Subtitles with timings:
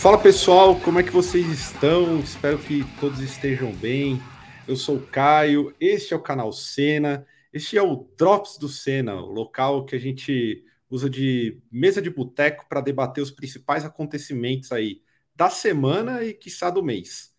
[0.00, 2.20] Fala pessoal, como é que vocês estão?
[2.20, 4.18] Espero que todos estejam bem.
[4.66, 9.16] Eu sou o Caio, este é o canal Cena, este é o Drops do Cena,
[9.16, 14.72] o local que a gente usa de mesa de boteco para debater os principais acontecimentos
[14.72, 15.02] aí
[15.36, 17.34] da semana e quiçá do mês.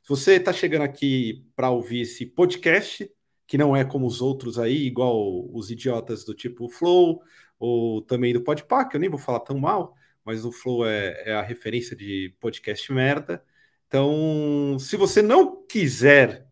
[0.00, 3.10] Se você está chegando aqui para ouvir esse podcast,
[3.44, 7.20] que não é como os outros aí, igual os idiotas do tipo Flow,
[7.58, 11.22] ou também do Podpah, que eu nem vou falar tão mal, mas o Flow é,
[11.26, 13.44] é a referência de podcast merda.
[13.86, 16.48] Então, se você não quiser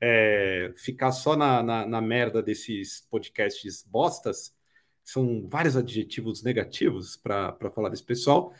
[0.00, 4.54] é, ficar só na, na, na, merda desses podcasts bostas,
[5.02, 8.54] são vários adjetivos negativos para falar desse pessoal,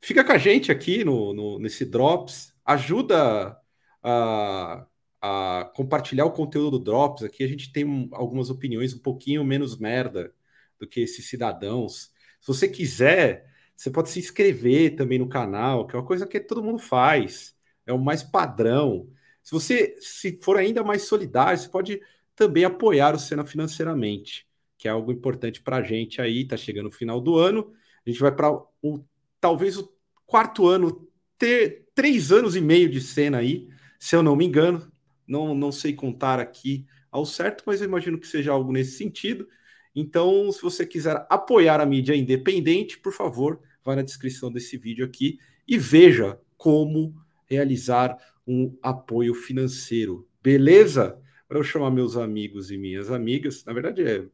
[0.00, 3.60] fica com a gente aqui no, no nesse Drops, ajuda
[4.02, 4.86] a,
[5.20, 7.24] a, compartilhar o conteúdo do Drops.
[7.24, 10.32] Aqui a gente tem algumas opiniões um pouquinho menos merda
[10.78, 12.12] do que esses cidadãos.
[12.40, 13.48] Se você quiser
[13.78, 17.54] você pode se inscrever também no canal, que é uma coisa que todo mundo faz,
[17.86, 19.08] é o mais padrão.
[19.40, 22.02] Se você se for ainda mais solidário, você pode
[22.34, 26.42] também apoiar o Senna financeiramente, que é algo importante para a gente aí.
[26.42, 27.72] Está chegando o final do ano,
[28.04, 28.50] a gente vai para
[28.82, 29.04] o
[29.40, 29.88] talvez o
[30.26, 34.90] quarto ano, ter três anos e meio de cena aí, se eu não me engano.
[35.24, 39.48] Não, não sei contar aqui ao certo, mas eu imagino que seja algo nesse sentido.
[39.94, 45.02] Então, se você quiser apoiar a mídia independente, por favor, vai na descrição desse vídeo
[45.02, 47.14] aqui e veja como
[47.46, 50.28] realizar um apoio financeiro.
[50.42, 51.18] Beleza?
[51.48, 54.26] Para eu chamar meus amigos e minhas amigas, na verdade é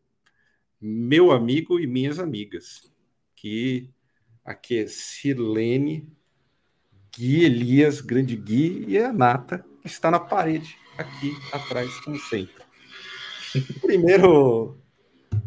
[0.80, 2.92] meu amigo e minhas amigas,
[3.36, 3.88] que
[4.44, 6.12] aqui é Sirlene,
[7.16, 12.64] Gui Elias, grande Gui, e a Nata, que está na parede aqui atrás, como sempre.
[13.80, 14.76] Primeiro,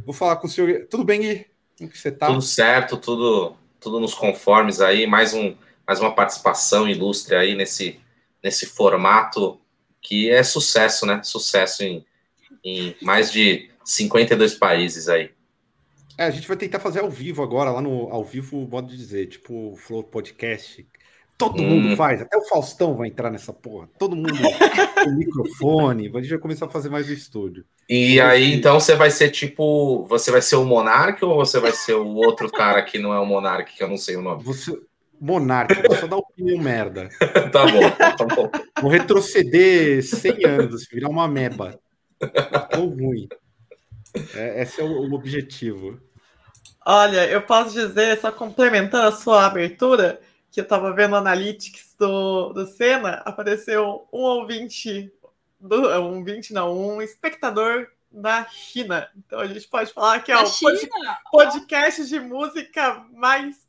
[0.06, 0.88] vou falar com o senhor.
[0.90, 1.46] Tudo bem, Gui?
[1.78, 2.28] Como que você está?
[2.28, 5.56] Tudo certo, tudo tudo nos conformes aí, mais, um,
[5.88, 8.00] mais uma participação ilustre aí nesse,
[8.44, 9.60] nesse formato
[10.02, 11.22] que é sucesso, né?
[11.24, 12.06] Sucesso em,
[12.64, 15.32] em mais de 52 países aí.
[16.18, 18.98] É, a gente vai tentar fazer ao vivo agora, lá no ao vivo, modo de
[18.98, 20.86] dizer, tipo Flow Podcast.
[21.38, 21.68] Todo hum.
[21.68, 23.88] mundo faz, até o Faustão vai entrar nessa porra.
[24.00, 24.34] Todo mundo
[25.04, 27.64] com microfone, a gente vai começar a fazer mais o estúdio.
[27.88, 30.04] E aí, então, você vai ser tipo.
[30.08, 33.20] Você vai ser o Monark ou você vai ser o outro cara que não é
[33.20, 34.44] o Monark, que eu não sei o nome?
[34.44, 34.76] Você...
[35.22, 37.10] Monark, vou só dar opinião merda.
[37.52, 38.52] tá bom, tá bom.
[38.82, 41.80] Vou retroceder 100 anos, virar uma meba.
[42.72, 43.28] Tão ruim.
[44.36, 46.00] É, esse é o, o objetivo.
[46.86, 50.20] Olha, eu posso dizer, só complementando a sua abertura,
[50.52, 55.12] que eu tava vendo analytics do, do Senna, apareceu um ouvinte
[55.60, 59.10] do, um 20, não, um espectador da China.
[59.16, 60.90] Então a gente pode falar que é o pod,
[61.32, 63.68] podcast de música mais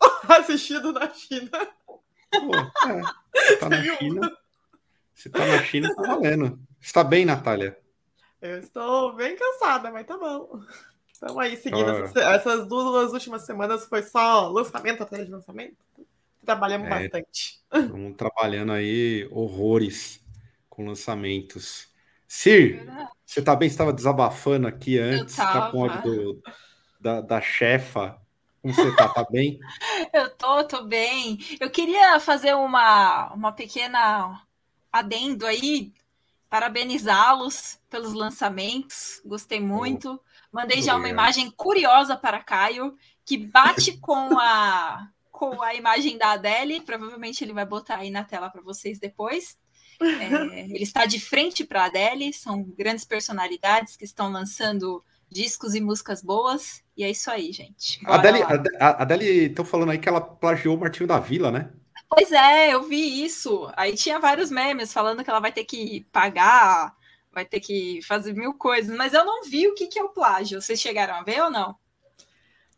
[0.28, 1.50] assistido na China.
[2.30, 3.56] Pô, é.
[3.56, 4.36] Tá na China.
[5.14, 6.58] Você tá na China, tá valendo.
[6.80, 7.78] Está bem, Natália?
[8.42, 10.60] Eu estou bem cansada, mas tá bom.
[11.10, 11.90] Estamos aí seguindo.
[11.90, 11.98] Ah.
[12.00, 15.76] Essas, essas, duas últimas semanas foi só lançamento atrás de lançamento.
[16.44, 17.60] Trabalhamos é, bastante.
[17.72, 20.20] Estamos trabalhando aí horrores
[20.68, 21.88] com lançamentos.
[22.26, 22.84] Sir,
[23.24, 23.68] você tá bem?
[23.68, 26.42] Você estava desabafando aqui antes, tá com do,
[27.00, 28.20] da, da chefa.
[28.60, 29.08] Como você tá?
[29.08, 29.58] Tá bem?
[30.12, 31.38] Eu tô, tô bem.
[31.60, 34.40] Eu queria fazer uma, uma pequena
[34.92, 35.92] adendo aí,
[36.48, 39.20] parabenizá-los pelos lançamentos.
[39.24, 40.20] Gostei muito.
[40.50, 46.32] Mandei já uma imagem curiosa para Caio, que bate com a com a imagem da
[46.32, 46.80] Adele.
[46.80, 49.58] Provavelmente ele vai botar aí na tela para vocês depois.
[50.00, 55.74] É, ele está de frente para a Adele, são grandes personalidades que estão lançando discos
[55.74, 56.84] e músicas boas.
[56.96, 58.00] E é isso aí, gente.
[58.06, 58.38] a Adele,
[58.78, 61.72] Adele, estão falando aí que ela plagiou o Martinho da Vila, né?
[62.08, 63.68] Pois é, eu vi isso.
[63.76, 66.94] Aí tinha vários memes falando que ela vai ter que pagar,
[67.32, 70.10] vai ter que fazer mil coisas, mas eu não vi o que, que é o
[70.10, 70.62] plágio.
[70.62, 71.74] Vocês chegaram a ver ou não?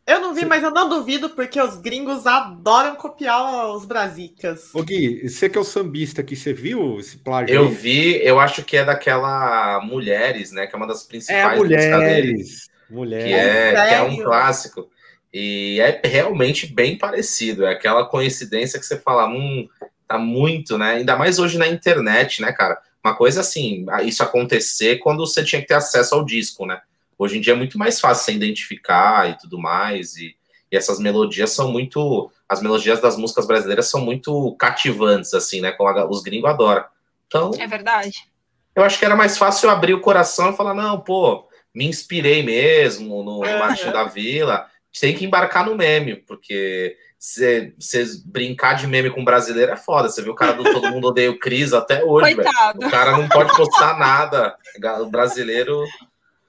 [0.07, 4.73] Eu não vi, mas eu não duvido, porque os gringos adoram copiar os brasicas.
[4.73, 7.53] Ô Gui, você que é o sambista aqui, você viu esse plágio?
[7.53, 7.73] Eu aí?
[7.73, 10.65] vi, eu acho que é daquela Mulheres, né?
[10.65, 12.69] Que é uma das principais é, Mulheres.
[12.89, 13.25] Mulheres.
[13.25, 14.89] Que é, que é um clássico.
[15.33, 17.65] E é realmente bem parecido.
[17.65, 19.67] É aquela coincidência que você fala, hum,
[20.07, 20.91] tá muito, né?
[20.91, 22.79] Ainda mais hoje na internet, né, cara?
[23.03, 26.79] Uma coisa assim, isso acontecer quando você tinha que ter acesso ao disco, né?
[27.17, 30.35] Hoje em dia é muito mais fácil você identificar e tudo mais, e,
[30.71, 32.31] e essas melodias são muito.
[32.47, 35.71] As melodias das músicas brasileiras são muito cativantes, assim, né?
[35.71, 36.85] Como a, os gringos adoram.
[37.25, 37.51] Então.
[37.59, 38.27] É verdade.
[38.75, 41.85] Eu acho que era mais fácil eu abrir o coração e falar, não, pô, me
[41.85, 44.67] inspirei mesmo no, no Martinho da Vila.
[44.99, 47.73] Tem que embarcar no meme, porque você
[48.25, 50.09] brincar de meme com brasileiro é foda.
[50.09, 52.85] Você viu o cara do Todo Mundo Odeia o Cris até hoje, Coitado.
[52.85, 54.55] O cara não pode postar nada.
[55.01, 55.83] O brasileiro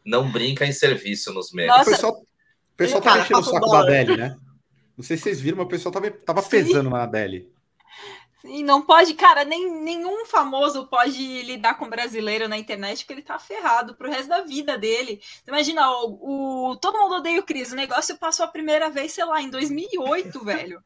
[0.04, 1.70] não brinca em serviço nos memes.
[1.70, 1.90] Nossa.
[1.90, 4.36] O pessoal, o pessoal tá mexendo o saco da Adele, né?
[4.96, 7.50] Não sei se vocês viram, mas o pessoal tava, tava pesando na Adele.
[8.44, 13.22] E não pode, cara, nem, nenhum famoso pode lidar com brasileiro na internet porque ele
[13.22, 15.20] tá ferrado pro resto da vida dele.
[15.46, 19.24] Imagina, o, o Todo Mundo Odeia o Cris, o negócio passou a primeira vez, sei
[19.24, 20.82] lá, em 2008, velho.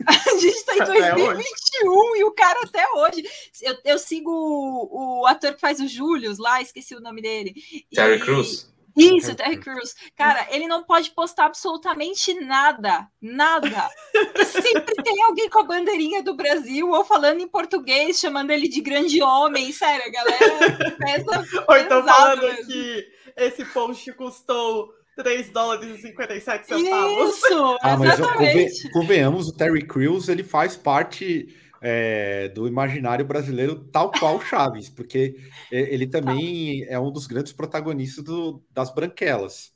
[0.06, 3.24] A gente tá em 2021 e o cara até hoje.
[3.62, 7.54] Eu, eu sigo o, o ator que faz o Július lá, esqueci o nome dele.
[7.92, 8.74] Terry Crews.
[8.96, 9.94] Isso, Terry Crews.
[10.16, 13.08] Cara, ele não pode postar absolutamente nada.
[13.20, 13.88] Nada.
[14.36, 18.68] E sempre tem alguém com a bandeirinha do Brasil ou falando em português, chamando ele
[18.68, 19.72] de grande homem.
[19.72, 20.96] Sério, galera.
[20.98, 22.66] Pesa ou então falando mesmo.
[22.66, 27.36] que esse post custou 3 dólares e 57 centavos.
[27.36, 28.90] Isso, ah, mas exatamente.
[28.90, 31.48] convenhamos, o Terry Crews ele faz parte
[31.80, 35.36] é, do imaginário brasileiro, tal qual Chaves, porque
[35.70, 39.74] ele também é um dos grandes protagonistas do, das branquelas.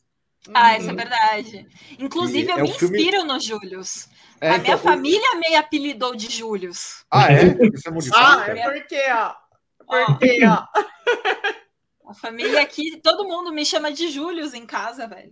[0.54, 1.66] Ah, isso é verdade.
[1.98, 3.24] Inclusive, eu é me inspiro filme...
[3.24, 4.08] no Július.
[4.40, 7.04] É, a então, minha família me apelidou de Július.
[7.10, 7.40] Ah, é?
[8.14, 9.34] ah, é porque, ó.
[9.86, 10.64] Porque, ó.
[12.08, 15.30] A família aqui, todo mundo me chama de Július em casa, velho.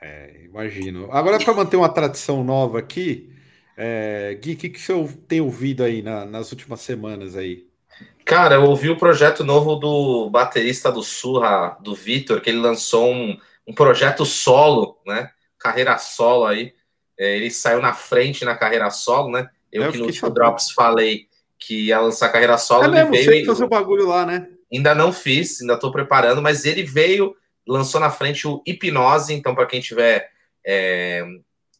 [0.00, 1.10] É, imagino.
[1.10, 3.32] Agora, para manter uma tradição nova aqui,
[3.76, 4.92] é, Gui, o que, que você
[5.26, 7.66] tem ouvido aí na, nas últimas semanas aí?
[8.24, 13.12] Cara, eu ouvi o projeto novo do baterista do Surra, do Vitor, que ele lançou
[13.12, 13.36] um,
[13.66, 15.30] um projeto solo, né?
[15.58, 16.72] Carreira solo aí.
[17.18, 19.48] É, ele saiu na frente na carreira solo, né?
[19.72, 21.26] Eu, eu que no último Drops falei
[21.58, 22.84] que ia lançar carreira solo.
[22.84, 24.53] É mesmo, veio você fazer o bagulho lá, né?
[24.74, 27.36] Ainda não fiz, ainda estou preparando, mas ele veio,
[27.66, 30.28] lançou na frente o Hipnose, então para quem tiver
[30.66, 31.24] é,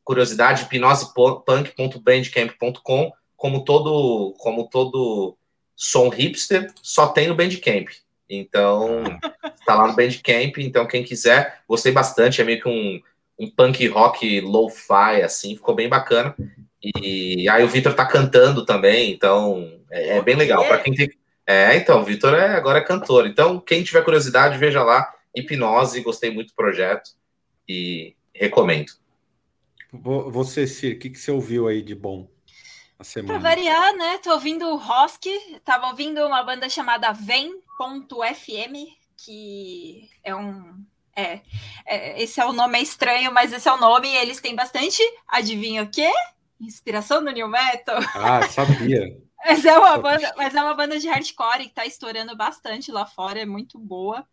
[0.04, 5.36] curiosidade, hipnosepunk.bandcamp.com, como todo, como todo
[5.74, 7.88] som hipster, só tem no Bandcamp.
[8.28, 9.02] Então,
[9.58, 13.00] está lá no Bandcamp, então quem quiser, gostei bastante, é meio que um,
[13.38, 16.34] um punk rock lo-fi, assim, ficou bem bacana.
[17.02, 20.64] E aí o Vitor tá cantando também, então é, é bem legal.
[20.66, 21.10] Para quem tem.
[21.46, 23.26] É, então, o Vitor é, agora é cantor.
[23.26, 25.12] Então, quem tiver curiosidade, veja lá.
[25.34, 27.10] Hipnose, gostei muito do projeto
[27.68, 28.92] e recomendo.
[29.92, 32.28] Você, Cir, o que, que você ouviu aí de bom
[32.98, 33.38] a semana?
[33.38, 34.18] Pra variar, né?
[34.18, 35.24] Tô ouvindo o Rosk,
[35.64, 38.74] tava ouvindo uma banda chamada Vem.fm,
[39.16, 40.84] que é um.
[41.16, 41.40] É,
[41.86, 44.08] é, esse é o nome é estranho, mas esse é o nome.
[44.08, 46.10] E eles têm bastante, adivinha o quê?
[46.60, 48.00] Inspiração no New Metal.
[48.14, 49.16] Ah, sabia.
[49.44, 53.04] mas, é uma banda, mas é uma banda de hardcore que tá estourando bastante lá
[53.04, 54.26] fora, é muito boa.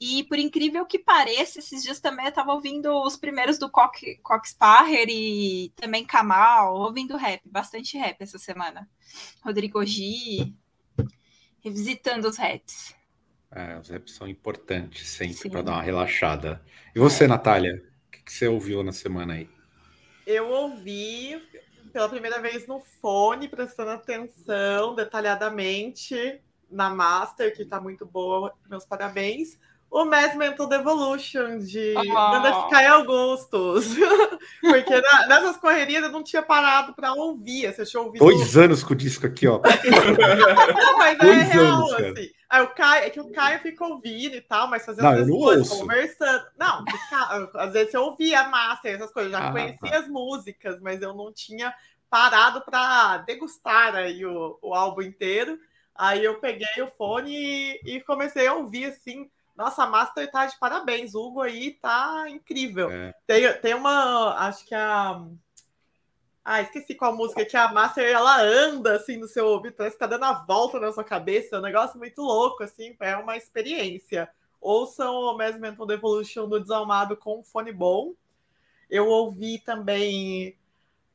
[0.00, 4.00] E por incrível que pareça, esses dias também eu estava ouvindo os primeiros do Cox,
[4.22, 8.88] Cox Parrer e também Kamal, ouvindo rap, bastante rap essa semana.
[9.42, 10.52] Rodrigo G,
[11.60, 12.94] revisitando os raps.
[13.50, 16.62] É, os raps são importantes sempre para dar uma relaxada.
[16.94, 17.28] E você, é.
[17.28, 19.48] Natália, o que, que você ouviu na semana aí?
[20.26, 21.40] Eu ouvi
[21.96, 28.84] pela primeira vez no fone, prestando atenção detalhadamente na Master, que está muito boa, meus
[28.84, 29.58] parabéns
[29.90, 32.14] o Mass Mental Devolution de oh.
[32.14, 33.86] Banda de Caio Augustos.
[34.60, 37.72] Porque na, nessas correrias eu não tinha parado para ouvir.
[37.72, 38.24] Você tinha ouvido...
[38.24, 39.60] Dois anos com o disco aqui, ó.
[40.76, 42.30] não, mas é Dois é real, anos, assim.
[42.48, 45.68] Aí o Caio, é que o Caio fica ouvindo e tal, mas fazendo as coisas,
[45.68, 46.44] conversando.
[46.56, 49.98] Não, fica, às vezes eu ouvia a massa, essas coisas, já ah, conhecia tá.
[49.98, 51.74] as músicas, mas eu não tinha
[52.08, 55.58] parado para degustar aí o, o álbum inteiro.
[55.94, 60.46] Aí eu peguei o fone e, e comecei a ouvir assim nossa, a Master tá
[60.46, 61.14] de parabéns.
[61.14, 62.90] O Hugo aí tá incrível.
[62.90, 63.14] É.
[63.26, 64.34] Tem, tem uma.
[64.34, 65.24] Acho que a.
[66.44, 70.00] Ah, esqueci qual música que a Master ela anda assim no seu ouvido, parece que
[70.00, 71.56] tá dando a volta na sua cabeça.
[71.56, 74.28] É um negócio muito louco, assim, é uma experiência.
[74.60, 78.14] Ouçam o Mass Mental Devolution do Desalmado com um fone bom.
[78.88, 80.56] Eu ouvi também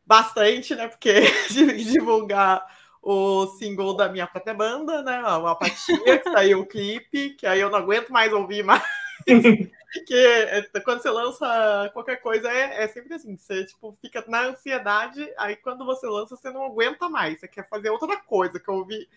[0.06, 0.88] bastante, né?
[0.88, 1.22] Porque
[1.78, 2.66] divulgar
[3.02, 5.16] o single da minha própria banda, né?
[5.18, 8.84] A Apatia, que saiu o clipe, que aí eu não aguento mais ouvir mais.
[9.94, 14.44] Porque é, quando você lança qualquer coisa, é, é, sempre assim, você tipo, fica na
[14.46, 18.70] ansiedade, aí quando você lança, você não aguenta mais, você quer fazer outra coisa, que
[18.70, 19.10] eu ouvi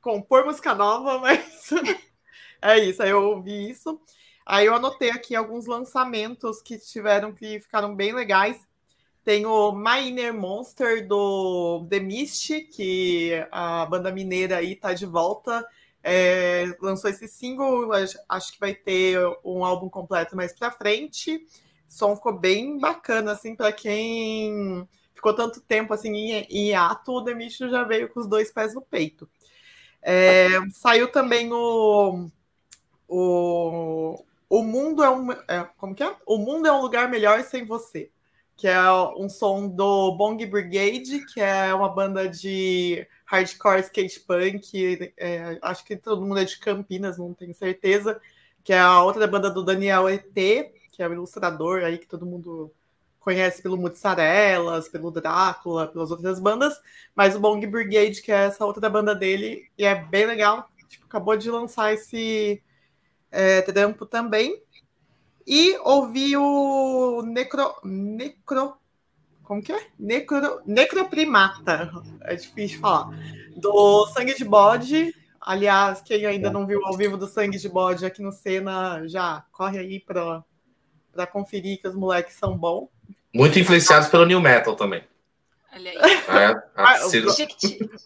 [0.00, 1.70] compor música nova, mas
[2.62, 4.00] é isso, aí eu ouvi isso.
[4.46, 8.66] Aí eu anotei aqui alguns lançamentos que tiveram que ficaram bem legais.
[9.24, 15.04] Tem o My Inner Monster do The Mist, que a banda mineira aí tá de
[15.04, 15.66] volta.
[16.02, 21.36] É, lançou esse single, acho que vai ter um álbum completo mais pra frente.
[21.36, 27.12] O som ficou bem bacana, assim, para quem ficou tanto tempo assim em, em ato,
[27.12, 29.28] o The Mist já veio com os dois pés no peito.
[30.00, 32.26] É, saiu também o,
[33.06, 36.16] o, o mundo é um é, como que é?
[36.24, 38.10] O mundo é um lugar melhor sem você
[38.60, 45.14] que é um som do Bong Brigade, que é uma banda de hardcore skate punk.
[45.16, 48.20] É, acho que todo mundo é de Campinas, não tenho certeza.
[48.62, 50.34] Que é a outra banda do Daniel ET,
[50.92, 52.70] que é o ilustrador aí que todo mundo
[53.18, 56.78] conhece pelo Mozzarelas, pelo Drácula, pelas outras bandas.
[57.14, 60.68] Mas o Bong Brigade, que é essa outra banda dele, e é bem legal.
[60.86, 62.62] Tipo, acabou de lançar esse
[63.30, 64.62] é, trampo também.
[65.50, 67.74] E ouvi o Necro.
[67.82, 68.74] Necro.
[69.42, 69.84] Como que é?
[69.98, 71.90] Necro, necroprimata.
[72.22, 73.10] É difícil de falar.
[73.56, 75.12] Do Sangue de Bode.
[75.40, 79.44] Aliás, quem ainda não viu ao vivo do Sangue de Bode aqui no Cena, já
[79.50, 82.88] corre aí para conferir que os moleques são bons.
[83.34, 85.02] Muito influenciados pelo New Metal também.
[85.72, 85.98] Olha aí.
[86.30, 86.96] É, ah,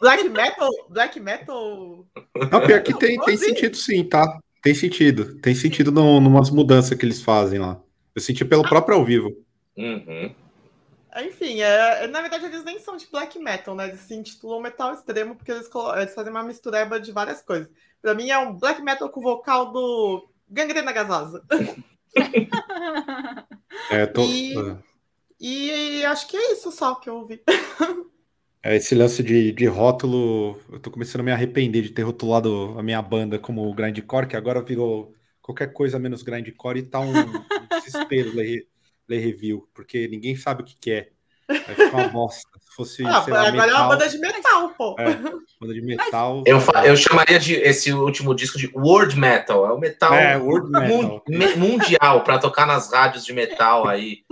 [0.01, 0.71] Black Metal?
[0.89, 2.07] Black Metal.
[2.51, 4.41] Não, pior que tem, tem sentido sim, tá?
[4.65, 5.39] Tem sentido.
[5.41, 7.79] Tem sentido no, numas mudanças que eles fazem lá.
[8.15, 9.37] Eu senti pelo próprio ao vivo.
[9.77, 10.35] Uhum.
[11.17, 13.89] Enfim, é, na verdade eles nem são de black metal, né?
[13.89, 15.69] Eles se intitulam metal extremo porque eles,
[15.99, 17.69] eles fazem uma mistureba de várias coisas.
[18.01, 21.45] Pra mim é um black metal com vocal do Gangrena Gasosa.
[23.91, 24.23] é, tô...
[24.25, 24.77] e, é.
[25.39, 27.43] e acho que é isso só que eu ouvi.
[28.65, 32.75] É, esse lance de, de rótulo, eu tô começando a me arrepender de ter rotulado
[32.79, 37.13] a minha banda como grindcore, que agora virou qualquer coisa menos grindcore e tá um,
[37.13, 38.67] um desespero ler,
[39.07, 41.09] ler review, porque ninguém sabe o que, que é.
[41.47, 42.49] Vai ficar uma bosta.
[42.59, 44.97] Se fosse, ah, lá, agora metal, é uma banda de metal, pô.
[44.99, 45.15] É,
[45.61, 46.43] banda de metal.
[46.47, 49.67] Eu, eu chamaria de esse último disco de World Metal.
[49.67, 51.23] É o metal, é, world metal.
[51.59, 54.23] mundial para tocar nas rádios de metal aí.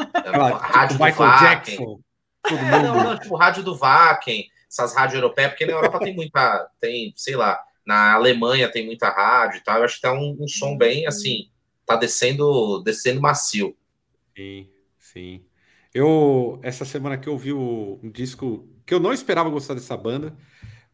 [0.59, 2.01] Rádio tipo Michael Jackson.
[2.43, 2.75] Todo mundo.
[2.75, 6.69] É, não, não, tipo, rádio do Wacken, essas rádios europeias, porque na Europa tem muita,
[6.81, 9.79] tem, sei lá, na Alemanha tem muita rádio e tal.
[9.79, 11.51] Eu acho que tá um, um som bem assim,
[11.87, 13.77] tá descendo, descendo macio.
[14.37, 14.69] Sim,
[14.99, 15.45] sim.
[15.95, 19.97] Eu, essa semana que eu vi o, um disco que eu não esperava gostar dessa
[19.97, 20.35] banda.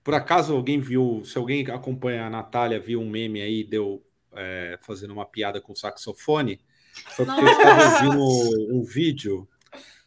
[0.03, 4.03] Por acaso alguém viu, se alguém acompanha a Natália, viu um meme aí, deu
[4.35, 6.61] é, fazendo uma piada com saxofone,
[7.15, 9.49] foi porque eu estava ouvindo um vídeo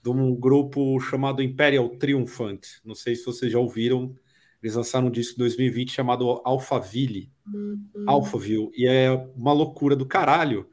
[0.01, 2.62] de um grupo chamado Imperial Triumphant.
[2.84, 4.15] Não sei se vocês já ouviram.
[4.62, 7.31] Eles lançaram um disco em 2020 chamado Alphaville.
[7.51, 8.05] Uhum.
[8.08, 8.70] Alphaville.
[8.75, 10.70] E é uma loucura do caralho.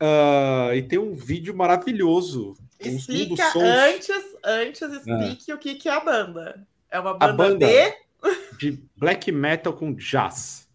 [0.00, 2.54] Uh, e tem um vídeo maravilhoso.
[2.78, 5.54] Explica um antes, antes explique ah.
[5.54, 6.66] o que, que é a banda.
[6.90, 8.72] É uma banda, banda de...
[8.72, 10.68] de black metal com jazz.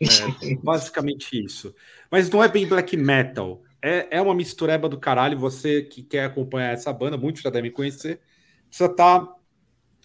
[0.00, 1.74] É, basicamente isso.
[2.10, 5.38] Mas não é bem black metal é, é uma mistureba do caralho.
[5.38, 8.18] Você que quer acompanhar essa banda, muitos já devem conhecer,
[8.66, 9.34] precisa estar tá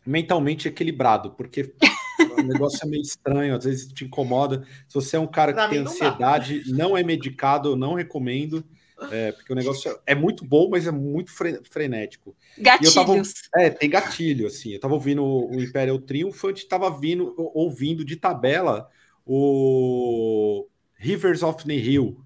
[0.06, 1.74] mentalmente equilibrado, porque
[2.38, 4.66] o negócio é meio estranho, às vezes te incomoda.
[4.86, 8.66] Se você é um cara que tem ansiedade, não, não, é medicado, eu não recomendo.
[9.12, 12.36] É, porque o negócio é muito bom, mas é muito frenético.
[12.58, 12.94] Gatilhos.
[12.94, 13.22] Tava,
[13.56, 14.74] é, tem gatilho, assim.
[14.74, 18.90] Eu tava ouvindo o Imperial Triumphant, tava vindo, ouvindo de tabela
[19.26, 22.22] o Rivers of Nihil,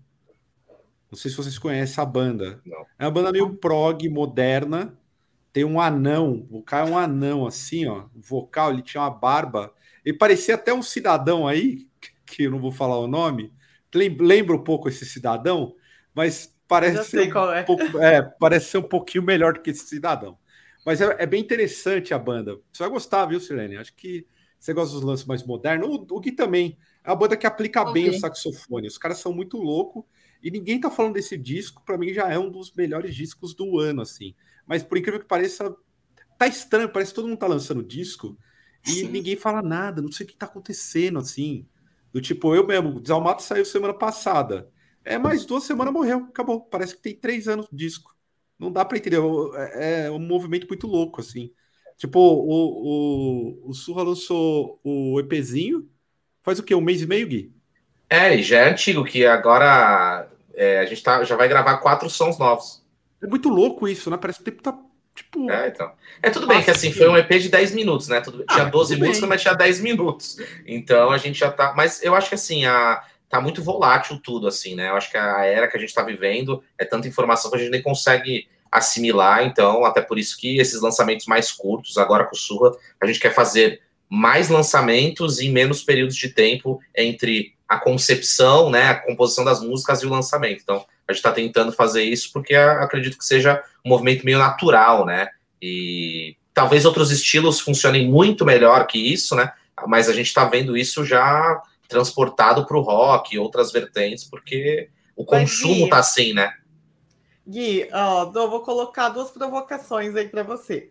[1.14, 2.60] não sei se vocês conhecem a banda.
[2.66, 2.86] Não.
[2.98, 4.98] É uma banda meio prog, moderna.
[5.52, 6.48] Tem um anão.
[6.50, 8.06] O cara é um anão, assim, ó.
[8.16, 9.72] O vocal, ele tinha uma barba.
[10.04, 11.88] Ele parecia até um cidadão aí,
[12.26, 13.54] que eu não vou falar o nome.
[13.94, 15.76] Lembra um pouco esse cidadão,
[16.16, 17.62] mas parece ser, um é.
[17.62, 20.36] pouco, é, parece ser um pouquinho melhor do que esse cidadão.
[20.84, 22.60] Mas é, é, bem interessante a banda.
[22.72, 23.78] Você vai gostar, viu, Sirene?
[23.78, 24.26] Acho que
[24.60, 25.88] você gosta dos lances mais modernos.
[25.88, 26.76] O, o Gui também.
[27.04, 28.88] É uma banda que aplica bem o saxofone.
[28.88, 30.04] Os caras são muito loucos.
[30.44, 33.80] E ninguém tá falando desse disco, para mim já é um dos melhores discos do
[33.80, 34.36] ano, assim.
[34.68, 35.76] Mas por incrível que pareça,
[36.38, 38.38] tá estranho, parece que todo mundo tá lançando disco
[38.86, 39.08] e Sim.
[39.10, 41.66] ninguém fala nada, não sei o que tá acontecendo, assim.
[42.12, 44.70] Do tipo, eu mesmo, Desalmato saiu semana passada.
[45.04, 46.62] É, mais duas semanas morreu, acabou.
[46.62, 48.16] Parece que tem três anos de disco.
[48.60, 49.20] Não dá para entender.
[49.74, 51.52] É, é um movimento muito louco, assim.
[51.98, 55.90] Tipo, o, o, o Surra lançou o EPzinho.
[56.44, 56.76] Faz o quê?
[56.76, 57.54] Um mês e meio, Gui?
[58.10, 62.10] É, e já é antigo, que agora é, a gente tá, já vai gravar quatro
[62.10, 62.84] sons novos.
[63.22, 64.18] É muito louco isso, né?
[64.18, 64.78] Parece que o tempo tá
[65.16, 65.50] Tipo.
[65.50, 65.92] É, então.
[66.22, 68.20] É tudo bem que assim, foi um EP de 10 minutos, né?
[68.20, 70.38] Tudo, ah, tinha 12 músicas, mas tinha 10 minutos.
[70.66, 71.74] Então a gente já tá.
[71.76, 74.90] Mas eu acho que assim, a, tá muito volátil tudo, assim, né?
[74.90, 77.60] Eu acho que a era que a gente tá vivendo é tanta informação que a
[77.60, 82.36] gente nem consegue assimilar, então, até por isso que esses lançamentos mais curtos, agora com
[82.36, 87.78] o Surra, a gente quer fazer mais lançamentos em menos períodos de tempo entre a
[87.78, 90.62] concepção, né, a composição das músicas e o lançamento.
[90.62, 95.06] Então, a gente está tentando fazer isso porque acredito que seja um movimento meio natural,
[95.06, 95.30] né?
[95.62, 99.52] E talvez outros estilos funcionem muito melhor que isso, né?
[99.88, 104.90] Mas a gente está vendo isso já transportado para o rock e outras vertentes, porque
[105.16, 106.54] o consumo está assim, né?
[107.46, 110.90] Gui, ó, eu vou colocar duas provocações aí para você.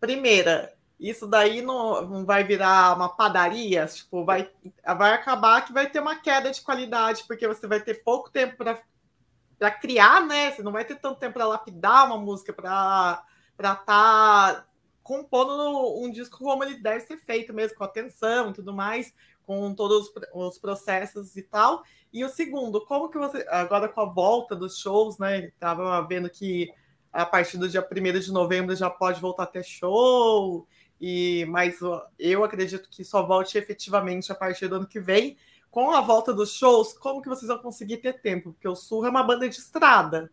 [0.00, 0.71] Primeira,
[1.02, 4.48] isso daí não, vai virar uma padaria, tipo, vai,
[4.96, 8.56] vai acabar que vai ter uma queda de qualidade, porque você vai ter pouco tempo
[8.56, 10.52] para criar, né?
[10.52, 13.24] Você não vai ter tanto tempo para lapidar uma música, para
[13.58, 14.66] estar tá
[15.02, 19.12] compondo um disco como ele deve ser feito mesmo, com atenção e tudo mais,
[19.44, 21.82] com todos os processos e tal.
[22.12, 25.46] E o segundo, como que você, agora com a volta dos shows, né?
[25.46, 26.72] Estava vendo que
[27.12, 30.66] a partir do dia 1 de novembro já pode voltar a ter show,
[31.04, 31.80] e mas
[32.16, 35.36] eu acredito que só volte efetivamente a partir do ano que vem
[35.68, 38.52] com a volta dos shows, como que vocês vão conseguir ter tempo?
[38.52, 40.30] Porque o Sul é uma banda de estrada.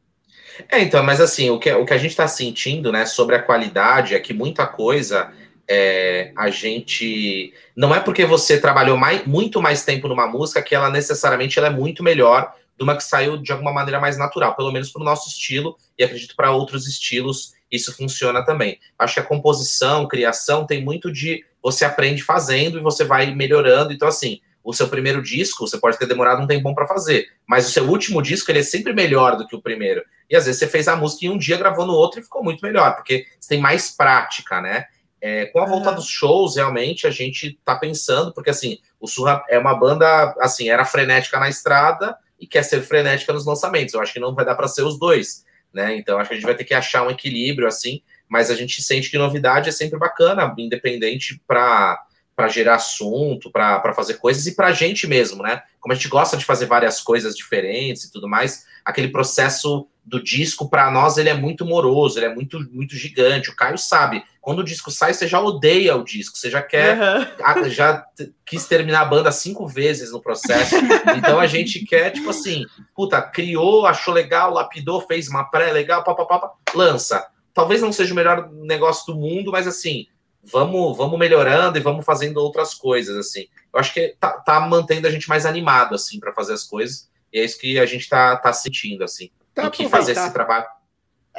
[0.69, 3.41] É, então, mas assim, o que, o que a gente está sentindo, né, sobre a
[3.41, 5.33] qualidade é que muita coisa
[5.67, 7.51] é, a gente.
[7.75, 11.69] Não é porque você trabalhou mais, muito mais tempo numa música que ela necessariamente ela
[11.69, 15.01] é muito melhor de uma que saiu de alguma maneira mais natural, pelo menos para
[15.01, 18.79] o nosso estilo, e acredito para outros estilos isso funciona também.
[18.97, 23.91] Acho que a composição, criação tem muito de você aprende fazendo e você vai melhorando.
[23.91, 27.67] Então, assim, o seu primeiro disco, você pode ter demorado um tempão para fazer, mas
[27.67, 30.03] o seu último disco ele é sempre melhor do que o primeiro.
[30.29, 32.43] E às vezes você fez a música em um dia, gravou no outro e ficou
[32.43, 34.85] muito melhor, porque você tem mais prática, né?
[35.21, 39.43] É, com a volta dos shows, realmente, a gente tá pensando, porque assim, o Surra
[39.49, 43.93] é uma banda, assim, era frenética na estrada e quer ser frenética nos lançamentos.
[43.93, 45.95] Eu acho que não vai dar para ser os dois, né?
[45.95, 48.81] Então acho que a gente vai ter que achar um equilíbrio, assim, mas a gente
[48.81, 52.05] sente que novidade é sempre bacana, independente para
[52.35, 55.61] para gerar assunto, para fazer coisas e para a gente mesmo, né?
[55.81, 60.23] Como a gente gosta de fazer várias coisas diferentes e tudo mais, aquele processo do
[60.23, 63.49] disco para nós ele é muito moroso, ele é muito muito gigante.
[63.49, 66.97] O Caio sabe, quando o disco sai, você já odeia o disco, você já quer,
[66.97, 67.69] uhum.
[67.69, 68.05] já
[68.45, 70.75] quis terminar a banda cinco vezes no processo.
[71.17, 76.03] Então a gente quer tipo assim, puta, criou, achou legal, lapidou, fez uma pré legal,
[76.03, 77.27] papapá, lança.
[77.53, 80.07] Talvez não seja o melhor negócio do mundo, mas assim,
[80.43, 83.47] vamos, vamos melhorando e vamos fazendo outras coisas, assim.
[83.73, 87.09] Eu acho que tá, tá mantendo a gente mais animado, assim, para fazer as coisas,
[87.31, 90.65] e é isso que a gente tá, tá sentindo, assim, tá que fazer esse trabalho.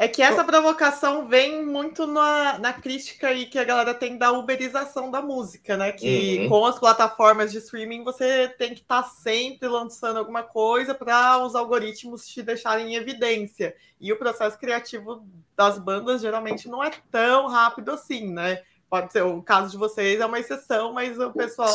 [0.00, 4.32] É que essa provocação vem muito na, na crítica aí que a galera tem da
[4.32, 5.92] uberização da música, né?
[5.92, 6.48] Que uhum.
[6.48, 11.44] com as plataformas de streaming você tem que estar tá sempre lançando alguma coisa para
[11.44, 13.76] os algoritmos te deixarem em evidência.
[14.00, 15.22] E o processo criativo
[15.54, 18.62] das bandas geralmente não é tão rápido assim, né?
[18.88, 21.74] Pode ser, o caso de vocês é uma exceção, mas o pessoal,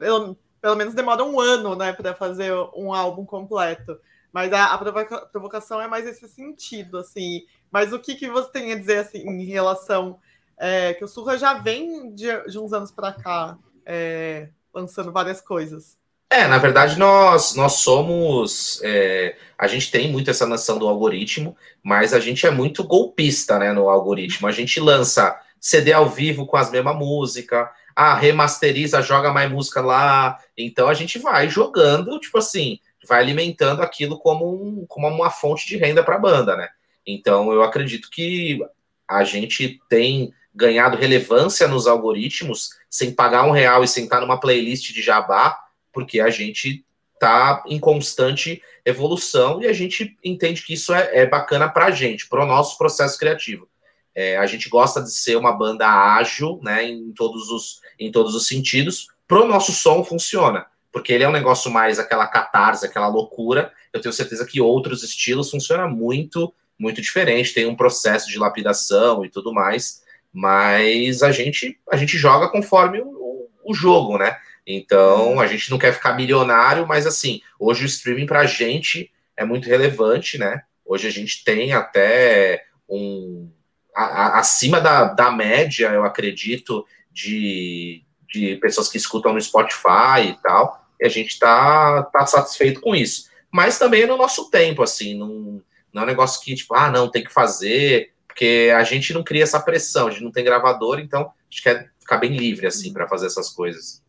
[0.00, 4.00] pelo, pelo menos, demora um ano, né, para fazer um álbum completo.
[4.32, 7.44] Mas a, a provoca, provocação é mais esse sentido, assim.
[7.70, 10.18] Mas o que, que você tem a dizer, assim, em relação...
[10.58, 15.40] É, que o Surra já vem de, de uns anos para cá é, lançando várias
[15.40, 15.98] coisas.
[16.30, 18.80] É, na verdade, nós, nós somos.
[18.82, 23.58] É, a gente tem muito essa noção do algoritmo, mas a gente é muito golpista
[23.58, 24.48] né, no algoritmo.
[24.48, 29.82] A gente lança CD ao vivo com as mesmas músicas, ah, remasteriza, joga mais música
[29.82, 30.38] lá.
[30.56, 35.66] Então a gente vai jogando, tipo assim, vai alimentando aquilo como, um, como uma fonte
[35.66, 36.68] de renda para a banda, né?
[37.06, 38.60] Então eu acredito que
[39.08, 44.38] a gente tem ganhado relevância nos algoritmos sem pagar um real e sem estar numa
[44.38, 45.58] playlist de jabá,
[45.92, 46.84] porque a gente
[47.14, 51.90] está em constante evolução e a gente entende que isso é, é bacana para a
[51.90, 53.68] gente, para o nosso processo criativo.
[54.14, 58.34] É, a gente gosta de ser uma banda ágil, né, em todos os, em todos
[58.34, 59.06] os sentidos.
[59.26, 63.72] Pro nosso som funciona, porque ele é um negócio mais aquela catarse, aquela loucura.
[63.92, 67.54] Eu tenho certeza que outros estilos funcionam muito, muito diferente.
[67.54, 70.02] Tem um processo de lapidação e tudo mais,
[70.32, 74.36] mas a gente, a gente joga conforme o, o jogo, né?
[74.66, 79.10] Então a gente não quer ficar milionário, mas assim, hoje o streaming para a gente
[79.36, 80.62] é muito relevante, né?
[80.84, 83.50] Hoje a gente tem até um,
[83.94, 88.02] a, acima da, da média, eu acredito, de,
[88.32, 92.94] de pessoas que escutam no Spotify e tal, e a gente está tá satisfeito com
[92.94, 93.28] isso.
[93.50, 95.60] mas também no nosso tempo, assim, não,
[95.92, 99.22] não é um negócio que, tipo, ah, não, tem que fazer, porque a gente não
[99.22, 102.66] cria essa pressão, a gente não tem gravador, então a gente quer ficar bem livre,
[102.66, 104.00] assim, para fazer essas coisas.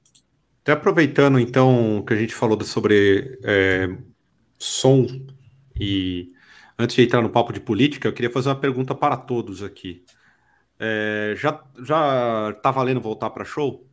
[0.61, 3.89] Até aproveitando, então, que a gente falou sobre é,
[4.57, 5.05] som
[5.77, 6.31] e
[6.77, 10.05] antes de entrar no papo de política, eu queria fazer uma pergunta para todos aqui.
[10.79, 13.85] É, já já tá valendo voltar para show?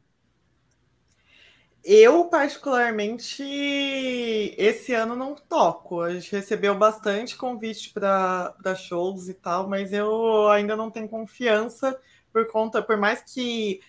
[1.83, 3.43] Eu, particularmente,
[4.59, 6.03] esse ano não toco.
[6.03, 11.99] A gente recebeu bastante convite para shows e tal, mas eu ainda não tenho confiança
[12.33, 13.81] por conta, por mais que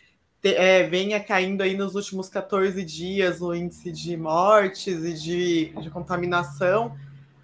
[0.43, 5.89] é, venha caindo aí nos últimos 14 dias o índice de mortes e de, de
[5.91, 6.97] contaminação,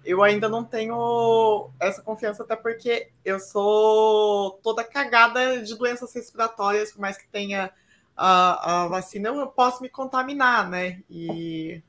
[0.04, 6.90] eu ainda não tenho essa confiança, até porque eu sou toda cagada de doenças respiratórias,
[6.90, 7.70] por mais que tenha
[8.18, 11.00] a, a vacina, eu posso me contaminar, né?
[11.08, 11.80] E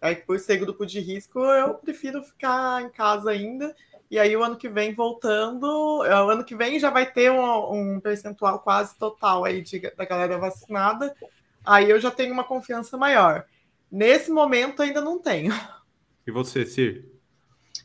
[0.00, 3.74] aí, por ser grupo de risco, eu prefiro ficar em casa ainda.
[4.08, 7.32] E aí, o ano que vem, voltando, é, o ano que vem já vai ter
[7.32, 11.12] um, um percentual quase total aí de, da galera vacinada.
[11.64, 13.44] Aí eu já tenho uma confiança maior.
[13.90, 15.52] Nesse momento, ainda não tenho.
[16.24, 17.10] E você, Cir?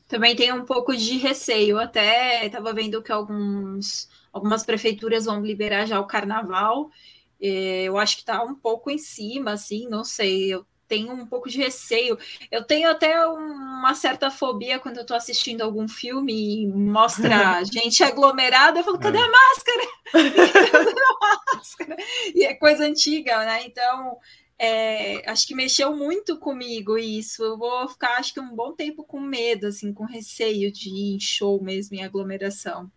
[0.07, 1.79] Também tenho um pouco de receio.
[1.79, 6.91] Até estava vendo que alguns, algumas prefeituras vão liberar já o carnaval.
[7.41, 10.53] É, eu acho que está um pouco em cima, assim, não sei.
[10.53, 12.17] Eu tenho um pouco de receio.
[12.49, 18.03] Eu tenho até uma certa fobia quando eu estou assistindo algum filme e mostra gente
[18.03, 18.79] aglomerada.
[18.79, 19.21] Eu falo, cadê é.
[19.21, 19.87] a máscara?
[20.71, 21.95] cadê a máscara?
[22.33, 23.65] E é coisa antiga, né?
[23.65, 24.17] Então,
[24.57, 27.43] é, acho que mexeu muito comigo isso.
[27.43, 31.15] Eu vou ficar, acho que, um bom tempo com medo, assim, com receio de ir
[31.15, 32.89] em show mesmo, em aglomeração.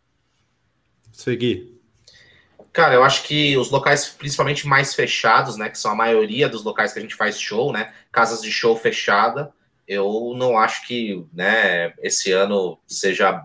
[1.12, 1.80] Seguir.
[2.72, 6.62] Cara, eu acho que os locais, principalmente mais fechados, né, que são a maioria dos
[6.62, 9.52] locais que a gente faz show, né, casas de show fechada,
[9.88, 13.44] eu não acho que, né, esse ano seja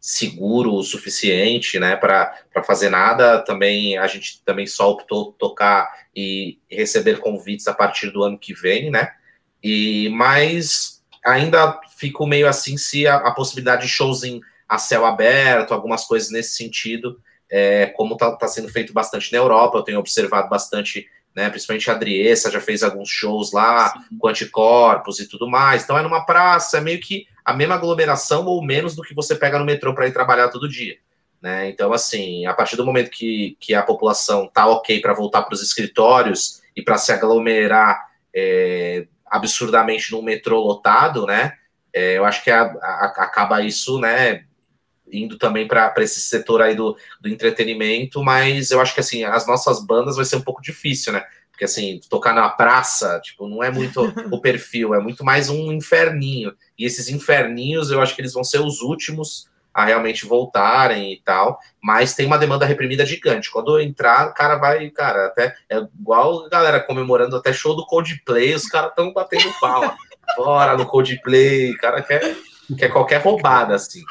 [0.00, 2.34] seguro o suficiente, né, para
[2.66, 3.38] fazer nada.
[3.38, 8.52] Também a gente também só optou tocar e receber convites a partir do ano que
[8.52, 9.12] vem, né?
[9.62, 15.06] E mas ainda fico meio assim se a, a possibilidade de shows em a céu
[15.06, 17.18] aberto, algumas coisas nesse sentido,
[17.50, 21.50] é, como está tá sendo feito bastante na Europa, eu tenho observado bastante né?
[21.50, 24.18] Principalmente a Adriessa já fez alguns shows lá Sim.
[24.18, 25.82] com anticorpos e tudo mais.
[25.82, 29.34] Então é numa praça, é meio que a mesma aglomeração ou menos do que você
[29.34, 30.96] pega no metrô para ir trabalhar todo dia.
[31.42, 31.68] Né?
[31.68, 35.54] Então, assim, a partir do momento que, que a população tá ok para voltar para
[35.54, 41.52] os escritórios e para se aglomerar é, absurdamente num metrô lotado, né?
[41.92, 44.44] É, eu acho que a, a, acaba isso, né?
[45.16, 49.46] Indo também para esse setor aí do, do entretenimento, mas eu acho que assim, as
[49.46, 51.24] nossas bandas vai ser um pouco difícil, né?
[51.50, 54.00] Porque assim, tocar na praça, tipo, não é muito
[54.32, 56.52] o perfil, é muito mais um inferninho.
[56.76, 61.20] E esses inferninhos, eu acho que eles vão ser os últimos a realmente voltarem e
[61.24, 63.50] tal, mas tem uma demanda reprimida gigante.
[63.50, 67.84] Quando entrar, o cara vai, cara, até é igual a galera comemorando até show do
[67.84, 69.96] Coldplay, os caras estão batendo palma.
[70.36, 72.36] Fora no Coldplay, o cara quer,
[72.78, 74.02] quer qualquer roubada, assim.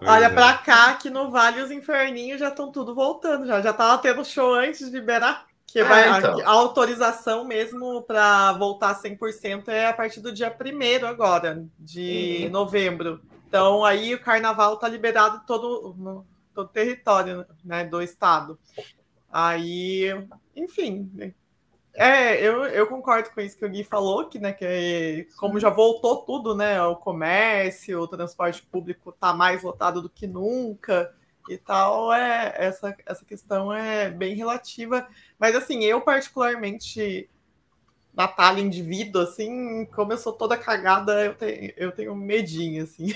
[0.00, 0.30] Olha é.
[0.30, 4.24] pra cá que no Vale os inferninhos já estão tudo voltando, já já tava tendo
[4.24, 6.40] show antes de liberar que vai, é, então.
[6.40, 12.44] a, a, autorização mesmo para voltar 100% é a partir do dia 1 agora, de
[12.44, 12.50] uhum.
[12.50, 13.20] novembro.
[13.46, 16.26] Então, aí o carnaval está liberado todo no
[16.58, 18.58] todo o território né, do estado.
[19.30, 20.06] Aí,
[20.56, 21.34] enfim,
[21.98, 25.68] é, eu, eu concordo com isso que o Gui falou, que, né, que como já
[25.68, 31.12] voltou tudo, né, o comércio, o transporte público está mais lotado do que nunca,
[31.48, 35.08] e tal, é, essa, essa questão é bem relativa.
[35.38, 37.28] Mas, assim, eu particularmente,
[38.14, 43.12] Natália, indivíduo, assim, como eu sou toda cagada, eu, tenho eu tenho medinho, assim.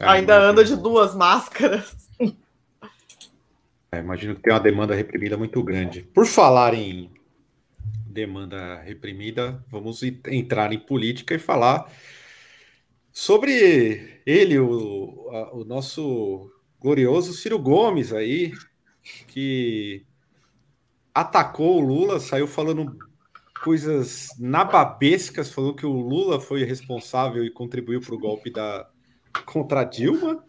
[0.00, 1.94] É, Ainda ando de duas máscaras.
[3.92, 6.02] É, imagino que tem uma demanda reprimida muito grande.
[6.02, 7.10] Por falar em
[8.16, 11.92] demanda reprimida, vamos entrar em política e falar
[13.12, 16.50] sobre ele, o, a, o nosso
[16.80, 18.52] glorioso Ciro Gomes aí,
[19.28, 20.04] que
[21.14, 22.96] atacou o Lula, saiu falando
[23.62, 28.88] coisas nababescas, falou que o Lula foi responsável e contribuiu para o golpe da
[29.44, 30.42] contra Dilma,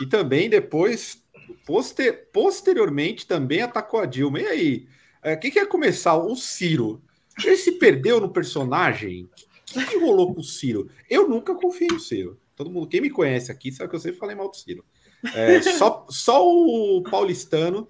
[0.00, 1.24] e também depois,
[1.66, 4.40] poster, posteriormente, também atacou a Dilma.
[4.40, 4.88] E aí,
[5.22, 6.16] é, quem quer começar?
[6.16, 7.02] O Ciro.
[7.44, 9.24] Ele se perdeu no personagem?
[9.24, 10.88] O que, que rolou com o Ciro?
[11.08, 12.40] Eu nunca confiei no Ciro.
[12.56, 14.84] Todo mundo, quem me conhece aqui, sabe que eu sempre falei mal do Ciro.
[15.34, 17.88] É, só, só o paulistano,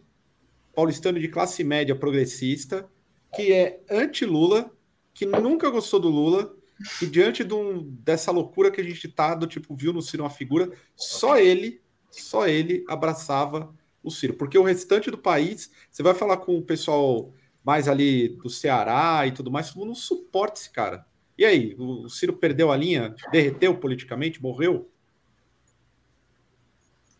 [0.75, 2.89] paulistano de classe média progressista,
[3.35, 4.71] que é anti-Lula,
[5.15, 6.55] que nunca gostou do Lula
[6.99, 10.23] que diante de um, dessa loucura que a gente tá, do tipo, viu no Ciro
[10.23, 11.81] uma figura, só ele,
[12.11, 14.35] só ele abraçava o Ciro.
[14.35, 17.33] Porque o restante do país, você vai falar com o pessoal
[17.69, 21.05] mais ali do Ceará e tudo mais, todo mundo não suporta esse cara.
[21.37, 24.91] E aí, o Ciro perdeu a linha, derreteu politicamente, morreu?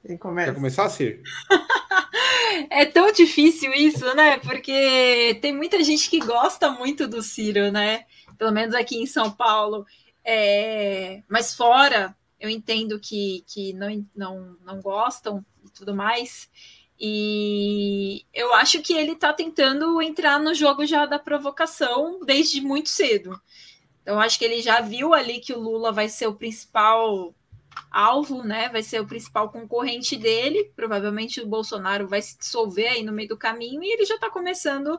[0.07, 0.51] Quem começa?
[0.51, 1.23] Quer começar, Ciro?
[2.71, 4.39] É tão difícil isso, né?
[4.39, 8.05] Porque tem muita gente que gosta muito do Ciro, né?
[8.37, 9.87] Pelo menos aqui em São Paulo.
[10.25, 11.23] É...
[11.29, 16.51] Mas fora, eu entendo que, que não, não, não gostam e tudo mais.
[17.01, 22.89] E eu acho que ele tá tentando entrar no jogo já da provocação desde muito
[22.89, 23.41] cedo.
[24.03, 27.35] Então, acho que ele já viu ali que o Lula vai ser o principal
[27.91, 28.69] alvo, né?
[28.69, 30.73] Vai ser o principal concorrente dele.
[30.75, 34.31] Provavelmente o Bolsonaro vai se dissolver aí no meio do caminho e ele já está
[34.31, 34.99] começando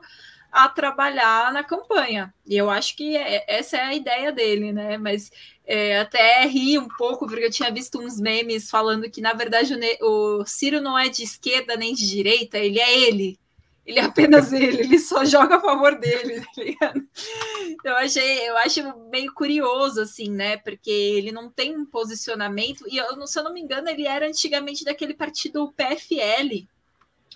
[0.52, 2.34] a trabalhar na campanha.
[2.46, 4.98] E eu acho que é, essa é a ideia dele, né?
[4.98, 5.32] Mas
[5.66, 9.74] é, até ri um pouco, porque eu tinha visto uns memes falando que, na verdade,
[10.02, 13.40] o, o Ciro não é de esquerda nem de direita, ele é ele.
[13.86, 17.08] Ele é apenas ele, ele só joga a favor dele, tá ligado?
[17.84, 18.82] Eu achei, eu acho
[19.12, 20.58] meio curioso, assim, né?
[20.58, 24.28] Porque ele não tem um posicionamento, e eu, se eu não me engano, ele era
[24.28, 26.68] antigamente daquele partido PFL,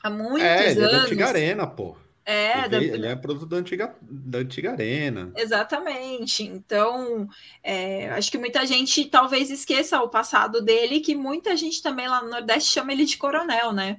[0.03, 0.93] há muitos é, ele anos.
[0.93, 2.02] É, da antiga arena, pô.
[2.25, 2.77] É, ele, da...
[2.81, 5.31] ele, é produto da antiga, da antiga arena.
[5.35, 6.43] Exatamente.
[6.43, 7.27] Então,
[7.61, 12.21] é, acho que muita gente talvez esqueça o passado dele, que muita gente também lá
[12.21, 13.97] no Nordeste chama ele de coronel, né?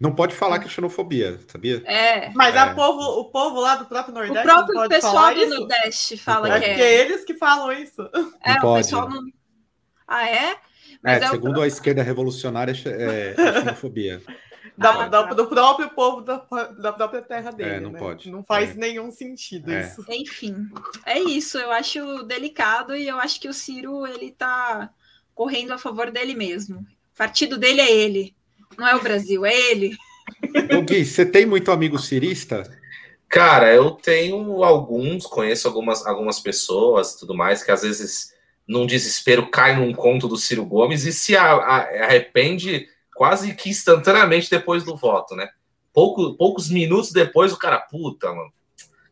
[0.00, 1.80] Não pode falar que é xenofobia, sabia?
[1.86, 2.30] É.
[2.34, 2.74] Mas é.
[2.74, 4.38] Povo, o povo lá do próprio Nordeste.
[4.40, 5.60] O próprio pessoal do isso?
[5.60, 6.68] Nordeste fala é que é.
[6.70, 8.02] porque é eles que falam isso.
[8.42, 8.82] É, não o pode.
[8.82, 9.22] pessoal não.
[10.08, 10.56] Ah, é?
[11.00, 11.62] Mas é, segundo o...
[11.62, 14.20] a esquerda revolucionária, é, é xenofobia.
[14.76, 16.38] Da, da, do próprio povo da,
[16.78, 17.70] da própria terra dele.
[17.70, 17.98] É, não né?
[17.98, 18.30] pode.
[18.30, 20.04] Não faz nenhum sentido isso.
[20.08, 20.68] Enfim,
[21.04, 21.58] é isso.
[21.58, 24.90] Eu acho delicado e eu acho que o Ciro ele tá
[25.34, 26.78] correndo a favor dele mesmo.
[26.78, 28.34] O partido dele é ele.
[28.78, 29.96] Não é o Brasil, é ele.
[30.76, 32.62] Ô Gui, você tem muito amigo cirista?
[33.28, 38.32] Cara, eu tenho alguns, conheço algumas, algumas pessoas tudo mais, que às vezes,
[38.66, 42.88] num desespero, cai num conto do Ciro Gomes e se a, a, arrepende
[43.22, 45.48] quase que instantaneamente depois do voto, né?
[45.92, 48.52] Pouco, poucos minutos depois, o cara, puta, mano,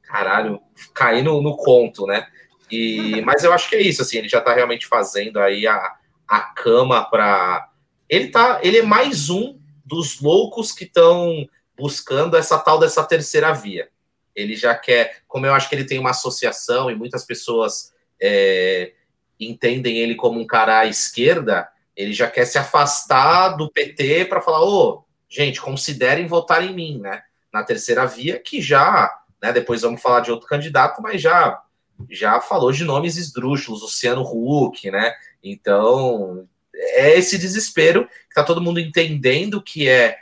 [0.03, 0.61] caralho,
[0.93, 2.27] cair no, no conto, né?
[2.69, 5.95] E, mas eu acho que é isso, assim, ele já tá realmente fazendo aí a,
[6.27, 7.71] a cama para
[8.09, 13.53] ele tá, ele é mais um dos loucos que estão buscando essa tal dessa terceira
[13.53, 13.91] via.
[14.35, 18.93] Ele já quer, como eu acho que ele tem uma associação e muitas pessoas é,
[19.39, 21.69] entendem ele como um cara à esquerda,
[22.01, 26.99] ele já quer se afastar do PT para falar, ô, gente, considerem votar em mim,
[26.99, 27.23] né?
[27.53, 29.11] Na terceira via, que já,
[29.43, 29.53] né?
[29.53, 31.63] Depois vamos falar de outro candidato, mas já
[32.09, 35.13] já falou de nomes esdrúxulos, Luciano Huck, né?
[35.45, 40.17] Então, é esse desespero que tá todo mundo entendendo que é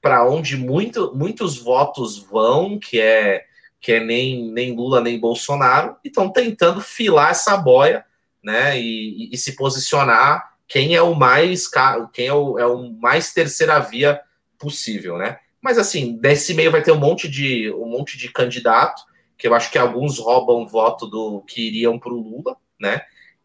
[0.00, 3.46] para onde muito, muitos votos vão, que é
[3.80, 8.02] que é nem, nem Lula nem Bolsonaro, e estão tentando filar essa boia,
[8.42, 11.68] né, e, e, se posicionar quem é o mais
[12.12, 14.20] quem é o, é o mais terceira via
[14.58, 15.38] possível, né?
[15.60, 19.02] Mas assim, desse meio vai ter um monte de um monte de candidato
[19.36, 23.02] que eu acho que alguns roubam voto do que iriam para o Lula, né?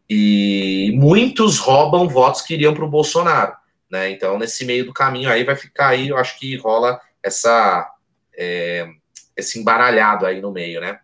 [0.08, 3.54] E muitos roubam votos que iriam para o Bolsonaro.
[3.90, 4.10] Né?
[4.10, 7.92] Então, nesse meio do caminho aí vai ficar aí, eu acho que rola essa,
[8.36, 8.88] é,
[9.36, 11.00] esse embaralhado aí no meio, né?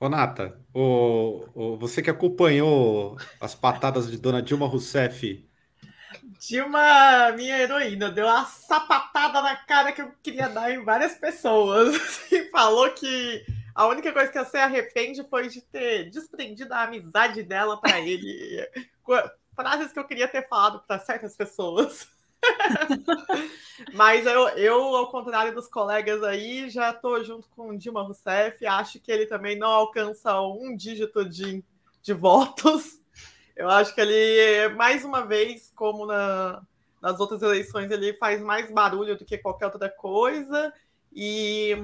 [0.00, 5.46] Ô, Nata, o, você que acompanhou as patadas de Dona Dilma Rousseff.
[6.38, 11.94] Dilma, minha heroína, deu uma sapatada na cara que eu queria dar em várias pessoas.
[12.32, 17.42] E falou que a única coisa que você arrepende foi de ter desprendido a amizade
[17.42, 18.66] dela para ele.
[19.54, 22.08] Frases que eu queria ter falado para certas pessoas.
[23.94, 28.64] Mas eu, eu, ao contrário dos colegas aí, já estou junto com Dilma Rousseff.
[28.66, 31.64] Acho que ele também não alcança um dígito de,
[32.02, 33.00] de votos.
[33.56, 36.62] Eu acho que ele, mais uma vez, como na,
[37.00, 40.72] nas outras eleições, ele faz mais barulho do que qualquer outra coisa.
[41.12, 41.76] E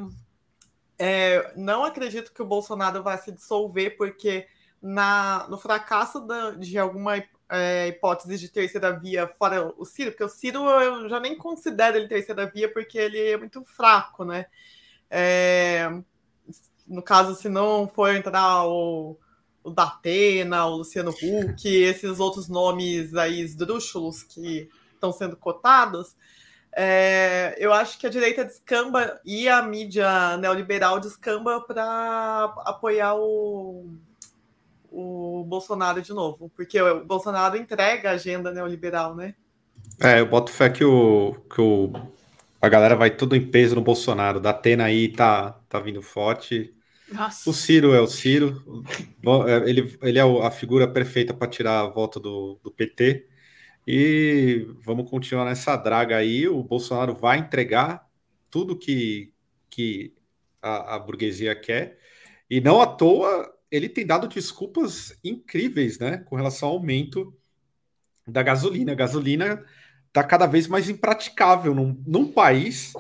[0.99, 4.47] é, não acredito que o Bolsonaro vai se dissolver, porque
[4.81, 10.25] na, no fracasso da, de alguma é, hipótese de terceira via fora o Ciro, porque
[10.25, 14.47] o Ciro eu já nem considero ele terceira via, porque ele é muito fraco, né?
[15.11, 15.89] É,
[16.87, 19.17] no caso, se não for entrar o,
[19.63, 26.17] o Datena, o Luciano Huck, esses outros nomes aí esdrúxulos que estão sendo cotados,
[26.73, 33.97] é, eu acho que a direita descamba e a mídia neoliberal descamba para apoiar o,
[34.91, 39.35] o Bolsonaro de novo, porque o Bolsonaro entrega a agenda neoliberal, né?
[40.01, 41.93] É, eu boto fé que o, que o
[42.61, 44.41] a galera vai tudo em peso no Bolsonaro.
[44.41, 46.75] Da Atena aí tá, tá vindo forte.
[47.11, 47.49] Nossa.
[47.49, 48.63] O Ciro é o Ciro.
[49.47, 53.29] É, ele, ele é a figura perfeita para tirar a volta do, do PT.
[53.87, 56.49] E vamos continuar nessa draga aí.
[56.49, 58.05] O Bolsonaro vai entregar
[58.51, 59.33] tudo que,
[59.71, 60.15] que
[60.61, 61.99] a, a burguesia quer.
[62.51, 66.19] E não à toa ele tem dado desculpas incríveis, né?
[66.19, 67.35] Com relação ao aumento
[68.27, 68.93] da gasolina.
[68.93, 69.65] A gasolina
[70.09, 72.95] está cada vez mais impraticável num, num país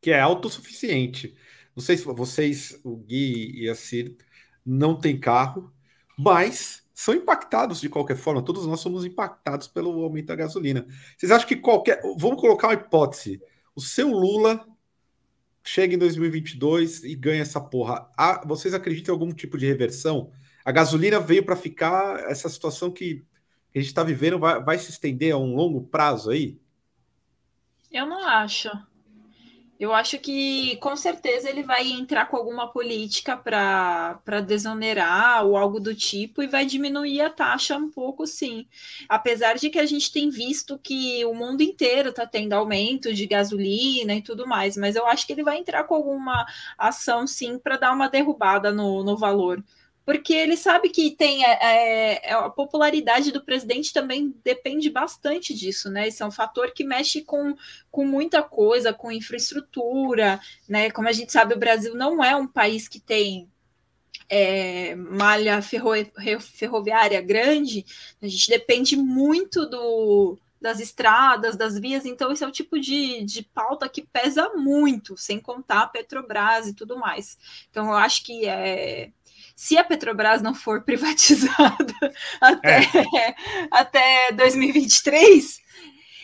[0.00, 1.36] que é autossuficiente.
[1.74, 4.16] Não sei se vocês, o Gui e a Cir,
[4.64, 5.72] não têm carro,
[6.16, 8.42] mas são impactados de qualquer forma.
[8.42, 10.86] Todos nós somos impactados pelo aumento da gasolina.
[11.18, 12.00] Vocês acham que qualquer.
[12.16, 13.42] Vamos colocar uma hipótese.
[13.74, 14.64] O seu Lula
[15.64, 18.08] chega em 2022 e ganha essa porra.
[18.16, 20.30] Ah, vocês acreditam em algum tipo de reversão?
[20.62, 23.24] A gasolina veio para ficar, essa situação que
[23.74, 26.60] a gente está vivendo vai, vai se estender a um longo prazo aí?
[27.90, 28.70] Eu não acho.
[29.78, 35.80] Eu acho que com certeza ele vai entrar com alguma política para desonerar ou algo
[35.80, 38.66] do tipo e vai diminuir a taxa um pouco, sim.
[39.08, 43.26] Apesar de que a gente tem visto que o mundo inteiro está tendo aumento de
[43.26, 46.46] gasolina e tudo mais, mas eu acho que ele vai entrar com alguma
[46.78, 49.62] ação, sim, para dar uma derrubada no, no valor
[50.04, 55.54] porque ele sabe que tem é, é, é, a popularidade do presidente também depende bastante
[55.54, 56.08] disso, né?
[56.08, 57.56] Esse é um fator que mexe com,
[57.90, 60.38] com muita coisa, com infraestrutura,
[60.68, 60.90] né?
[60.90, 63.48] Como a gente sabe, o Brasil não é um país que tem
[64.28, 65.90] é, malha ferro,
[66.40, 67.84] ferroviária grande,
[68.22, 73.22] a gente depende muito do, das estradas, das vias, então esse é o tipo de,
[73.24, 77.38] de pauta que pesa muito, sem contar a Petrobras e tudo mais.
[77.70, 79.10] Então eu acho que é
[79.54, 81.94] se a Petrobras não for privatizada
[82.40, 83.34] até, é.
[83.70, 85.62] até 2023,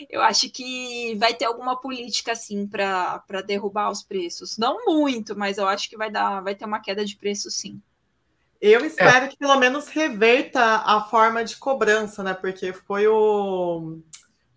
[0.09, 4.57] eu acho que vai ter alguma política assim para derrubar os preços.
[4.57, 7.81] Não muito, mas eu acho que vai dar, vai ter uma queda de preço sim.
[8.61, 9.29] Eu espero é.
[9.29, 12.35] que pelo menos reverta a forma de cobrança, né?
[12.35, 13.99] Porque foi o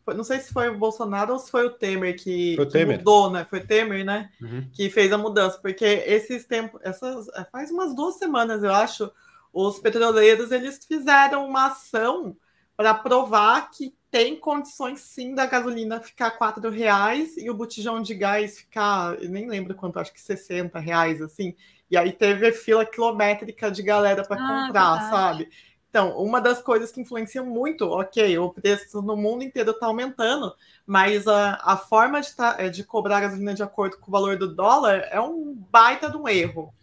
[0.08, 2.98] não sei se foi o Bolsonaro ou se foi o Temer que, o Temer.
[2.98, 3.46] que mudou, né?
[3.50, 4.30] Foi o Temer, né?
[4.42, 4.68] Uhum.
[4.74, 9.12] Que fez a mudança, porque esses tempos, essas faz umas duas semanas, eu acho,
[9.54, 12.36] os petroleiros eles fizeram uma ação
[12.76, 18.14] para provar que tem condições sim da gasolina ficar quatro reais e o botijão de
[18.14, 21.56] gás ficar, eu nem lembro quanto, acho que 60 reais, assim.
[21.90, 25.10] E aí teve fila quilométrica de galera para ah, comprar, verdade.
[25.10, 25.50] sabe?
[25.94, 30.52] Então, uma das coisas que influencia muito, ok, o preço no mundo inteiro está aumentando,
[30.88, 34.12] mas a, a forma de, tá, é, de cobrar a gasolina de acordo com o
[34.12, 36.74] valor do dólar é um baita de um erro.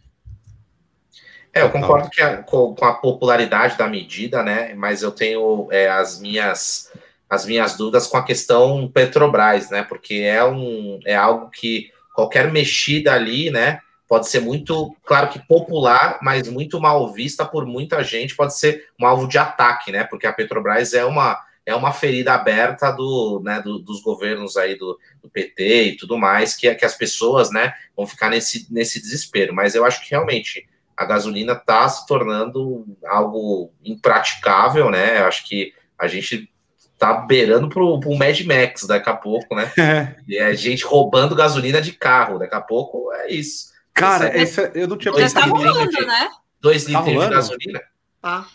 [1.53, 4.75] É, eu concordo que a, com, com, a popularidade da medida, né?
[4.75, 6.93] Mas eu tenho é, as minhas
[7.29, 9.83] as minhas dúvidas com a questão Petrobras, né?
[9.83, 13.81] Porque é um é algo que qualquer mexida ali, né?
[14.11, 18.89] Pode ser muito, claro que popular, mas muito mal vista por muita gente, pode ser
[19.01, 20.03] um alvo de ataque, né?
[20.03, 24.77] Porque a Petrobras é uma é uma ferida aberta do, né, do, dos governos aí
[24.77, 29.01] do, do, PT e tudo mais, que, que as pessoas né, vão ficar nesse, nesse
[29.01, 29.55] desespero.
[29.55, 35.21] Mas eu acho que realmente a gasolina está se tornando algo impraticável, né?
[35.21, 36.51] Eu acho que a gente
[36.99, 39.71] tá beirando pro, pro Mad Max daqui a pouco, né?
[39.79, 40.17] É.
[40.27, 42.39] E é gente roubando gasolina de carro.
[42.41, 43.71] Daqui a pouco é isso.
[44.01, 46.31] Cara, essa, eu não tinha Já tá rolando, de, né?
[46.61, 47.83] Dois tá litros de gasolina.
[48.21, 48.49] Tá.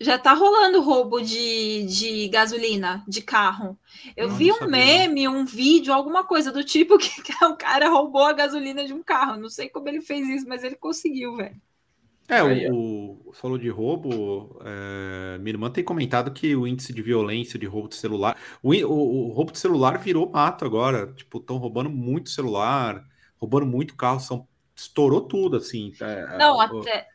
[0.00, 3.78] Já tá rolando roubo de, de gasolina, de carro.
[4.16, 7.88] Eu não, vi um meme, um vídeo, alguma coisa do tipo que, que o cara
[7.88, 9.40] roubou a gasolina de um carro.
[9.40, 11.56] Não sei como ele fez isso, mas ele conseguiu, velho.
[12.28, 14.58] É, o, o falou de roubo.
[14.64, 18.36] É, minha irmã tem comentado que o índice de violência de roubo de celular.
[18.62, 21.12] O, o, o roubo de celular virou mato agora.
[21.12, 23.04] Tipo, estão roubando muito celular,
[23.36, 24.18] roubando muito carro.
[24.18, 25.92] São estourou tudo, assim.
[25.98, 27.08] Tá, Não, até.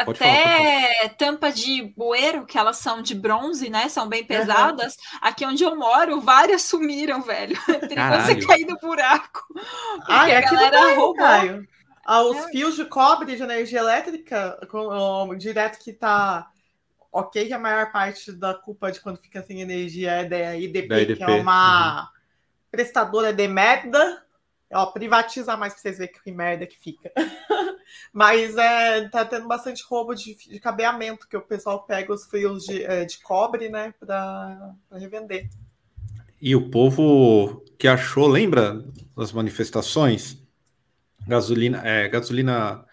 [0.00, 3.86] Até falar, tampa de bueiro, que elas são de bronze, né?
[3.90, 4.94] São bem pesadas.
[4.94, 5.18] Uhum.
[5.20, 7.54] Aqui onde eu moro, várias sumiram, velho.
[7.86, 9.44] Tem você cair no buraco.
[10.08, 11.14] Ai, a galera roubou.
[11.16, 11.68] Caio.
[12.04, 12.48] Ah, os é.
[12.48, 16.50] fios de cobre de energia elétrica, com, direto que tá.
[17.12, 20.88] Ok, que a maior parte da culpa de quando fica sem energia é da IDP,
[20.88, 21.16] da IDP.
[21.18, 22.08] que é uma uhum.
[22.70, 24.24] prestadora de merda.
[24.72, 27.10] Ó, privatiza mais pra vocês verem que merda que fica.
[28.12, 32.64] Mas é, tá tendo bastante roubo de, de cabeamento, que o pessoal pega os fios
[32.64, 35.48] de, é, de cobre, né, pra, pra revender.
[36.40, 38.84] E o povo que achou, lembra
[39.16, 40.40] das manifestações?
[41.26, 42.84] Gasolina, é, gasolina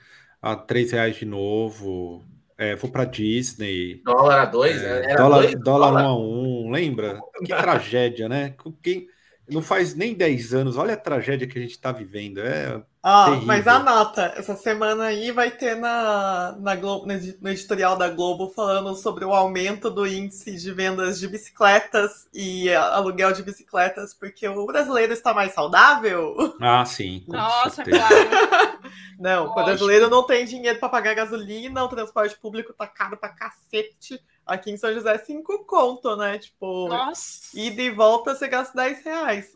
[0.41, 2.25] a três reais de novo.
[2.57, 4.01] É, vou para Disney.
[4.03, 4.81] Dólar a dois?
[4.81, 7.21] É, dólar, dois, dólar, dólar um a um, lembra?
[7.45, 8.55] Que tragédia, né?
[8.81, 9.07] Quem,
[9.49, 12.39] não faz nem 10 anos, olha a tragédia que a gente está vivendo.
[12.39, 18.09] É ah, mas anota, essa semana aí vai ter na, na Globo, no editorial da
[18.09, 24.13] Globo falando sobre o aumento do índice de vendas de bicicletas e aluguel de bicicletas,
[24.13, 26.35] porque o brasileiro está mais saudável.
[26.59, 27.23] Ah, sim.
[27.29, 27.99] Nossa, certeza.
[27.99, 28.79] claro.
[29.17, 29.59] não, Lógico.
[29.61, 34.21] o brasileiro não tem dinheiro para pagar gasolina, o transporte público tá caro pra cacete.
[34.47, 36.39] Aqui em São José, é cinco conto, né?
[36.39, 37.49] Tipo, Nossa.
[37.53, 39.51] ida e volta você gasta 10 reais.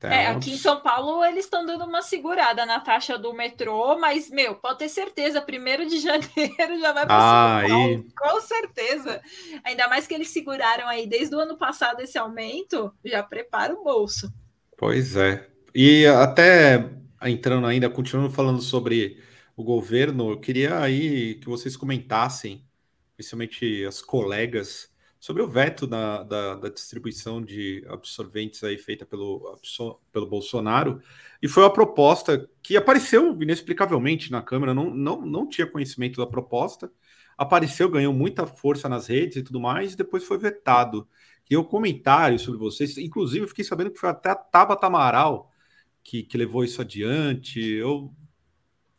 [0.00, 4.28] É, aqui em São Paulo eles estão dando uma segurada na taxa do metrô, mas,
[4.28, 8.06] meu, pode ter certeza, primeiro de janeiro já vai para ah, São Paulo, e...
[8.14, 9.22] com certeza.
[9.64, 13.82] Ainda mais que eles seguraram aí desde o ano passado esse aumento, já prepara o
[13.82, 14.32] bolso.
[14.76, 15.48] Pois é.
[15.74, 16.90] E até
[17.22, 19.22] entrando ainda, continuando falando sobre
[19.56, 22.64] o governo, eu queria aí que vocês comentassem,
[23.16, 29.58] principalmente as colegas, sobre o veto da, da, da, distribuição de absorventes aí feita pelo,
[30.12, 31.00] pelo Bolsonaro,
[31.40, 36.26] e foi uma proposta que apareceu inexplicavelmente na Câmara, não, não, não tinha conhecimento da
[36.26, 36.92] proposta,
[37.38, 41.08] apareceu, ganhou muita força nas redes e tudo mais, e depois foi vetado.
[41.50, 45.50] E o comentário sobre vocês, inclusive, eu fiquei sabendo que foi até a Tabata Amaral
[46.04, 47.60] que, que levou isso adiante.
[47.60, 48.14] Eu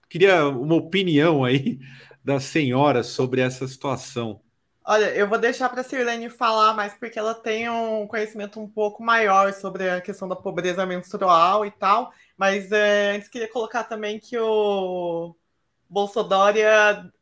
[0.09, 1.79] queria uma opinião aí
[2.25, 4.41] da senhora sobre essa situação.
[4.83, 8.67] Olha, eu vou deixar para a Sirlene falar mais porque ela tem um conhecimento um
[8.67, 12.11] pouco maior sobre a questão da pobreza menstrual e tal.
[12.35, 15.35] Mas é, antes queria colocar também que o
[15.87, 16.57] Bolsonaro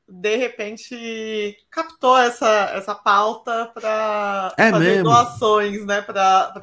[0.08, 5.04] de repente captou essa, essa pauta para é fazer mesmo?
[5.04, 6.54] doações, né, para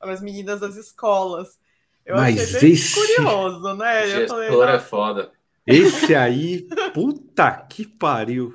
[0.00, 1.58] as meninas das escolas.
[2.04, 2.94] Eu Mas achei bem esse...
[2.94, 4.06] curioso, né?
[4.06, 5.32] Gestor é foda.
[5.70, 8.52] Esse aí, puta que pariu.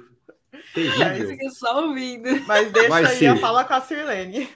[0.74, 1.38] Terrível.
[1.40, 2.30] É, só ouvindo.
[2.46, 3.28] Mas deixa Vai aí ser.
[3.28, 4.50] a fala com a Sirlene.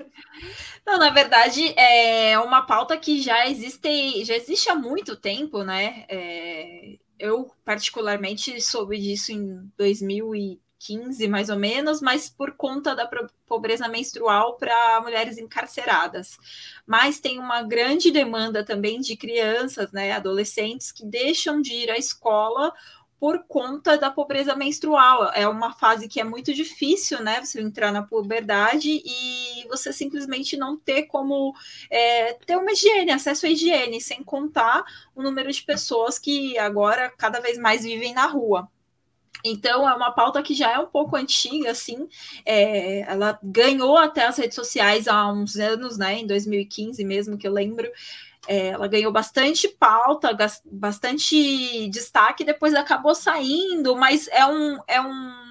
[0.86, 6.06] Não, na verdade, é uma pauta que já existe, já existe há muito tempo, né?
[6.10, 9.72] É, eu, particularmente, soube disso em
[10.80, 13.10] 2015, mais ou menos, mas por conta da
[13.46, 16.38] pobreza menstrual para mulheres encarceradas.
[16.88, 21.98] Mas tem uma grande demanda também de crianças, né, adolescentes, que deixam de ir à
[21.98, 22.74] escola
[23.20, 25.30] por conta da pobreza menstrual.
[25.34, 27.44] É uma fase que é muito difícil, né?
[27.44, 31.54] Você entrar na puberdade e você simplesmente não ter como
[31.92, 37.10] é, ter uma higiene, acesso à higiene, sem contar o número de pessoas que agora
[37.10, 38.70] cada vez mais vivem na rua.
[39.44, 42.08] Então, é uma pauta que já é um pouco antiga, assim.
[42.46, 46.20] É, ela ganhou até as redes sociais há uns anos, né?
[46.20, 47.90] Em 2015 mesmo, que eu lembro.
[48.48, 55.00] É, ela ganhou bastante pauta, bastante destaque, depois acabou saindo, mas é, um, é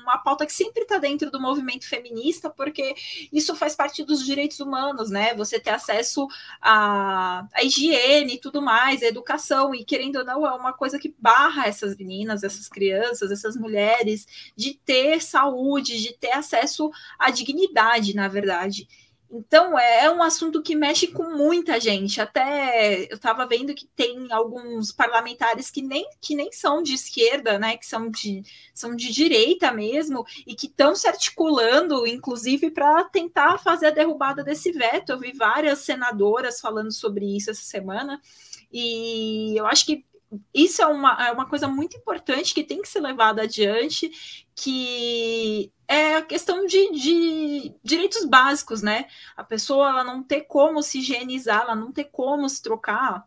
[0.08, 2.94] uma pauta que sempre está dentro do movimento feminista, porque
[3.32, 5.34] isso faz parte dos direitos humanos, né?
[5.34, 6.26] Você ter acesso
[6.60, 10.98] à, à higiene e tudo mais, à educação, e querendo ou não, é uma coisa
[10.98, 17.30] que barra essas meninas, essas crianças, essas mulheres, de ter saúde, de ter acesso à
[17.30, 18.88] dignidade, na verdade.
[19.30, 22.20] Então, é, é um assunto que mexe com muita gente.
[22.20, 27.58] Até eu estava vendo que tem alguns parlamentares que nem, que nem são de esquerda,
[27.58, 27.76] né?
[27.76, 33.58] Que são de, são de direita mesmo, e que estão se articulando, inclusive, para tentar
[33.58, 35.12] fazer a derrubada desse veto.
[35.12, 38.20] Eu vi várias senadoras falando sobre isso essa semana.
[38.72, 40.06] E eu acho que
[40.52, 44.10] isso é uma, é uma coisa muito importante que tem que ser levada adiante,
[44.54, 49.06] que é a questão de, de, direitos básicos, né?
[49.36, 53.26] A pessoa ela não ter como se higienizar, ela não ter como se trocar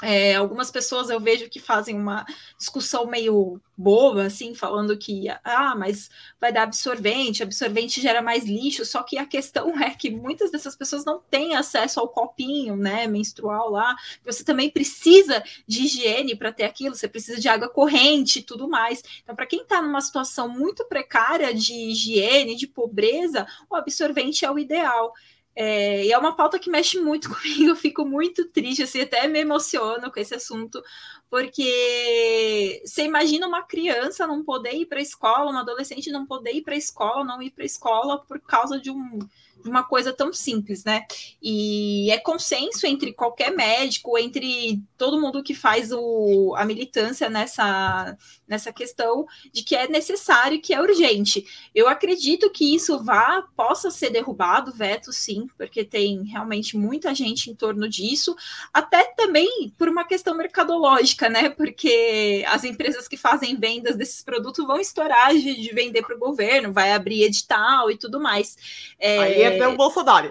[0.00, 2.24] é, algumas pessoas eu vejo que fazem uma
[2.58, 6.08] discussão meio boba, assim, falando que, ah, mas
[6.40, 10.74] vai dar absorvente, absorvente gera mais lixo, só que a questão é que muitas dessas
[10.74, 16.52] pessoas não têm acesso ao copinho, né, menstrual lá, você também precisa de higiene para
[16.52, 19.02] ter aquilo, você precisa de água corrente e tudo mais.
[19.22, 24.50] Então, para quem está numa situação muito precária de higiene, de pobreza, o absorvente é
[24.50, 25.12] o ideal.
[25.54, 29.26] É, e é uma pauta que mexe muito comigo, eu fico muito triste, assim, até
[29.28, 30.82] me emociono com esse assunto,
[31.28, 36.52] porque você imagina uma criança não poder ir para a escola, uma adolescente não poder
[36.52, 39.18] ir para a escola, não ir para a escola por causa de um,
[39.64, 41.04] uma coisa tão simples, né?
[41.42, 48.16] E é consenso entre qualquer médico, entre todo mundo que faz o, a militância nessa,
[48.46, 51.44] nessa questão de que é necessário, que é urgente.
[51.74, 57.50] Eu acredito que isso vá, possa ser derrubado, veto sim, porque tem realmente muita gente
[57.50, 58.36] em torno disso,
[58.72, 61.48] até também por uma questão mercadológica, né?
[61.48, 66.18] Porque as empresas que fazem vendas desses produtos vão estourar de, de vender para o
[66.18, 68.56] governo, vai abrir edital e tudo mais.
[68.98, 69.16] É...
[69.58, 70.30] É o Bolsonaro.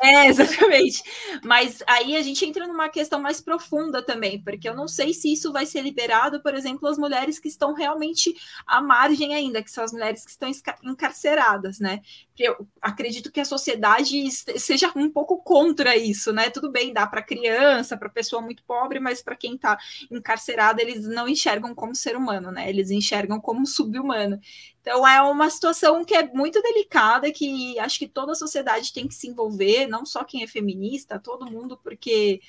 [0.02, 1.02] É, exatamente.
[1.44, 5.32] Mas aí a gente entra numa questão mais profunda também, porque eu não sei se
[5.32, 8.34] isso vai ser liberado, por exemplo, as mulheres que estão realmente
[8.66, 10.50] à margem ainda, que são as mulheres que estão
[10.84, 12.00] encarceradas, né?
[12.38, 16.48] Eu acredito que a sociedade seja um pouco contra isso, né?
[16.48, 19.76] Tudo bem, dá para criança, para pessoa muito pobre, mas para quem está
[20.10, 22.68] encarcerado, eles não enxergam como ser humano, né?
[22.70, 24.40] Eles enxergam como subhumano.
[24.80, 29.06] Então é uma situação que é muito delicada, que acho que toda a sociedade tem
[29.06, 32.40] que se envolver, não só quem é feminista, todo mundo, porque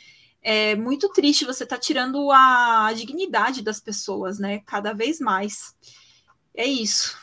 [0.41, 4.59] é muito triste você tá tirando a dignidade das pessoas, né?
[4.65, 5.75] Cada vez mais.
[6.55, 7.17] É isso.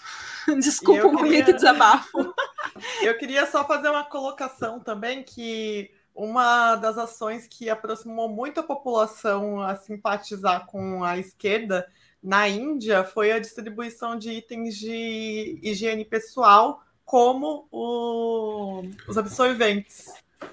[0.60, 1.24] Desculpa o queria...
[1.24, 2.34] momento desabafo.
[3.02, 8.62] Eu queria só fazer uma colocação também que uma das ações que aproximou muito a
[8.62, 11.86] população a simpatizar com a esquerda
[12.22, 20.09] na Índia foi a distribuição de itens de higiene pessoal, como o, os absorventes.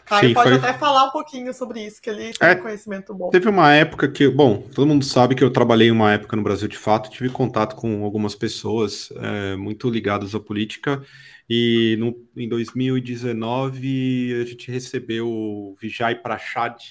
[0.06, 0.58] Caio Sim, pode foi...
[0.58, 3.30] até falar um pouquinho sobre isso, que ele tem é, conhecimento bom.
[3.30, 6.70] Teve uma época que, bom, todo mundo sabe que eu trabalhei uma época no Brasil
[6.70, 11.04] de fato, tive contato com algumas pessoas é, muito ligadas à política,
[11.50, 16.82] e no, em 2019 a gente recebeu o Vijay Prashad,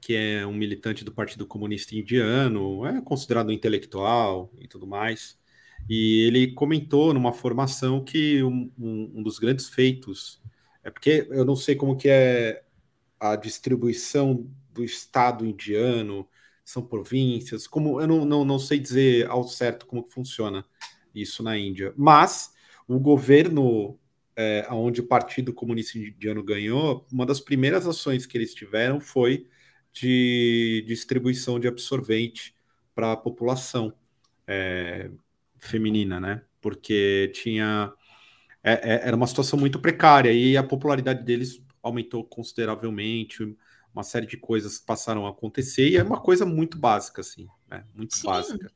[0.00, 5.36] que é um militante do Partido Comunista Indiano, é considerado um intelectual e tudo mais.
[5.88, 10.40] E ele comentou numa formação que um, um, um, dos grandes feitos
[10.82, 12.64] é porque eu não sei como que é
[13.18, 16.28] a distribuição do Estado indiano,
[16.64, 20.64] são províncias, como eu não, não, não sei dizer ao certo como que funciona
[21.14, 22.52] isso na Índia, mas
[22.86, 23.98] o governo
[24.36, 29.46] é, onde o Partido Comunista Indiano ganhou, uma das primeiras ações que eles tiveram foi
[29.92, 32.54] de distribuição de absorvente
[32.94, 33.94] para a população.
[34.46, 35.10] É,
[35.58, 36.42] feminina, né?
[36.60, 37.92] Porque tinha
[38.62, 43.56] é, é, era uma situação muito precária e a popularidade deles aumentou consideravelmente.
[43.94, 47.84] Uma série de coisas passaram a acontecer e é uma coisa muito básica, assim, né?
[47.94, 48.26] muito Sim.
[48.26, 48.70] básica.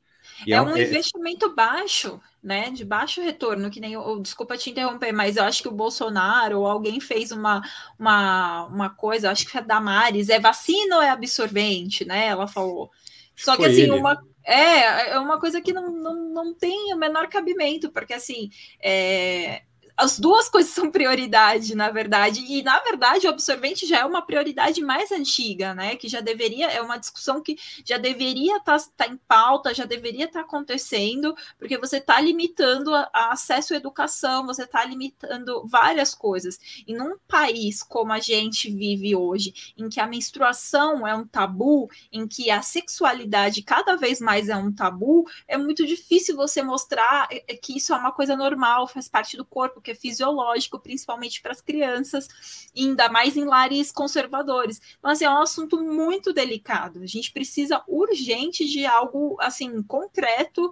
[0.47, 2.71] É, é um é investimento baixo, né?
[2.71, 6.61] De baixo retorno, que nem eu, desculpa te interromper, mas eu acho que o Bolsonaro
[6.61, 7.61] ou alguém fez uma,
[7.99, 12.27] uma, uma coisa, acho que a Damares, é vacina ou é absorvente, né?
[12.27, 12.91] Ela falou.
[13.37, 13.93] Só Foi que assim, ele.
[13.93, 14.23] uma.
[14.45, 18.51] É, é uma coisa que não, não, não tem o menor cabimento, porque assim,
[18.83, 19.63] é,
[20.01, 24.23] as duas coisas são prioridade, na verdade, e na verdade o absorvente já é uma
[24.23, 25.95] prioridade mais antiga, né?
[25.95, 29.85] Que já deveria, é uma discussão que já deveria estar tá, tá em pauta, já
[29.85, 34.83] deveria estar tá acontecendo, porque você está limitando a, a, acesso à educação, você está
[34.85, 36.59] limitando várias coisas.
[36.87, 41.91] E num país como a gente vive hoje, em que a menstruação é um tabu,
[42.11, 47.29] em que a sexualidade cada vez mais é um tabu, é muito difícil você mostrar
[47.31, 50.79] é, é, que isso é uma coisa normal, faz parte do corpo, que é fisiológico,
[50.79, 52.29] principalmente para as crianças,
[52.77, 54.81] ainda mais em lares conservadores.
[54.99, 57.03] Então, assim, é um assunto muito delicado.
[57.03, 60.71] A gente precisa urgente de algo assim concreto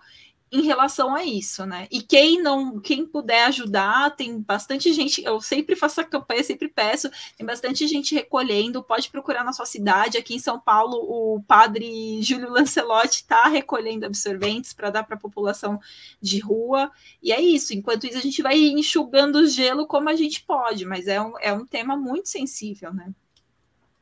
[0.50, 1.86] em relação a isso, né?
[1.90, 5.22] E quem não, quem puder ajudar, tem bastante gente.
[5.22, 8.82] Eu sempre faço a campanha, sempre peço, tem bastante gente recolhendo.
[8.82, 10.16] Pode procurar na sua cidade.
[10.16, 15.20] Aqui em São Paulo, o padre Júlio Lancelotti está recolhendo absorventes para dar para a
[15.20, 15.78] população
[16.20, 16.90] de rua.
[17.22, 17.74] E é isso.
[17.74, 21.38] Enquanto isso, a gente vai enxugando o gelo como a gente pode, mas é um,
[21.40, 23.12] é um tema muito sensível, né?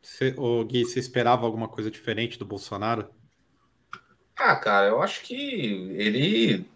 [0.00, 3.08] Você, ô Gui, você esperava alguma coisa diferente do Bolsonaro?
[4.36, 5.34] Ah, cara, eu acho que
[5.96, 6.66] ele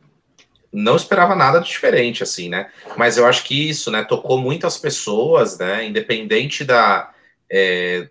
[0.73, 2.71] não esperava nada diferente, assim, né?
[2.97, 5.85] Mas eu acho que isso, né, tocou muitas pessoas, né?
[5.85, 7.13] Independente da
[7.51, 8.09] é,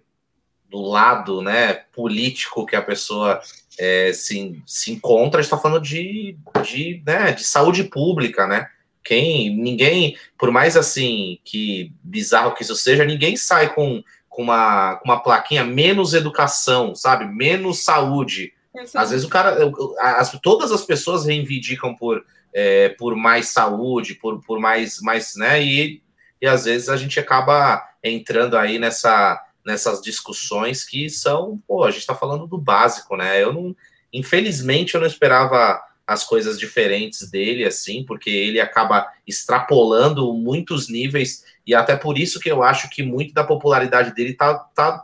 [0.70, 3.42] do lado, né, político que a pessoa
[3.80, 8.70] é, se, se encontra, a gente está falando de, de, né, de saúde pública, né?
[9.04, 14.98] Quem, ninguém, por mais assim que bizarro que isso seja, ninguém sai com, com, uma,
[14.98, 17.26] com uma plaquinha menos educação, sabe?
[17.26, 18.54] Menos saúde
[18.96, 19.58] às vezes o cara,
[20.00, 25.62] as, todas as pessoas reivindicam por, é, por mais saúde, por, por mais, mais, né?
[25.64, 26.02] E,
[26.42, 31.92] e às vezes a gente acaba entrando aí nessa, nessas discussões que são, pô, a
[31.92, 33.42] gente está falando do básico, né?
[33.42, 33.76] Eu não,
[34.12, 41.46] infelizmente, eu não esperava as coisas diferentes dele, assim, porque ele acaba extrapolando muitos níveis,
[41.68, 45.04] e até por isso que eu acho que muito da popularidade dele tá, tá,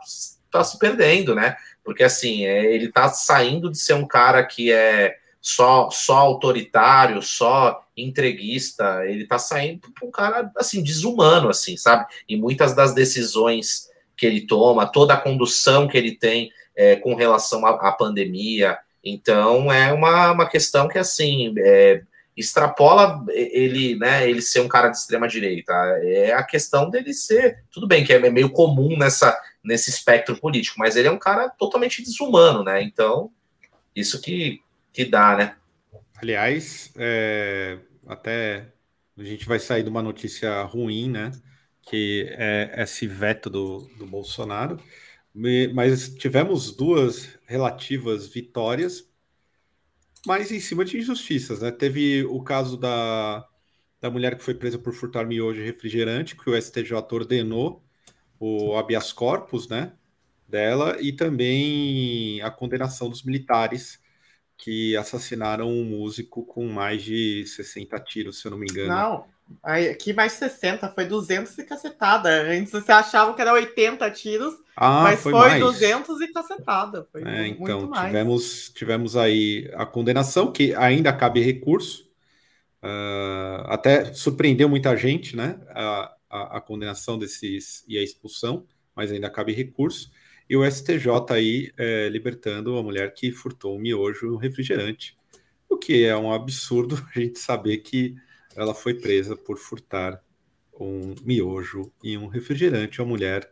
[0.50, 1.56] tá se perdendo, né?
[1.86, 7.22] Porque assim, é, ele tá saindo de ser um cara que é só, só autoritário,
[7.22, 12.04] só entreguista, ele tá saindo para um cara assim desumano assim, sabe?
[12.28, 17.14] E muitas das decisões que ele toma, toda a condução que ele tem é, com
[17.14, 22.02] relação à, à, pandemia, então é uma, uma questão que assim é,
[22.36, 24.28] extrapola ele, né?
[24.28, 25.72] Ele ser um cara de extrema direita,
[26.02, 30.78] é a questão dele ser tudo bem que é meio comum nessa nesse espectro político,
[30.78, 32.82] mas ele é um cara totalmente desumano, né?
[32.82, 33.30] Então
[33.94, 34.62] isso que
[34.92, 35.56] que dá, né?
[36.16, 38.72] Aliás, é, até
[39.18, 41.32] a gente vai sair de uma notícia ruim, né?
[41.82, 44.80] Que é esse veto do, do Bolsonaro.
[45.74, 49.06] Mas tivemos duas relativas vitórias,
[50.26, 51.70] mas em cima de injustiças, né?
[51.70, 53.46] Teve o caso da,
[54.00, 57.85] da mulher que foi presa por furtar miojo refrigerante, que o STJ ordenou
[58.38, 59.92] o habeas corpus, né?
[60.48, 64.00] Dela, e também a condenação dos militares
[64.56, 68.88] que assassinaram um músico com mais de 60 tiros, se eu não me engano.
[68.88, 69.24] Não,
[69.62, 72.30] aqui mais 60, foi 200 e cacetada.
[72.42, 77.06] Antes você achava que era 80 tiros, ah, mas foi, foi 200 e cacetada.
[77.12, 82.06] Foi é, então, tivemos, tivemos aí a condenação, que ainda cabe recurso.
[82.82, 85.58] Uh, até surpreendeu muita gente, né?
[85.70, 90.10] A, a, a condenação desses e a expulsão, mas ainda cabe recurso
[90.48, 95.16] e o STJ aí é, libertando a mulher que furtou um miojo um refrigerante,
[95.68, 98.16] o que é um absurdo a gente saber que
[98.54, 100.22] ela foi presa por furtar
[100.78, 103.50] um miojo e um refrigerante, uma mulher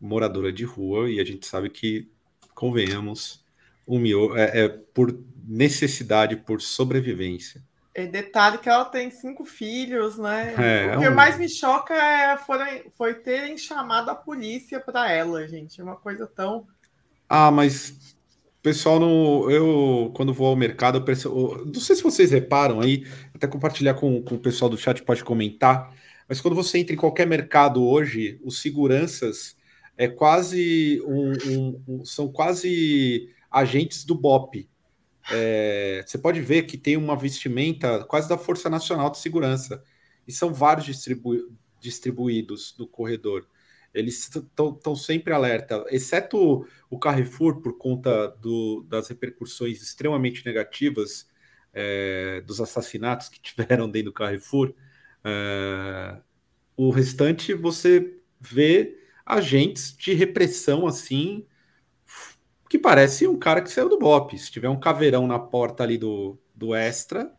[0.00, 2.10] moradora de rua, e a gente sabe que,
[2.54, 3.44] convenhamos,
[3.86, 5.16] um miojo é, é por
[5.46, 7.62] necessidade, por sobrevivência.
[7.94, 10.54] E detalhe que ela tem cinco filhos, né?
[10.56, 11.14] É, o que um...
[11.14, 15.78] mais me choca é foi, foi terem chamado a polícia para ela, gente.
[15.78, 16.66] É uma coisa tão.
[17.28, 18.16] Ah, mas
[18.62, 23.04] pessoal no eu quando vou ao mercado eu percebo, não sei se vocês reparam aí
[23.34, 25.92] até compartilhar com, com o pessoal do chat pode comentar
[26.28, 29.56] mas quando você entra em qualquer mercado hoje os seguranças
[29.98, 34.68] é quase um, um, um são quase agentes do BOP
[35.30, 39.82] é, você pode ver que tem uma vestimenta quase da Força Nacional de Segurança.
[40.26, 43.44] E são vários distribu distribuídos no corredor.
[43.92, 51.28] Eles estão sempre alerta, exceto o Carrefour, por conta do, das repercussões extremamente negativas
[51.72, 54.72] é, dos assassinatos que tiveram dentro do Carrefour.
[55.24, 56.20] É,
[56.76, 61.46] o restante você vê agentes de repressão assim
[62.72, 64.38] que parece um cara que saiu do BOP.
[64.38, 67.30] Se tiver um caveirão na porta ali do, do Extra,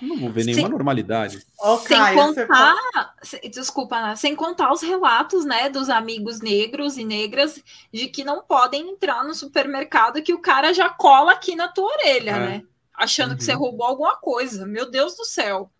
[0.00, 1.46] não vou ver nenhuma sem, normalidade.
[1.86, 3.14] sem contar,
[3.52, 4.16] desculpa, né?
[4.16, 7.62] sem contar os relatos, né, dos amigos negros e negras
[7.92, 11.84] de que não podem entrar no supermercado que o cara já cola aqui na tua
[11.84, 12.38] orelha, é.
[12.38, 12.62] né?
[12.94, 13.36] Achando uhum.
[13.36, 13.58] que você uhum.
[13.58, 14.64] roubou alguma coisa.
[14.64, 15.70] Meu Deus do céu.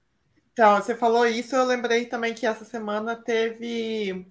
[0.52, 4.26] Então, você falou isso, eu lembrei também que essa semana teve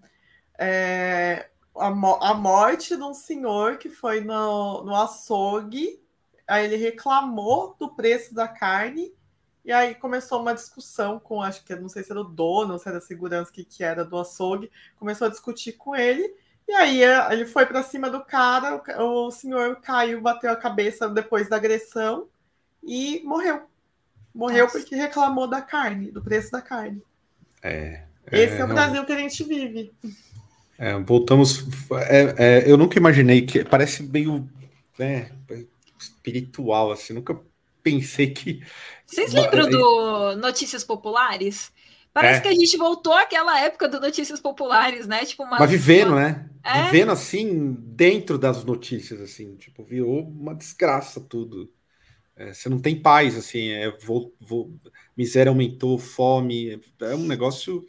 [0.60, 6.02] é, a, mo a morte de um senhor que foi no, no açougue,
[6.48, 9.14] aí ele reclamou do preço da carne,
[9.64, 12.88] e aí começou uma discussão com, acho que não sei se era o dono, se
[12.88, 16.34] era a segurança que, que era do açougue, começou a discutir com ele,
[16.68, 20.56] e aí é, ele foi para cima do cara, o, o senhor caiu, bateu a
[20.56, 22.28] cabeça depois da agressão
[22.84, 23.64] e morreu.
[24.34, 24.78] Morreu Nossa.
[24.78, 27.02] porque reclamou da carne, do preço da carne.
[27.62, 28.06] É.
[28.32, 29.92] Esse é, é o Brasil que a gente vive.
[30.80, 31.66] É, voltamos.
[32.08, 33.66] É, é, eu nunca imaginei que.
[33.66, 34.50] Parece meio
[34.98, 35.30] né,
[36.00, 37.12] espiritual, assim.
[37.12, 37.38] Nunca
[37.84, 38.64] pensei que.
[39.06, 41.70] Vocês lembram do Notícias Populares?
[42.14, 42.42] Parece é.
[42.42, 45.26] que a gente voltou àquela época do Notícias Populares, né?
[45.26, 46.50] Tipo uma, Mas vivendo, né?
[46.64, 46.84] É.
[46.84, 49.58] Vivendo assim, dentro das notícias, assim.
[49.58, 51.70] Tipo, virou uma desgraça tudo.
[52.38, 53.70] É, você não tem paz, assim.
[53.70, 54.74] É, vou, vou,
[55.16, 56.82] miséria aumentou, fome.
[57.02, 57.86] É um negócio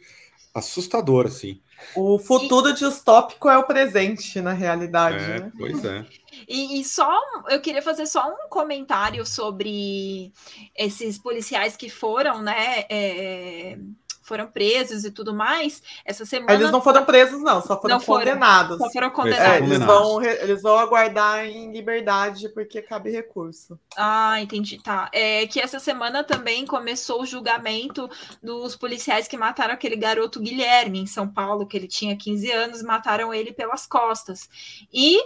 [0.53, 1.61] assustador, assim.
[1.95, 2.73] O futuro e...
[2.73, 5.23] distópico é o presente, na realidade.
[5.23, 5.51] É, né?
[5.57, 6.05] Pois é.
[6.47, 7.19] E, e, só
[7.49, 10.31] eu queria fazer só um comentário sobre
[10.75, 12.85] esses policiais que foram, né?
[12.89, 13.77] É,
[14.21, 16.53] foram presos e tudo mais, essa semana.
[16.53, 18.77] Eles não foram presos, não, só foram não condenados.
[18.77, 19.45] Só foram condenados.
[19.45, 23.79] É, eles, vão, eles vão aguardar em liberdade porque cabe recurso.
[23.97, 24.79] Ah, entendi.
[24.81, 25.09] Tá.
[25.11, 28.09] É que essa semana também começou o julgamento
[28.41, 32.83] dos policiais que mataram aquele garoto Guilherme em São Paulo, que ele tinha 15 anos,
[32.83, 34.47] mataram ele pelas costas.
[34.93, 35.19] E.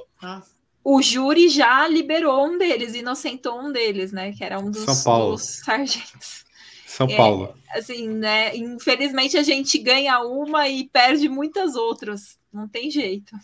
[0.83, 4.31] o júri já liberou um deles, inocentou um deles, né?
[4.31, 5.31] Que era um dos, São Paulo.
[5.31, 6.44] dos sargentos.
[6.95, 7.17] São É.
[7.17, 7.53] Paulo.
[7.71, 8.55] Assim, né?
[8.55, 12.37] Infelizmente a gente ganha uma e perde muitas outras.
[12.53, 13.35] Não tem jeito.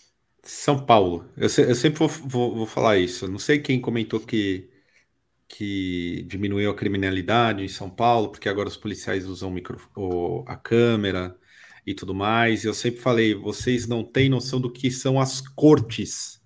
[0.43, 1.29] São Paulo.
[1.35, 3.27] Eu, se- eu sempre vou, vou- vou falar isso.
[3.27, 4.69] Não sei quem comentou que,
[5.47, 10.55] que diminuiu a criminalidade em São Paulo, porque agora os policiais usam micro, o- a
[10.55, 11.35] câmera
[11.85, 12.63] e tudo mais.
[12.63, 16.41] E eu sempre falei, vocês não têm noção do que são as cortes.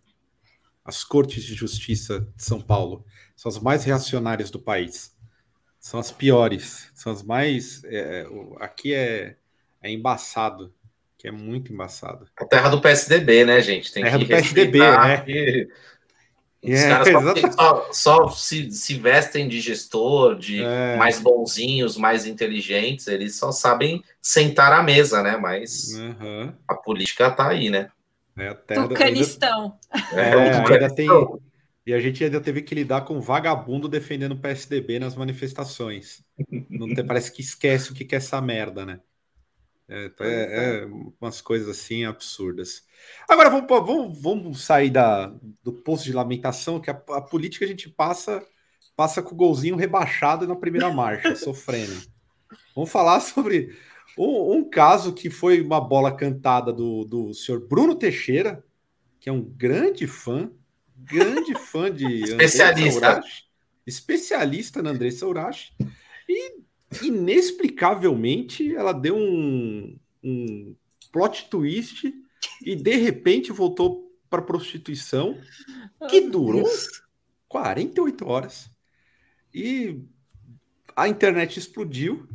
[0.83, 3.05] As cortes de justiça de São Paulo.
[3.35, 5.14] São as mais reacionárias do país.
[5.86, 6.89] São as piores.
[6.95, 7.83] São as mais.
[7.83, 9.36] é, o- aqui é,
[9.83, 10.73] é embaçado.
[11.15, 12.27] Que é muito embaçado.
[12.36, 13.93] A terra do PSDB, né, gente?
[13.93, 15.17] Tem Terra que do PSDB, né?
[15.21, 15.67] que
[16.63, 20.95] Os É, caras só, só- só se, se vestem de gestor, de É.
[20.97, 25.38] mais bonzinhos, mais inteligentes, eles só sabem sentar à mesa, né?
[25.38, 26.57] Mas Aham.
[26.67, 27.91] a política tá aí, né?
[28.36, 29.77] É a terra do- ainda, Tucanistão.
[30.13, 30.39] é, o
[30.73, 31.07] ainda tem.
[31.86, 36.23] E a gente ainda teve que lidar com um vagabundo defendendo o PSDB nas manifestações.
[36.69, 38.99] Não parece que esquece o que que é essa merda, né?
[39.88, 40.86] É, tá- é- é
[41.21, 42.83] umas coisas assim absurdas.
[43.29, 45.27] Agora vamos, vamos, vamos sair da,
[45.63, 48.45] do posto de lamentação, que a, a política a gente passa
[48.95, 52.01] passa com o golzinho rebaixado na primeira marcha, sofrendo.
[52.75, 53.75] Vamos falar sobre
[54.17, 58.63] um, um caso que foi uma bola cantada do, do senhor Bruno Teixeira,
[59.19, 60.51] que é um grande fã,
[60.95, 63.11] grande fã de Especialista.
[63.11, 63.43] Urashi,
[63.85, 65.73] especialista na Andressa Urashi,
[66.27, 66.59] e
[67.03, 70.75] inexplicavelmente ela deu um, um
[71.11, 72.13] plot twist
[72.63, 75.37] e de repente voltou para prostituição
[76.09, 76.67] que durou
[77.47, 78.69] 48 horas.
[79.53, 80.01] E
[80.95, 82.27] a internet explodiu.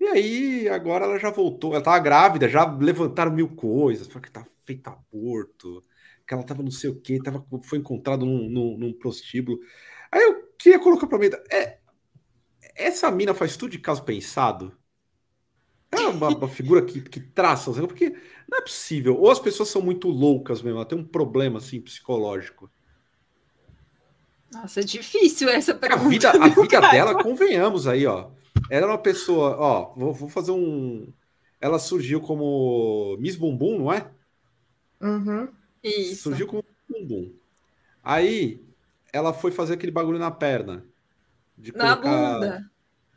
[0.00, 1.74] E aí, agora ela já voltou.
[1.74, 4.06] Ela tava grávida, já levantaram mil coisas.
[4.06, 5.82] Falaram que tá feito aborto,
[6.26, 9.58] que ela tava não sei o quê, tava, foi encontrado num, num, num prostíbulo.
[10.12, 11.28] Aí eu queria colocar pra mim.
[11.52, 11.78] É,
[12.76, 14.76] essa mina faz tudo de caso pensado?
[15.90, 18.10] É uma, uma figura que, que traça, porque
[18.48, 19.16] não é possível.
[19.18, 22.70] Ou as pessoas são muito loucas mesmo, ela tem um problema assim psicológico.
[24.52, 25.98] Nossa, é difícil essa A pergunta.
[25.98, 26.98] vida, a vida cara?
[27.06, 28.30] dela, convenhamos aí, ó.
[28.68, 31.12] Ela era uma pessoa, ó, vou, vou fazer um.
[31.60, 34.10] Ela surgiu como Miss Bumbum, não é?
[35.00, 35.54] Uhum.
[35.82, 36.22] Isso.
[36.24, 37.32] Surgiu como Bumbum.
[38.02, 38.60] Aí
[39.12, 40.84] ela foi fazer aquele bagulho na perna.
[41.56, 42.70] De Na colocar- bunda.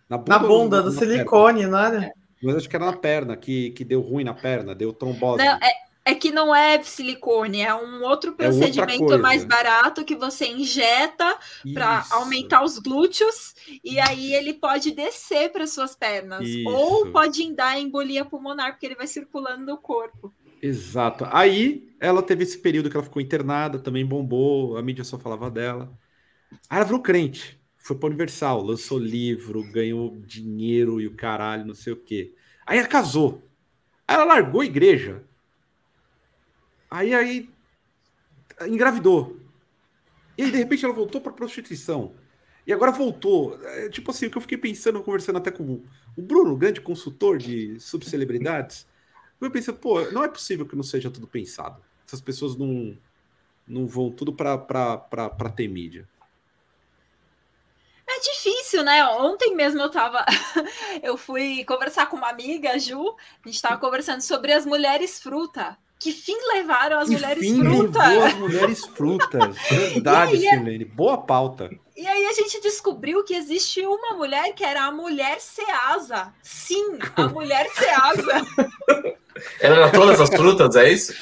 [0.10, 0.99] Na bunda, Na bunda do perna?
[1.14, 2.12] silicone, não era?
[2.41, 5.43] Mas acho que era na perna, que, que deu ruim na perna, deu trombose.
[5.43, 5.72] Não, é,
[6.05, 9.18] é que não é silicone, é um outro É procedimento coisa.
[9.20, 11.38] mais barato que você injeta
[11.74, 13.53] para aumentar os glúteos
[13.84, 16.68] e aí ele pode descer para suas pernas Isso.
[16.70, 20.34] ou pode dar embolia pulmonar porque ele vai circulando no corpo.
[20.62, 21.26] Exato.
[21.32, 25.49] Aí ela teve esse período que ela ficou internada, também bombou, a mídia só falava
[25.49, 25.97] dela.
[26.70, 31.76] Aí ela virou crente, foi para Universal, lançou livro, ganhou dinheiro e o caralho, não
[31.76, 32.36] sei o quê.
[32.66, 33.43] Aí ela casou.
[34.07, 35.24] Aí ela largou a igreja.
[36.89, 37.49] Aí aí
[38.68, 39.39] engravidou.
[40.38, 42.16] E aí de repente ela voltou para prostituição.
[42.66, 43.60] E agora voltou.
[43.64, 45.84] É, tipo assim, o que eu fiquei pensando, conversando até com
[46.18, 48.88] o Bruno, grande consultor de subcelebridades.
[49.41, 51.81] Eu pensei, pô, não é possível que não seja tudo pensado.
[52.05, 52.97] Essas pessoas não,
[53.67, 56.07] não vão tudo para ter mídia.
[58.07, 59.05] É difícil, né?
[59.05, 60.25] Ontem mesmo eu tava.
[61.03, 63.15] eu fui conversar com uma amiga, a Ju,
[63.45, 65.77] a gente tava conversando sobre as mulheres fruta.
[65.99, 68.07] Que fim levaram as mulheres Enfim, fruta?
[68.07, 69.57] levou as mulheres frutas.
[69.69, 70.85] Verdade, aí, é- Silene.
[70.85, 71.69] Boa pauta.
[71.95, 76.33] E aí a gente descobriu que existe uma mulher que era a mulher Ceasa.
[76.41, 77.69] Sim, a mulher
[79.39, 79.55] Ceasa.
[79.59, 81.13] Era todas as frutas, é isso?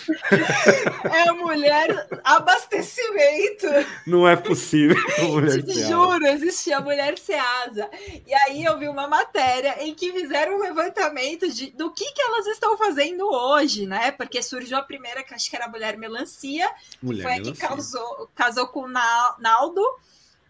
[1.11, 3.67] É a mulher abastecimento.
[4.05, 4.95] Não é possível.
[5.29, 7.89] mulher Te juro, existia a mulher Ceasa.
[8.25, 12.21] E aí eu vi uma matéria em que fizeram um levantamento de, do que, que
[12.21, 14.11] elas estão fazendo hoje, né?
[14.11, 16.69] Porque surgiu a primeira, que acho que era a mulher melancia,
[17.01, 17.67] Mulher foi a que melancia.
[17.67, 19.81] causou, casou com o Na- Naldo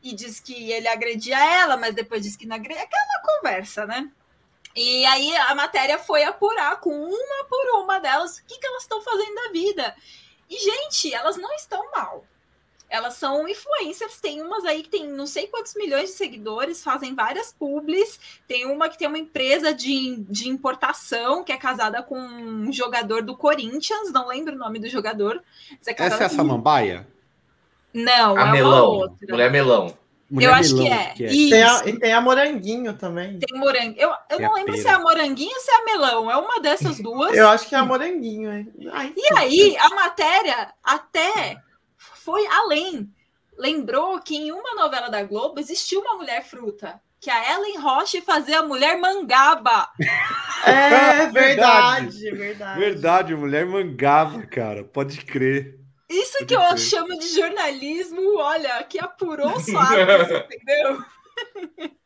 [0.03, 2.83] e diz que ele agredia ela, mas depois disse que não agredia.
[2.83, 4.09] Aquela conversa, né?
[4.77, 8.83] E aí a matéria foi apurar com uma por uma delas o que, que elas
[8.83, 9.95] estão fazendo da vida.
[10.47, 12.23] E, gente, elas não estão mal.
[12.89, 17.13] Elas são influencers, tem umas aí que tem não sei quantos milhões de seguidores, fazem
[17.15, 18.17] várias publis.
[18.47, 23.23] Tem uma que tem uma empresa de, de importação que é casada com um jogador
[23.23, 25.43] do Corinthians, não lembro o nome do jogador.
[25.69, 27.05] mas é Essa é a com- Samambaia?
[27.93, 28.85] Não, A é uma melão.
[28.91, 29.27] outra.
[29.31, 29.97] Mulher melão.
[30.29, 31.27] Mulher Eu acho melão, que é.
[31.29, 33.39] Tem a, e tem a moranguinho também.
[33.39, 33.95] Tem morango.
[33.97, 36.31] Eu, eu Que não é lembro se é a moranguinho ou se é a melão.
[36.31, 37.35] É uma dessas duas.
[37.35, 38.51] Eu acho que é a moranguinho.
[38.51, 38.73] hein?
[38.91, 41.57] Ai, E aí, a matéria até
[41.97, 43.09] foi além.
[43.57, 48.21] Lembrou que em uma novela da Globo existiu uma mulher fruta, que a Ellen Roche
[48.21, 49.89] fazia a mulher mangaba.
[50.65, 52.79] É verdade, verdade.
[52.79, 54.83] Verdade, mulher mangaba, cara.
[54.83, 55.76] Pode crer.
[56.09, 61.03] Isso que eu chamo de jornalismo, olha, que apurou suaves, entendeu?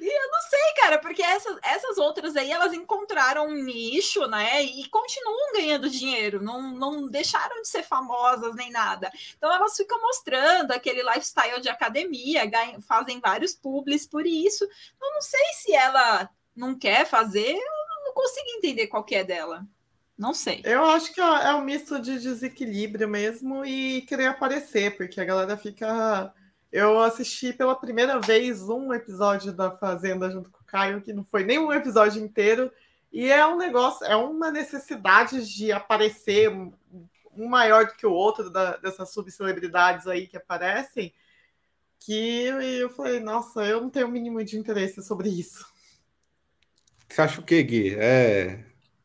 [0.00, 4.60] E eu não sei, cara, porque essas, essas outras aí, elas encontraram um nicho, né?
[4.62, 9.10] E continuam ganhando dinheiro, não, não deixaram de ser famosas nem nada.
[9.36, 14.64] Então elas ficam mostrando aquele lifestyle de academia, ganham- fazem vários publis por isso.
[14.64, 19.22] Eu não sei se ela não quer fazer, eu não consigo entender qual que é
[19.24, 19.64] dela.
[20.16, 20.60] Não sei.
[20.64, 25.56] Eu acho que é um misto de desequilíbrio mesmo e querer aparecer, porque a galera
[25.56, 26.32] fica.
[26.70, 31.24] Eu assisti pela primeira vez um episódio da Fazenda junto com o Caio, que não
[31.24, 32.70] foi nem um episódio inteiro,
[33.12, 36.72] e é um negócio, é uma necessidade de aparecer um
[37.34, 41.12] um maior do que o outro da- dessas subcelebridades aí que aparecem,
[41.98, 45.64] que eu falei, nossa, eu não tenho o mínimo de interesse sobre isso.
[47.08, 47.94] Você acha o quê, Gui?
[47.94, 48.64] É,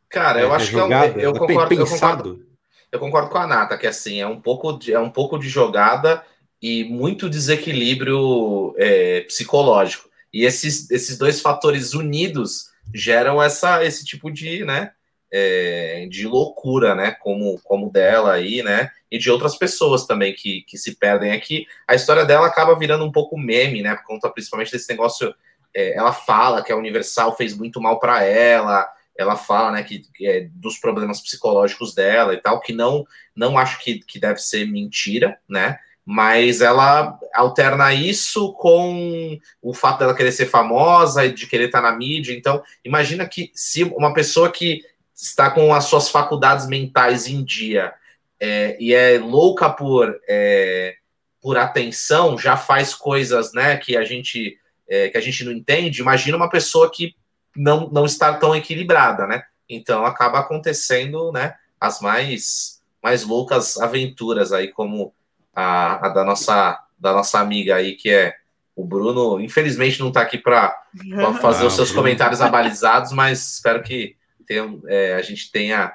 [0.10, 1.22] Cara, eu é acho que é um, jogada?
[1.22, 2.46] eu É concordo, eu concordo,
[2.92, 5.50] eu concordo com a Nata, que assim, é um pouco de, é um pouco de
[5.50, 6.24] jogada
[6.62, 10.10] e muito desequilíbrio é, psicológico.
[10.34, 14.92] E esses, esses dois fatores unidos geram essa, esse tipo de, né,
[15.32, 20.62] é, de loucura, né, como, como dela aí, né, e de outras pessoas também que,
[20.62, 21.66] que se perdem aqui.
[21.88, 25.34] A história dela acaba virando um pouco meme, né, por conta principalmente desse negócio.
[25.76, 28.88] é, ela fala que a Universal fez muito mal para ela,
[29.18, 33.06] ela fala, né, que, que é dos problemas psicológicos dela e tal, que não,
[33.36, 40.00] não acho que, que deve ser mentira, né, mas ela alterna isso com o fato
[40.00, 42.34] dela querer ser famosa e de querer estar na mídia.
[42.34, 44.82] Então, imagina que se uma pessoa que
[45.14, 47.94] está com as suas faculdades mentais em dia
[48.40, 50.96] é, e é louca por, é,
[51.42, 54.58] por atenção, já faz coisas né, que, a gente,
[54.88, 56.00] é, que a gente não entende.
[56.00, 57.16] Imagina uma pessoa que
[57.58, 59.44] não, não está tão equilibrada, né?
[59.70, 65.14] Então acaba acontecendo né, as mais, mais loucas aventuras aí, como
[65.54, 68.36] a, a da, nossa, da nossa amiga aí, que é
[68.76, 69.42] o Bruno.
[69.42, 70.74] Infelizmente não está aqui para
[71.42, 72.04] fazer Ah, os seus Bruno.
[72.04, 75.94] comentários abalizados, mas espero que tenha, é, a gente tenha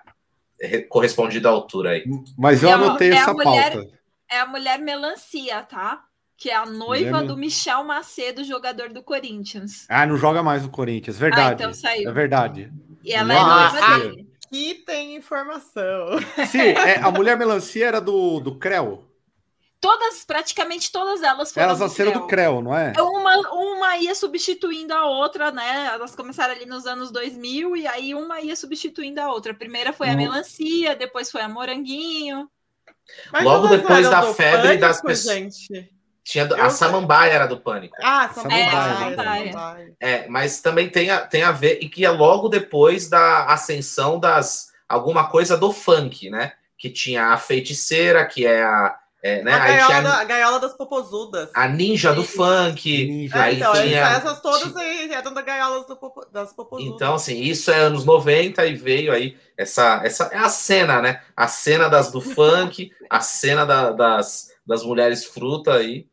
[0.61, 2.05] re- correspondido à altura aí.
[2.37, 4.03] Mas eu É a- anotei é a essa mulher- pauta.
[4.31, 6.03] É a mulher melancia, tá?
[6.43, 9.86] Que é a noiva do Michel Macedo, jogador do Corinthians.
[9.88, 11.51] Ah, não joga mais no Corinthians, verdade.
[11.51, 12.11] Ah, então saiu.
[12.11, 12.72] É verdade.
[13.05, 14.11] E ela Mulher é noiva melancia.
[14.11, 14.28] dele.
[14.45, 16.18] Aqui tem informação.
[16.51, 19.05] Sim, é, a mulher melancia era do, do Creu.
[19.80, 22.93] Todas, praticamente todas elas foram Elas nasceram do Creu, não é?
[22.99, 25.90] Uma, uma ia substituindo a outra, né?
[25.95, 29.53] Elas começaram ali nos anos 2000 e aí uma ia substituindo a outra.
[29.53, 30.16] A primeira foi a Hum.
[30.16, 32.49] melancia, depois foi a moranguinho.
[33.32, 35.93] Mas Logo depois da febre das pessoas- gente.
[36.25, 36.87] Tinha do- a sei.
[36.87, 37.97] Samambaia era do Pânico.
[38.03, 38.97] Ah, Samambaia, Samambaia.
[39.16, 39.53] Samambaia.
[39.53, 39.95] Samambaia.
[40.01, 44.18] É, mas também tem a, tem a ver, e que é logo depois da ascensão
[44.20, 46.53] das alguma coisa do funk, né?
[46.79, 48.97] Que tinha a feiticeira, que é a.
[49.23, 49.53] é, né?
[49.53, 51.51] A, Aí gaiola, tinha a gaiola das popozudas.
[51.55, 53.07] a ninja do funk.
[53.07, 53.47] Ninja.
[53.49, 56.95] É, então, tinha- essas todas aí eram da gaiolas do popo- das popozudas.
[56.95, 61.20] Então, assim, isso é anos 90 e veio aí essa, essa é a cena, né?
[61.37, 66.07] A cena das do funk, a cena da- das, das mulheres fruta aí.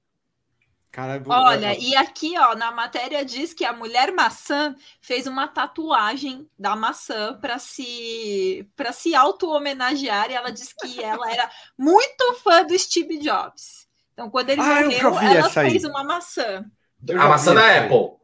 [1.23, 6.49] Vou- Olha, e aqui, ó, na matéria diz que a mulher maçã fez uma tatuagem
[6.57, 12.63] da maçã para se para se auto-homenagear e ela disse que ela era muito fã
[12.65, 13.87] do Steve Jobs.
[14.13, 15.71] Então, quando ele Ah, eu morreu, ela essa aí.
[15.71, 16.65] fez uma maçã.
[17.07, 17.77] eu A maçã da.
[17.85, 18.17] Apple.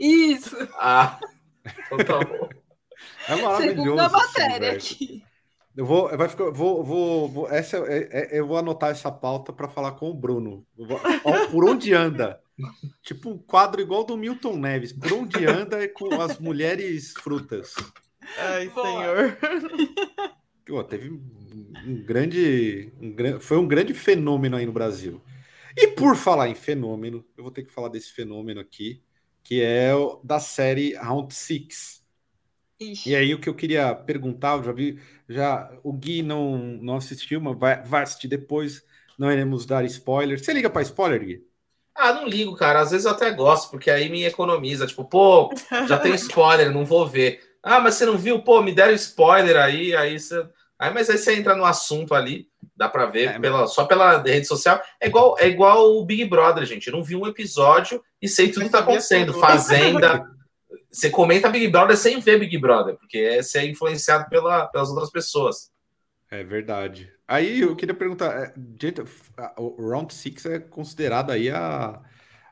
[0.00, 1.18] Isso, Ah,
[1.92, 2.48] então tá bom.
[3.28, 3.60] É maravilhoso.
[3.62, 4.94] segundo a esse matéria universo.
[4.94, 5.24] aqui.
[5.78, 9.52] Eu vou, vai ficar, vou, vou, vou- essa é- é- eu vou anotar essa pauta
[9.52, 10.66] para falar com o Bruno.
[10.76, 12.40] Vou- ó, Por onde anda?
[13.00, 14.92] Tipo um quadro igual do Milton Neves.
[14.92, 17.74] Por onde anda é com as mulheres frutas.
[18.36, 18.84] Ai, Boa.
[18.88, 19.38] senhor.
[20.66, 25.22] Pô, teve um, grande, um foi um grande fenômeno aí no Brasil.
[25.76, 29.00] E por falar em fenômeno, eu vou ter que falar desse fenômeno aqui,
[29.44, 31.97] que é o da série Round Six.
[32.80, 33.10] Ixi.
[33.10, 36.96] E aí o que eu queria perguntar, eu já vi, já o Gui não, não
[36.96, 38.82] assistiu, mas vai, vai assistir depois.
[39.18, 40.38] Não iremos dar spoiler.
[40.38, 41.44] Você liga para spoiler, Gui?
[41.92, 42.80] Ah, não ligo, cara.
[42.80, 44.86] Às vezes eu até gosto, porque aí me economiza.
[44.86, 45.52] Tipo, pô,
[45.88, 47.40] já tem spoiler, não vou ver.
[47.60, 48.40] Ah, mas você não viu?
[48.40, 50.46] Pô, me deram spoiler aí, aí você.
[50.78, 54.22] Aí, mas aí você entra no assunto ali, dá pra ver É, pela, só pela
[54.22, 54.80] rede social.
[55.00, 56.86] É igual, é igual o Big Brother, gente.
[56.86, 59.34] Eu não vi um episódio e sei tudo que tá acontecendo.
[59.34, 60.24] Fazenda.
[60.90, 64.90] Você comenta Big Brother sem ver Big Brother, porque é- você é influenciado pela, pelas
[64.90, 65.70] outras pessoas.
[66.30, 67.10] É verdade.
[67.26, 68.54] Aí eu queria perguntar, é,
[69.58, 72.02] o Round Six é considerado aí a,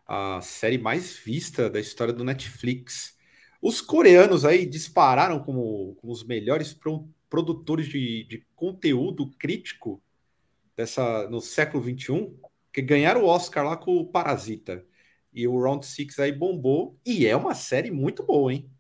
[0.07, 3.17] a série mais vista da história do Netflix.
[3.61, 10.03] Os coreanos aí dispararam como, como os melhores pro, produtores de, de conteúdo crítico
[10.77, 12.39] dessa no século XXI,
[12.73, 14.85] que ganharam o Oscar lá com o Parasita.
[15.37, 16.99] E o Round Six aí bombou.
[17.05, 18.71] E é uma série muito boa, hein?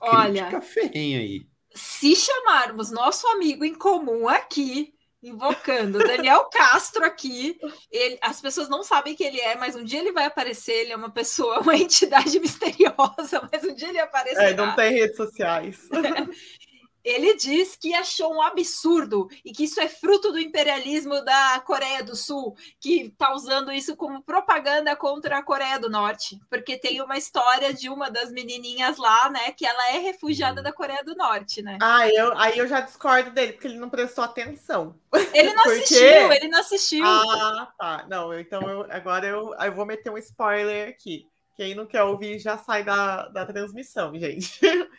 [0.00, 1.46] Olha, Crítica ferrenha aí.
[1.74, 7.58] Se chamarmos nosso amigo em comum aqui, invocando Daniel Castro aqui.
[7.90, 10.72] Ele, as pessoas não sabem quem ele é, mas um dia ele vai aparecer.
[10.72, 14.50] Ele é uma pessoa, uma entidade misteriosa, mas um dia ele aparecerá.
[14.50, 15.86] É, não tem redes sociais.
[17.04, 22.02] Ele diz que achou um absurdo e que isso é fruto do imperialismo da Coreia
[22.02, 27.02] do Sul, que está usando isso como propaganda contra a Coreia do Norte, porque tem
[27.02, 31.14] uma história de uma das menininhas lá, né, que ela é refugiada da Coreia do
[31.14, 31.76] Norte, né?
[31.82, 34.98] Ah, eu, aí eu já discordo dele, porque ele não prestou atenção.
[35.34, 37.04] Ele não Porque- assistiu, ele não assistiu.
[37.04, 38.06] Ah, tá.
[38.08, 41.28] Não, então eu, agora eu, eu vou meter um spoiler aqui.
[41.56, 44.58] Quem não quer ouvir já sai da, da transmissão, gente.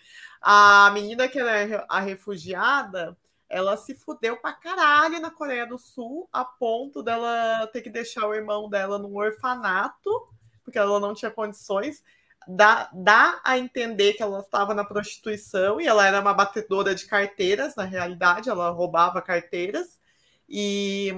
[0.48, 3.18] A menina que ela é a refugiada,
[3.50, 8.28] ela se fudeu pra caralho na Coreia do Sul, a ponto dela ter que deixar
[8.28, 10.30] o irmão dela num orfanato,
[10.64, 12.04] porque ela não tinha condições.
[12.48, 17.08] Dá, dá a entender que ela estava na prostituição e ela era uma batedora de
[17.08, 20.00] carteiras, na realidade, ela roubava carteiras.
[20.48, 21.12] E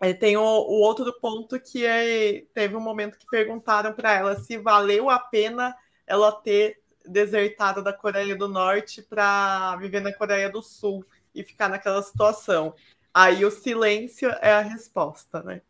[0.00, 4.38] é, tem o, o outro ponto que é, teve um momento que perguntaram para ela
[4.38, 5.74] se valeu a pena
[6.06, 11.04] ela ter desertado da Coreia do Norte para viver na Coreia do Sul
[11.34, 12.74] e ficar naquela situação.
[13.12, 15.62] Aí o silêncio é a resposta, né?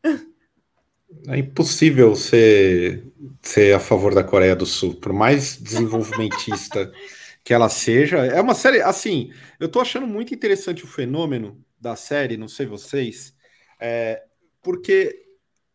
[1.27, 3.07] É impossível ser,
[3.41, 6.93] ser a favor da Coreia do Sul, por mais desenvolvimentista
[7.43, 8.19] que ela seja.
[8.19, 12.67] É uma série, assim, eu tô achando muito interessante o fenômeno da série, não sei
[12.67, 13.35] vocês,
[13.81, 14.23] é,
[14.63, 15.25] porque,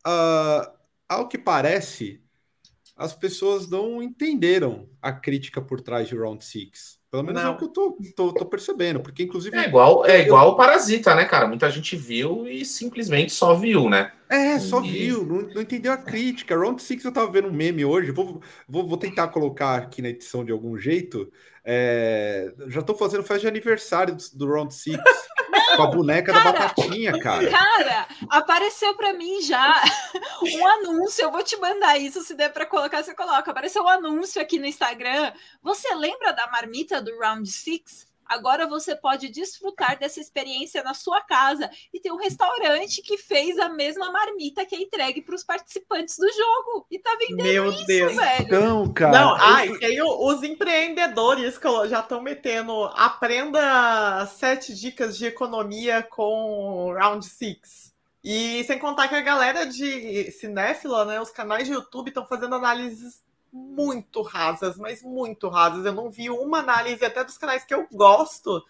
[0.05, 0.71] ah,
[1.09, 2.22] ao que parece,
[2.95, 7.01] as pessoas não entenderam a crítica por trás de Round Six.
[7.09, 7.53] Pelo menos é Não.
[7.53, 9.55] o que eu tô, tô, tô percebendo, porque inclusive.
[9.55, 11.47] É igual, é igual o Parasita, né, cara?
[11.47, 14.11] Muita gente viu e simplesmente só viu, né?
[14.27, 16.57] É, só E- viu, não, não entendeu a crítica.
[16.57, 20.09] Round Six eu tava vendo um meme hoje, vou, vou, vou tentar colocar aqui na
[20.09, 21.31] edição de algum jeito.
[21.63, 24.97] É, já tô fazendo festa de aniversário do, do Round Six
[25.75, 26.59] com a boneca da cara.
[26.59, 27.49] batatinha, cara.
[27.49, 29.81] Cara, apareceu pra mim já
[30.41, 31.23] um anúncio.
[31.23, 33.51] Eu vou te mandar isso, se der pra colocar, você coloca.
[33.51, 35.31] Apareceu um anúncio aqui no Instagram.
[35.61, 38.12] Você lembra da marmita do Round Six?
[38.25, 41.69] Agora você pode desfrutar dessa experiência na sua casa.
[41.93, 46.17] E tem um restaurante que fez a mesma marmita que é entregue para os participantes
[46.17, 46.85] do jogo.
[46.89, 48.15] E tá vendendo Meu isso, Deus.
[48.15, 48.45] velho.
[48.45, 49.11] Então, cara.
[49.19, 52.85] Não, eu- e tem o- os empreendedores que já estão metendo.
[52.95, 57.93] Aprenda sete dicas de economia com Round Six.
[58.23, 61.19] E sem contar que a galera de cinéfila, né?
[61.19, 63.21] Os canais de YouTube estão fazendo análises
[63.53, 65.85] muito rasas, mas muito rasas.
[65.85, 68.63] Eu não vi uma análise, até dos canais que eu gosto,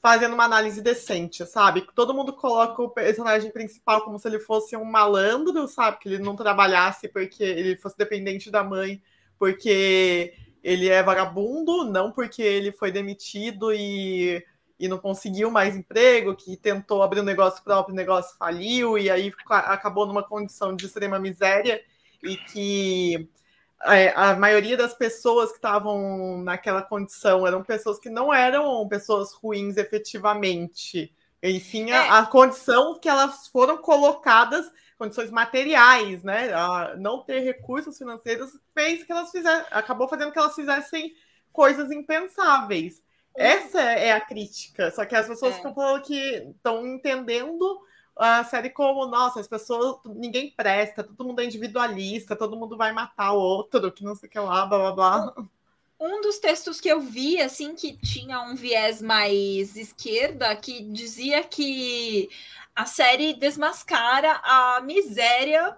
[0.00, 1.86] fazendo uma análise decente, sabe?
[1.94, 5.98] Todo mundo coloca o personagem principal como se ele fosse um malandro, sabe?
[5.98, 9.02] Que ele não trabalhasse porque ele fosse dependente da mãe,
[9.38, 14.44] porque ele é vagabundo, não porque ele foi demitido e,
[14.78, 19.10] e não conseguiu mais emprego, que tentou abrir um negócio próprio, o negócio faliu, e
[19.10, 21.82] aí ca- acabou numa condição de extrema miséria,
[22.22, 23.28] e que
[24.14, 29.76] a maioria das pessoas que estavam naquela condição eram pessoas que não eram pessoas ruins
[29.76, 31.12] efetivamente.
[31.42, 32.08] E sim a, É.
[32.10, 36.52] a condição que elas foram colocadas, condições materiais, né?
[36.52, 41.12] A não ter recursos financeiros fez que elas fizessem, acabou fazendo que elas fizessem
[41.52, 43.02] coisas impensáveis.
[43.36, 44.90] Essa é a crítica.
[44.90, 45.56] Só que as pessoas É.
[45.58, 46.18] ficam falando que
[46.56, 47.80] estão entendendo
[48.16, 52.92] a série como, nossa, as pessoas, ninguém presta, todo mundo é individualista, todo mundo vai
[52.92, 55.34] matar o outro, que não sei o que lá, blá blá blá.
[56.00, 61.44] um dos textos que eu vi, assim, que tinha um viés mais esquerda, que dizia
[61.44, 62.30] que
[62.74, 65.76] a série desmascara a miséria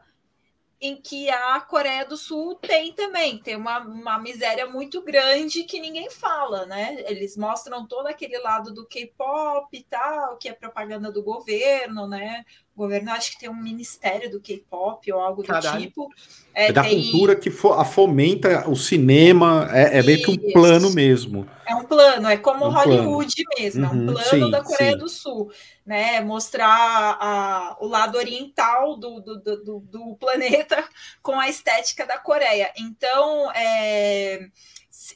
[0.80, 3.38] em que a Coreia do Sul tem também.
[3.38, 6.96] Tem uma, uma miséria muito grande que ninguém fala, né?
[7.06, 12.44] Eles mostram todo aquele lado do K-pop e tal, que é propaganda do governo, né?
[12.78, 15.80] O governo acho que tem um ministério do K-pop ou algo Caralho.
[15.80, 16.08] do tipo.
[16.54, 20.52] É da tem- cultura que fo- a fomenta o cinema, é, é meio que um
[20.52, 21.44] plano mesmo.
[21.66, 24.62] É um plano, é como É um Hollywood mesmo, é um Uhum, plano sim, da
[24.62, 24.98] Coreia sim.
[24.98, 25.50] do Sul,
[25.84, 26.20] né?
[26.20, 30.76] Mostrar a- o lado oriental do, do, do- do- do planeta
[31.20, 32.72] com a estética da Coreia.
[32.78, 34.46] Então, é,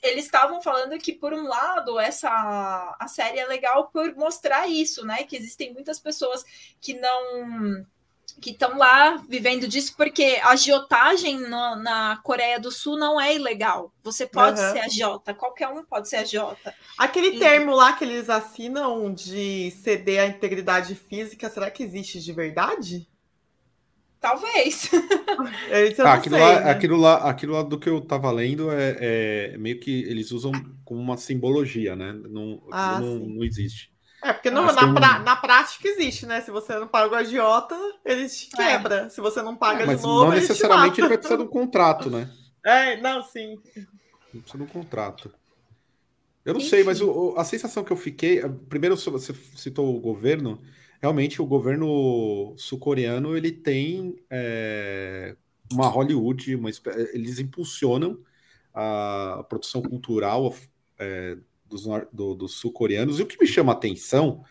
[0.02, 2.28] eles estavam falando que, por um lado, essa
[2.98, 5.24] a série é legal por mostrar isso, né?
[5.24, 6.44] Que existem muitas pessoas
[6.80, 7.84] que não
[8.40, 13.34] que estão lá vivendo disso, porque a agiotagem no, na Coreia do Sul não é
[13.34, 13.92] ilegal.
[14.02, 14.72] Você pode uhum.
[14.72, 16.74] ser agiota, qualquer um pode ser agiota.
[16.96, 17.38] Aquele e...
[17.38, 23.06] termo lá que eles assinam de ceder a integridade física, será que existe de verdade?
[24.22, 24.88] Talvez.
[25.98, 26.70] ah, aquilo, sei, lá, né?
[26.70, 30.52] aquilo, lá, aquilo lá do que eu tava lendo é, é, meio que eles usam
[30.84, 32.12] como uma simbologia, né?
[32.12, 33.90] Não, ah, não, não, existe.
[34.22, 36.40] É, porque no, na, pra, na prática existe, né?
[36.40, 38.56] Se você não paga o agiota, ele te é.
[38.56, 38.94] quebra.
[39.06, 39.08] É.
[39.08, 41.48] Se você não paga é, mas de novo, não necessariamente ele vai precisar de um
[41.48, 42.30] contrato, né?
[42.64, 43.56] É, não, sim.
[44.32, 45.34] Não precisa de um contrato.
[46.44, 46.70] Eu não Enfim.
[46.70, 48.40] sei, mas o, a sensação que eu fiquei.
[48.68, 50.62] Primeiro, você citou o governo
[51.02, 55.36] realmente o governo sul-coreano ele tem é,
[55.72, 56.70] uma Hollywood, uma,
[57.12, 58.22] eles impulsionam
[58.72, 60.54] a produção cultural
[60.96, 61.36] é,
[61.66, 63.18] dos, do, dos sul-coreanos.
[63.18, 64.44] E o que me chama a atenção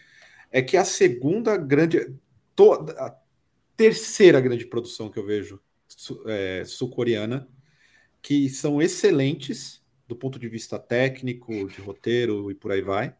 [0.52, 2.14] é que a segunda grande,
[2.54, 3.18] toda, a
[3.78, 5.60] terceira grande produção que eu vejo
[6.28, 7.47] é, sul-coreana,
[8.22, 13.16] que são excelentes do ponto de vista técnico, de roteiro e por aí vai,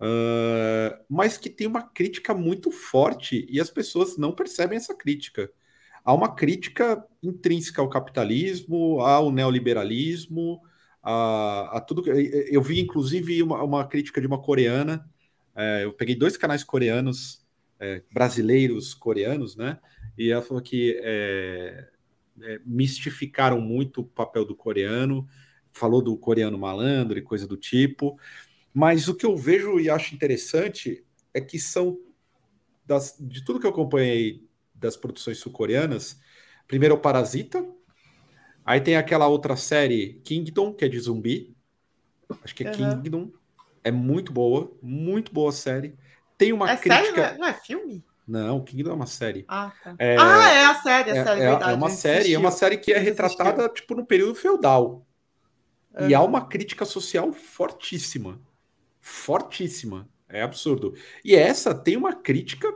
[0.00, 5.50] uh, mas que tem uma crítica muito forte e as pessoas não percebem essa crítica.
[6.04, 10.60] Há uma crítica intrínseca ao capitalismo, ao neoliberalismo,
[11.02, 12.04] a, a tudo.
[12.10, 15.08] Eu vi, inclusive, uma, uma crítica de uma coreana.
[15.56, 17.42] É, eu peguei dois canais coreanos,
[17.80, 19.78] é, brasileiros coreanos, né?
[20.16, 21.88] E ela falou que é,
[22.42, 25.26] é, mistificaram muito o papel do coreano,
[25.72, 28.18] falou do coreano malandro e coisa do tipo.
[28.74, 31.96] Mas o que eu vejo e acho interessante é que são
[32.84, 34.44] das, de tudo que eu acompanhei
[34.74, 36.18] das produções sul-coreanas,
[36.66, 37.64] primeiro é o Parasita,
[38.64, 41.56] aí tem aquela outra série Kingdom, que é de zumbi.
[42.42, 43.00] Acho que é uhum.
[43.00, 43.32] Kingdom.
[43.84, 45.96] É muito boa, muito boa série.
[46.36, 47.04] Tem uma é crítica.
[47.04, 48.04] Série, não, é, não é filme?
[48.26, 49.44] Não, Kingdom é uma série.
[49.46, 49.94] Ah, tá.
[50.00, 50.16] é...
[50.18, 51.72] ah, é a série, a série, é, verdade.
[51.72, 55.06] É uma série, é uma série que é retratada tipo no período feudal.
[56.08, 58.40] E há uma crítica social fortíssima
[59.04, 60.08] fortíssima.
[60.26, 60.94] É absurdo.
[61.22, 62.74] E essa tem uma crítica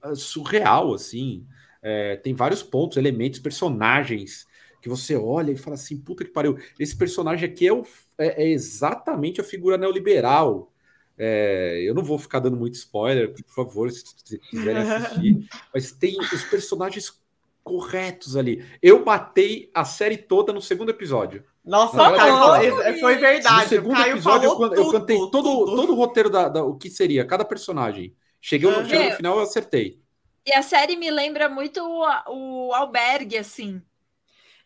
[0.00, 1.46] ah, surreal, assim.
[1.82, 4.46] É, tem vários pontos, elementos, personagens
[4.80, 7.84] que você olha e fala assim: puta que pariu, esse personagem aqui é, o,
[8.16, 10.72] é, é exatamente a figura neoliberal.
[11.18, 15.92] É, eu não vou ficar dando muito spoiler, por favor, se, se quiserem assistir, mas
[15.92, 17.20] tem os personagens
[17.62, 18.64] corretos ali.
[18.80, 21.44] Eu matei a série toda no segundo episódio.
[21.68, 23.62] Nossa, Caio, foi verdade.
[23.62, 25.76] No segundo episódio, eu, tudo, eu cantei todo, tudo.
[25.76, 28.16] todo o roteiro da, da, o que seria cada personagem.
[28.40, 30.00] Cheguei, no, cheguei no final, eu acertei.
[30.46, 33.82] E a série me lembra muito o, o albergue, assim.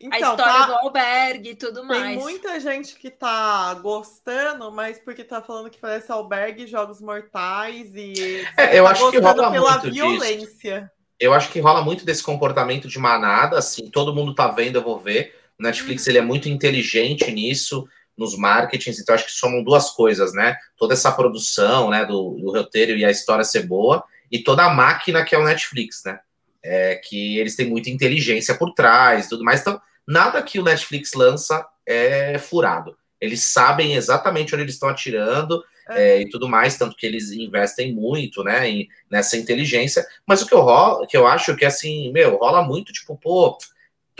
[0.00, 2.02] Então, a história tá, do albergue e tudo mais.
[2.02, 7.92] Tem muita gente que tá gostando, mas porque tá falando que parece albergue, jogos mortais
[7.96, 8.46] e.
[8.56, 10.80] É, eu tá acho que rola pela muito violência.
[10.82, 10.90] Disso.
[11.18, 14.82] Eu acho que rola muito desse comportamento de manada, assim, todo mundo tá vendo, eu
[14.82, 15.41] vou ver.
[15.58, 17.86] O Netflix ele é muito inteligente nisso,
[18.16, 20.56] nos marketings, então acho que somam duas coisas, né?
[20.76, 24.70] Toda essa produção, né, do, do roteiro e a história ser boa, e toda a
[24.72, 26.20] máquina que é o Netflix, né?
[26.62, 29.60] É, que eles têm muita inteligência por trás, tudo mais.
[29.60, 32.96] Então, nada que o Netflix lança é furado.
[33.20, 36.18] Eles sabem exatamente onde eles estão atirando é.
[36.18, 40.06] É, e tudo mais, tanto que eles investem muito, né, em, nessa inteligência.
[40.26, 43.58] Mas o que eu, rola, que eu acho que, assim, meu, rola muito, tipo, pô,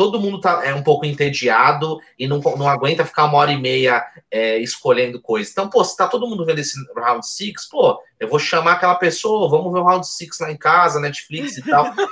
[0.02, 3.56] todo mundo tá, é um pouco entediado e não, não aguenta ficar uma hora e
[3.56, 5.52] meia é, escolhendo coisas.
[5.52, 8.96] Então, pô, se tá todo mundo vendo esse Round Six, pô, eu vou chamar aquela
[8.96, 11.94] pessoa, vamos ver o Round Six lá em casa, Netflix e tal.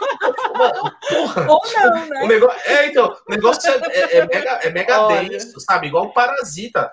[1.10, 2.22] Porra, Ou não, né?
[2.22, 5.88] O negócio, é, então, o negócio é, é, é mega, é mega denso, sabe?
[5.88, 6.92] Igual o Parasita.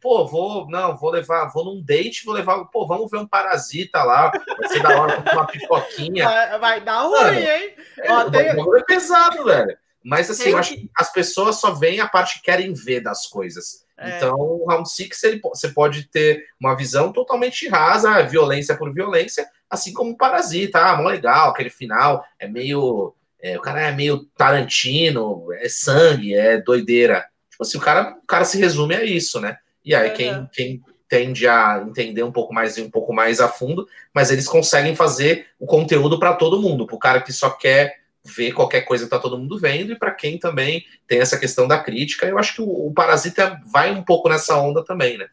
[0.00, 4.04] Pô, vou, não, vou levar, vou num date, vou levar, pô, vamos ver um parasita
[4.04, 6.24] lá, vai ser da hora, uma pipoquinha.
[6.24, 7.74] Vai, vai dar ruim, hein?
[7.98, 8.48] É, Ó, tem...
[8.48, 9.76] é pesado, velho.
[10.06, 13.26] Mas assim, eu acho que as pessoas só veem a parte que querem ver das
[13.26, 13.84] coisas.
[13.98, 14.16] É.
[14.16, 19.48] Então, o Round Six ele, você pode ter uma visão totalmente rasa, violência por violência,
[19.68, 23.16] assim como Parasita, ah, mó legal, aquele final é meio.
[23.42, 27.26] É, o cara é meio Tarantino, é sangue, é doideira.
[27.50, 29.58] Tipo assim, o cara, o cara se resume a isso, né?
[29.84, 33.48] E aí, quem, quem tende a entender um pouco mais e um pouco mais a
[33.48, 37.50] fundo, mas eles conseguem fazer o conteúdo para todo mundo, para o cara que só
[37.50, 41.38] quer ver qualquer coisa que tá todo mundo vendo, e para quem também tem essa
[41.38, 45.16] questão da crítica, eu acho que o, o, Parasita vai um pouco nessa onda também,
[45.16, 45.28] né?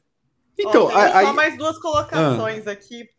[0.57, 1.26] Então, oh, aí...
[1.26, 2.72] só mais duas colocações ah.
[2.72, 3.10] aqui.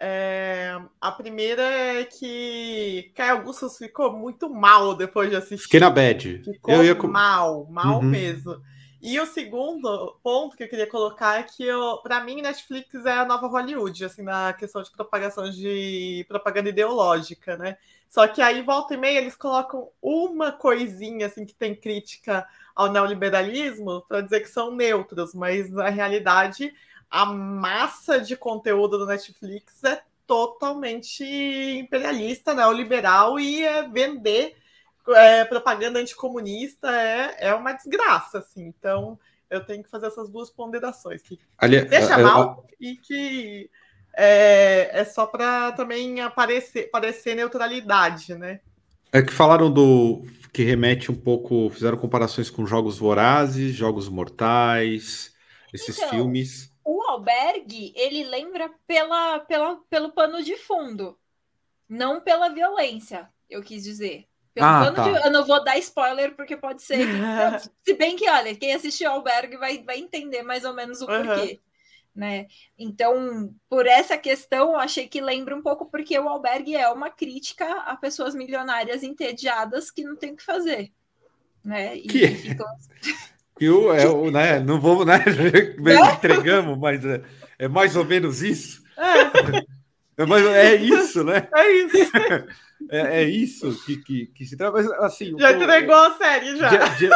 [0.00, 5.64] É, a primeira é que Caio Augustus ficou muito mal depois de assistir.
[5.64, 6.42] Fiquei na bad.
[6.44, 6.94] Ficou eu ia...
[6.94, 8.02] mal, mal uhum.
[8.02, 8.60] mesmo.
[9.06, 11.66] E o segundo ponto que eu queria colocar é que,
[12.02, 17.54] para mim, Netflix é a nova Hollywood, assim, na questão de propagação de propaganda ideológica,
[17.54, 17.76] né?
[18.08, 22.90] Só que aí, volta e meia, eles colocam uma coisinha, assim, que tem crítica ao
[22.90, 26.74] neoliberalismo, para dizer que são neutros, mas na realidade,
[27.10, 34.56] a massa de conteúdo do Netflix é totalmente imperialista, neoliberal e é vender
[35.08, 38.66] é, propaganda anticomunista é, é uma desgraça, assim.
[38.66, 39.18] Então,
[39.50, 43.70] eu tenho que fazer essas duas ponderações, que Ali, deixa mal e que
[44.16, 48.60] é, é só para também aparecer, parecer neutralidade, né?
[49.12, 55.34] É que falaram do que remete um pouco, fizeram comparações com jogos vorazes, jogos mortais,
[55.72, 56.72] esses então, filmes.
[56.84, 61.18] O albergue, ele lembra pela, pela, pelo pano de fundo,
[61.88, 64.26] não pela violência, eu quis dizer.
[64.54, 65.02] Pelo ah, tá.
[65.02, 65.26] de...
[65.26, 66.98] Eu não vou dar spoiler, porque pode ser.
[66.98, 67.70] Que...
[67.84, 71.58] Se bem que, olha, quem assistiu Albergue vai, vai entender mais ou menos o uhum.
[72.14, 72.46] Né?
[72.78, 77.10] Então, por essa questão, eu achei que lembra um pouco, porque o Albergue é uma
[77.10, 80.92] crítica a pessoas milionárias entediadas que não tem o que fazer.
[81.64, 81.96] Né?
[81.96, 82.28] E que...
[82.28, 82.66] ficam.
[83.56, 85.22] Que o, é, o, né, não vou, né?
[86.18, 87.22] Entregamos, mas é,
[87.56, 88.82] é mais ou menos isso.
[88.96, 89.58] É.
[90.22, 91.48] é, mas é isso, né?
[91.54, 92.16] É isso.
[92.90, 94.78] É, é isso que, que, que, se trata.
[95.04, 96.68] Assim, já entregou a série, já.
[96.68, 97.08] Di, di,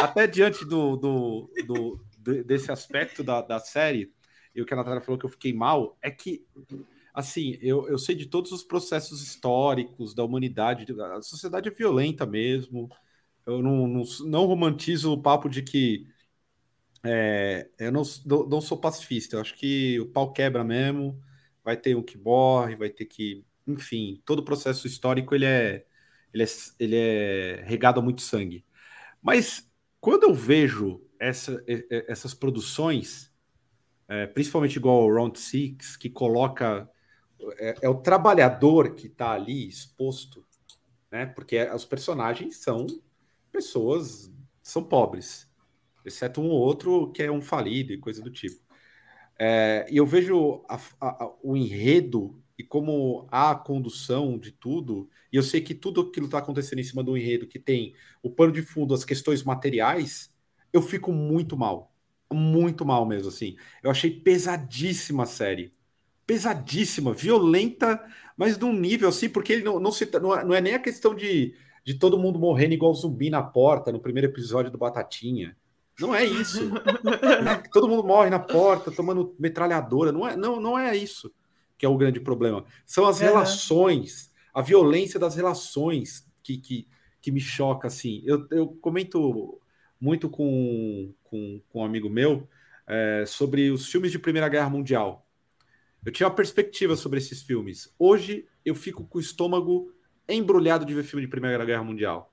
[0.00, 4.12] até diante do, do, do, desse aspecto da, da série,
[4.54, 6.46] e o que a Natália falou que eu fiquei mal, é que,
[7.14, 12.26] assim, eu, eu sei de todos os processos históricos da humanidade, a sociedade é violenta
[12.26, 12.88] mesmo.
[13.46, 16.06] Eu não, não, não romantizo o papo de que
[17.04, 18.02] é, eu não,
[18.48, 19.36] não sou pacifista.
[19.36, 21.20] Eu acho que o pau quebra mesmo.
[21.64, 25.84] Vai ter um que morre, vai ter que enfim, todo o processo histórico ele é,
[26.32, 26.46] ele é,
[26.78, 28.64] ele é regado a muito sangue.
[29.22, 29.70] Mas
[30.00, 31.64] quando eu vejo essa,
[32.08, 33.31] essas produções,
[34.08, 36.88] é, principalmente igual ao Round Six, que coloca
[37.58, 40.44] é, é o trabalhador que está ali exposto,
[41.10, 41.26] né?
[41.26, 42.86] Porque os personagens são
[43.50, 45.50] pessoas, são pobres,
[46.04, 48.62] exceto um ou outro que é um falido e coisa do tipo.
[49.38, 55.36] É, e eu vejo a, a, o enredo e como a condução de tudo, e
[55.36, 58.52] eu sei que tudo aquilo está acontecendo em cima do enredo que tem o pano
[58.52, 60.32] de fundo, as questões materiais,
[60.72, 61.91] eu fico muito mal.
[62.32, 63.56] Muito mal mesmo, assim.
[63.82, 65.72] Eu achei pesadíssima a série.
[66.26, 68.02] Pesadíssima, violenta,
[68.36, 70.78] mas num nível assim, porque ele não, não, se, não, é, não é nem a
[70.78, 71.54] questão de,
[71.84, 75.56] de todo mundo morrendo igual zumbi na porta no primeiro episódio do Batatinha.
[76.00, 76.68] Não é isso.
[77.44, 77.62] né?
[77.72, 80.10] Todo mundo morre na porta, tomando metralhadora.
[80.10, 81.32] Não é, não, não é isso
[81.82, 82.64] que é o grande problema.
[82.86, 83.26] São as uhum.
[83.26, 86.86] relações, a violência das relações que, que,
[87.20, 88.22] que me choca, assim.
[88.24, 89.60] Eu, eu comento
[90.00, 92.46] muito com, com, com um amigo meu
[92.86, 95.26] é, sobre os filmes de Primeira Guerra Mundial.
[96.04, 97.92] Eu tinha uma perspectiva sobre esses filmes.
[97.98, 99.90] Hoje eu fico com o estômago
[100.28, 102.30] embrulhado de ver filme de Primeira Guerra Mundial.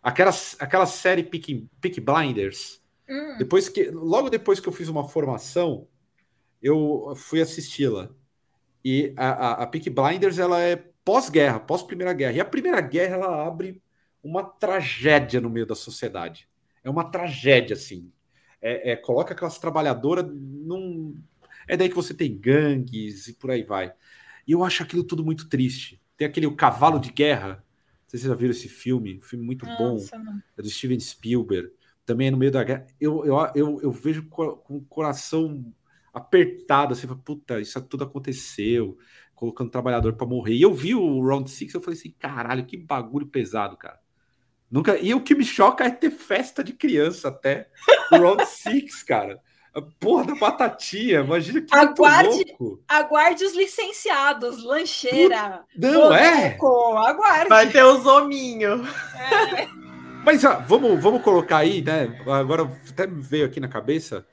[0.00, 0.30] Aquela,
[0.60, 2.80] aquela série Peak, Peak Blinders.
[3.08, 3.36] Hum.
[3.36, 5.88] Depois que, logo depois que eu fiz uma formação,
[6.62, 8.10] eu fui assisti-la.
[8.84, 12.32] E a, a, a Peak Blinders ela é pós-guerra, pós-primeira guerra.
[12.34, 13.82] E a primeira guerra ela abre
[14.22, 16.48] uma tragédia no meio da sociedade.
[16.84, 18.12] É uma tragédia, assim.
[18.60, 21.16] É, é, coloca aquelas trabalhadoras num.
[21.66, 23.92] É daí que você tem gangues e por aí vai.
[24.46, 26.00] E eu acho aquilo tudo muito triste.
[26.16, 27.48] Tem aquele o Cavalo de Guerra.
[27.48, 30.38] Não sei se vocês já viram esse filme, um filme muito Nossa, bom.
[30.58, 31.70] É do Steven Spielberg.
[32.04, 32.86] Também é no meio da guerra.
[33.00, 35.72] Eu, eu, eu, eu vejo com o coração
[36.12, 38.98] apertado, assim, puta, isso tudo aconteceu,
[39.34, 40.54] colocando trabalhador para morrer.
[40.54, 44.00] E eu vi o Round Six, eu falei assim, caralho, que bagulho pesado, cara.
[44.70, 44.96] Nunca...
[44.98, 47.68] E o que me choca é ter festa de criança até
[48.12, 49.40] o Round Six, cara.
[50.00, 52.82] Porra da batatinha, imagina que aguarde, louco.
[52.88, 55.64] aguarde os licenciados, lancheira.
[55.76, 56.56] Não é?
[56.56, 57.48] Aguarde.
[57.48, 58.80] Vai ter os hominhos.
[59.14, 59.68] É.
[60.24, 62.20] Mas ah, vamos, vamos colocar aí, né?
[62.26, 64.26] Agora até me veio aqui na cabeça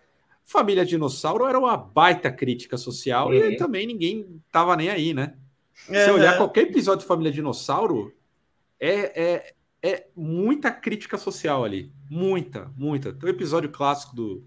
[0.47, 3.34] Família Dinossauro era uma baita crítica social uhum.
[3.34, 5.34] e também ninguém tava nem aí, né?
[5.89, 5.95] Uhum.
[5.95, 8.15] Se olhar qualquer episódio de Família Dinossauro,
[8.80, 11.91] é, é, é muita crítica social ali.
[12.10, 13.14] Muita, muita.
[13.14, 14.45] Tem um episódio clássico do,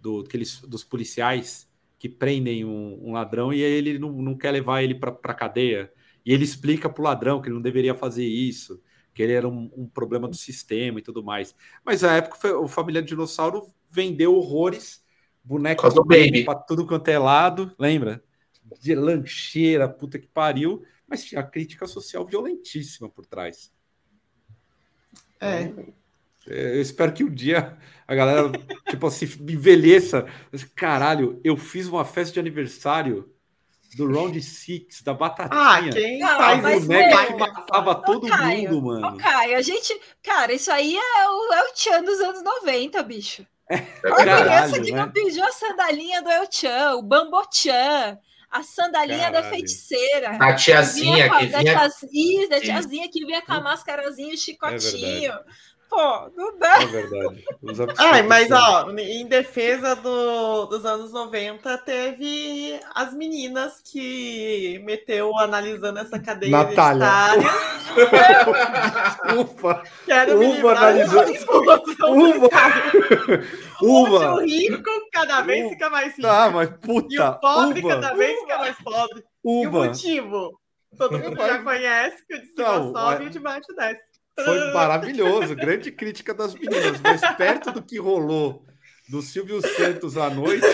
[0.00, 4.82] do, aqueles, dos policiais que prendem um, um ladrão e ele não, não quer levar
[4.82, 5.92] ele para a cadeia.
[6.24, 8.82] E ele explica para o ladrão que ele não deveria fazer isso,
[9.14, 11.54] que ele era um, um problema do sistema e tudo mais.
[11.84, 15.04] Mas na época o Família Dinossauro vendeu horrores
[15.42, 18.22] boneco do baby para tudo quanto é lado, lembra?
[18.80, 23.72] De lancheira, puta que pariu, mas tinha crítica social violentíssima por trás.
[25.40, 25.72] É.
[26.48, 28.50] É, eu espero que um dia a galera,
[28.90, 30.26] tipo assim, envelheça.
[30.74, 33.32] Caralho, eu fiz uma festa de aniversário
[33.96, 35.60] do Round Six, da Batatinha.
[35.60, 39.16] Ah, quem Não, faz isso boneco que matava todo Caio, mundo, mano.
[39.16, 39.98] Caio, a gente.
[40.22, 43.46] Cara, isso aí é o El Chan dos anos 90, bicho.
[43.68, 45.00] É a criança que né?
[45.00, 48.18] não pediu a sandalinha do El Chan, o Bambochan,
[48.50, 49.50] a sandalinha da Caralho.
[49.50, 50.30] feiticeira.
[50.40, 51.72] A tiazinha que da vinha.
[51.74, 55.20] tiazinha, da tiazinha que vinha com a máscarazinha e o chicotinho.
[55.20, 55.44] verdade.
[55.90, 56.82] Pô, não dá.
[56.82, 57.44] É verdade.
[57.98, 65.98] Ai, mas ó, em defesa do- dos anos 90, teve as meninas que meteu analisando
[65.98, 67.08] essa cadeia Natália.
[69.40, 71.32] Ufa, Quero livrar analisando-
[72.38, 72.92] bancária.
[73.82, 74.34] Onde uva.
[74.34, 75.70] o rico cada vez Uva.
[75.70, 76.22] fica mais rico.
[76.22, 79.18] Tá, mas e o puta, pobre uva, cada vez fica mais pobre.
[79.44, 79.86] E o uva.
[79.86, 80.60] motivo?
[80.98, 84.09] Todo mundo já conhece que o de cima sobe é- e o de baixo desce.
[84.44, 88.64] Foi maravilhoso, grande crítica das meninas, mas perto do que rolou
[89.08, 90.64] do Silvio Santos à noite,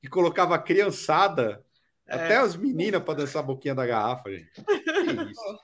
[0.00, 1.62] que colocava a criançada,
[2.06, 2.14] É.
[2.14, 4.50] até as meninas para dançar a boquinha da garrafa, gente.
[4.62, 5.58] Que isso.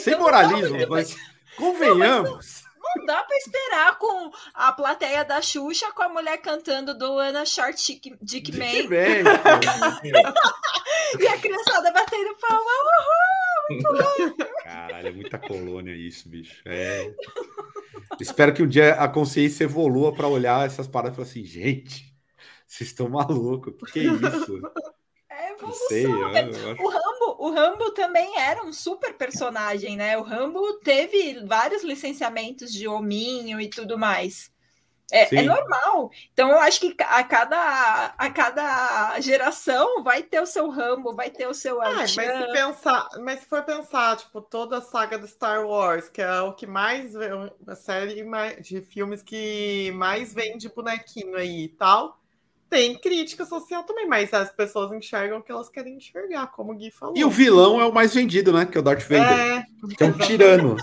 [0.00, 1.16] Sem Então, moralismo, não, mas
[1.56, 2.64] convenhamos.
[2.96, 7.44] Não dá pra esperar com a plateia da Xuxa com a mulher cantando do Ana
[7.44, 8.64] Short Dick, Dick Man
[11.20, 12.70] e a criançada batendo palma.
[14.62, 16.62] Caralho, é muita colônia isso, bicho.
[16.64, 17.12] É.
[18.20, 22.14] Espero que um dia a consciência evolua para olhar essas paradas e falar assim, gente,
[22.66, 24.60] vocês estão malucos, o que, que é isso?
[25.60, 25.88] Não evolução.
[25.88, 30.16] sei, eu, O Rambo, o Rambo também era um super personagem, né?
[30.16, 34.50] O Rambo teve vários licenciamentos de hominho e tudo mais.
[35.12, 36.10] É, é normal.
[36.32, 41.30] Então eu acho que a cada, a cada geração vai ter o seu Rambo, vai
[41.30, 45.16] ter o seu Ah, mas, se pensar, mas se for pensar, tipo, toda a saga
[45.16, 48.24] do Star Wars, que é o que mais a série
[48.60, 52.18] de filmes que mais vende bonequinho aí e tal,
[52.68, 56.76] tem crítica social também, mas as pessoas enxergam o que elas querem enxergar, como o
[56.76, 57.16] Gui falou.
[57.16, 58.66] E o vilão é o mais vendido, né?
[58.66, 59.22] Que é o Darth Vader.
[59.22, 59.66] É,
[59.96, 60.76] Que é um tirano.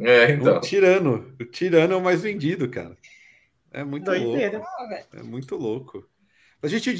[0.00, 0.56] É, então.
[0.56, 1.34] Um tirano.
[1.40, 2.96] O tirano é o mais vendido, cara.
[3.70, 4.58] É muito doideira.
[4.58, 4.72] louco.
[4.78, 5.02] Ah.
[5.14, 6.08] É muito louco.
[6.62, 6.90] A gente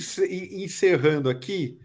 [0.53, 1.81] encerrando aqui,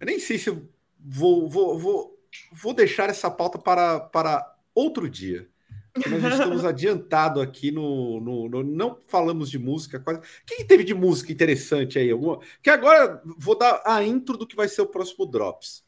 [0.00, 2.18] eu nem sei se eu vou, vou, vou,
[2.52, 5.48] vou deixar essa pauta para, para outro dia.
[5.94, 10.20] Nós estamos adiantado aqui no, no, no- Não falamos de música quase.
[10.20, 12.10] O que teve de música interessante aí?
[12.10, 12.40] Alguma...
[12.62, 15.84] Que agora vou dar a intro do que vai ser o próximo Drops.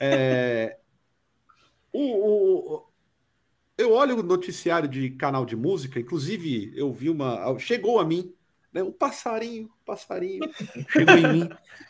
[0.00, 0.78] É,
[1.92, 2.88] o, o-
[3.76, 7.58] eu olho o noticiário de canal de música, inclusive eu vi uma.
[7.58, 8.32] Chegou a mim,
[8.72, 8.82] né?
[8.82, 10.48] Um passarinho, um passarinho,
[10.88, 11.48] chegou em mim.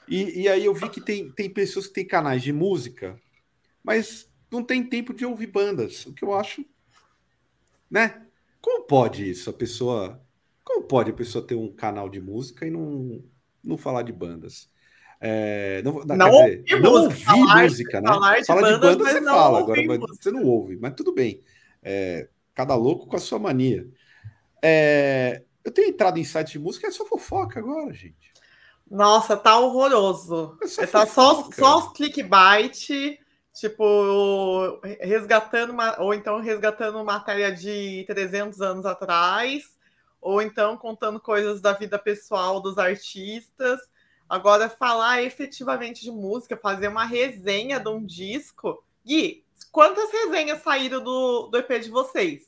[0.09, 3.21] E, e aí eu vi que tem, tem pessoas que têm canais de música,
[3.83, 6.65] mas não tem tempo de ouvir bandas, o que eu acho.
[7.91, 8.23] Né?
[8.61, 9.51] Como pode isso?
[9.51, 10.21] A pessoa.
[10.65, 13.23] Como pode a pessoa ter um canal de música e não,
[13.65, 14.71] não falar de bandas?
[15.21, 18.09] É, não, Não dizer, ouvir não música, falar- música, né?
[18.09, 20.95] falar de Fala de bandas, banda, mas você não fala, agora você não ouve, mas
[20.95, 21.43] tudo bem.
[21.83, 23.89] É, cada louco com a sua mania.
[24.63, 28.33] É, eu tenho entrado em sites de música, é só fofoca agora, gente.
[28.91, 30.57] Nossa, tá horroroso.
[30.63, 31.57] É só Tá só, fofoca.
[31.57, 32.89] só os clickbait,
[33.59, 39.77] tipo, resgatando, uma- ou então resgatando matéria de 300 anos atrás,
[40.21, 43.81] ou então contando coisas da vida pessoal dos artistas.
[44.29, 48.83] Agora, falar efetivamente de música, fazer uma resenha de um disco.
[49.05, 52.47] Gui, quantas resenhas saíram do, do EP de vocês?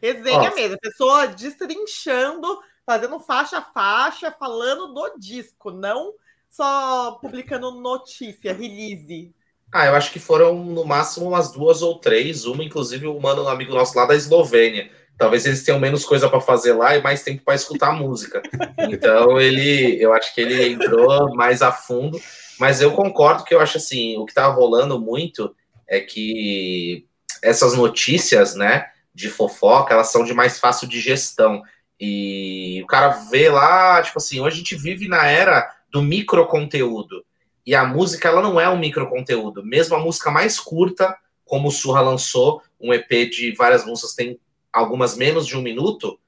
[0.00, 0.54] Resenha Nossa.
[0.54, 6.14] mesmo, a pessoa destrinchando, fazendo faixa a faixa, falando do disco, não
[6.48, 9.34] só publicando notícia, release.
[9.72, 13.44] Ah, eu acho que foram no máximo umas duas ou três, uma inclusive um mano,
[13.44, 14.90] um amigo nosso lá da Eslovênia.
[15.16, 18.42] Talvez eles tenham menos coisa para fazer lá e mais tempo para escutar música.
[18.78, 22.20] Então ele, eu acho que ele entrou mais a fundo,
[22.58, 25.54] mas eu concordo que eu acho assim, o que tá rolando muito
[25.88, 27.06] é que
[27.42, 31.62] essas notícias, né, de fofoca, elas são de mais fácil digestão.
[31.98, 37.24] E o cara vê lá, tipo assim, hoje a gente vive na era do microconteúdo.
[37.64, 39.64] E a música, ela não é um microconteúdo.
[39.64, 44.38] Mesmo a música mais curta, como o Surra lançou, um EP de várias músicas, tem
[44.72, 46.18] algumas menos de um minuto,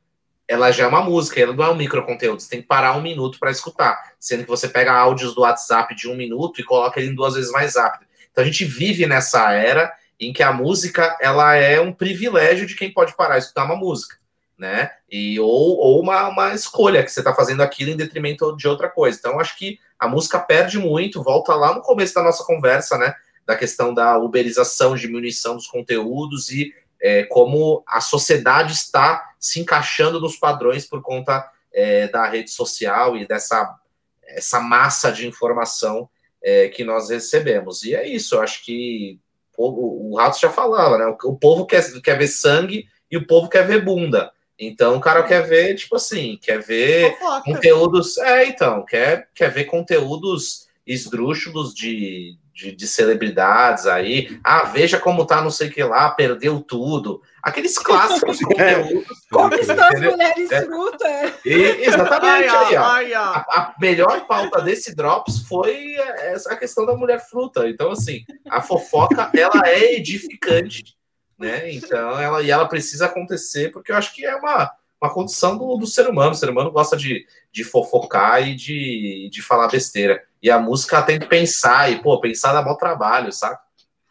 [0.46, 2.40] ela já é uma música, ela não é um microconteúdo.
[2.40, 4.12] Você tem que parar um minuto para escutar.
[4.20, 7.34] Sendo que você pega áudios do WhatsApp de um minuto e coloca ele em duas
[7.34, 8.06] vezes mais rápido.
[8.30, 12.76] Então a gente vive nessa era em que a música ela é um privilégio de
[12.76, 14.16] quem pode parar e escutar uma música,
[14.56, 14.90] né?
[15.10, 18.88] E, ou, ou uma, uma escolha que você está fazendo aquilo em detrimento de outra
[18.88, 19.18] coisa.
[19.18, 23.14] Então acho que a música perde muito, volta lá no começo da nossa conversa, né?
[23.46, 30.20] Da questão da uberização, diminuição dos conteúdos e é, como a sociedade está se encaixando
[30.20, 33.78] nos padrões por conta é, da rede social e dessa
[34.26, 36.08] essa massa de informação
[36.42, 37.82] é, que nós recebemos.
[37.84, 39.18] E é isso, eu acho que
[39.56, 41.06] o, o Rato já falava, né?
[41.06, 44.32] O, o, povo quer, quer ver sangue e o povo quer ver bunda.
[44.58, 48.16] Então o cara quer ver, tipo assim, quer ver conteúdos.
[48.18, 54.38] É, então, quer, quer ver conteúdos esdrúxulos de, de, de, celebridades aí.
[54.44, 57.22] Ah, veja como tá não sei o que lá, perdeu tudo.
[57.42, 59.06] Aqueles clássicos conteúdos.
[59.30, 60.62] Como estão as mulheres é.
[60.62, 61.32] frutas?
[61.44, 62.48] Exatamente.
[62.48, 67.68] Ai, aí, A, a, melhor pauta desse Drops foi essa questão da mulher fruta.
[67.68, 70.96] Então, assim, a fofoca, ela é edificante,
[71.38, 71.72] né?
[71.72, 74.72] Então, ela, e ela precisa acontecer, porque eu acho que é uma
[75.04, 76.32] uma condição do, do ser humano.
[76.32, 80.24] O ser humano gosta de, de fofocar e de, de falar besteira.
[80.42, 83.58] E a música tem que pensar, e, pô, pensar dá bom trabalho, sabe?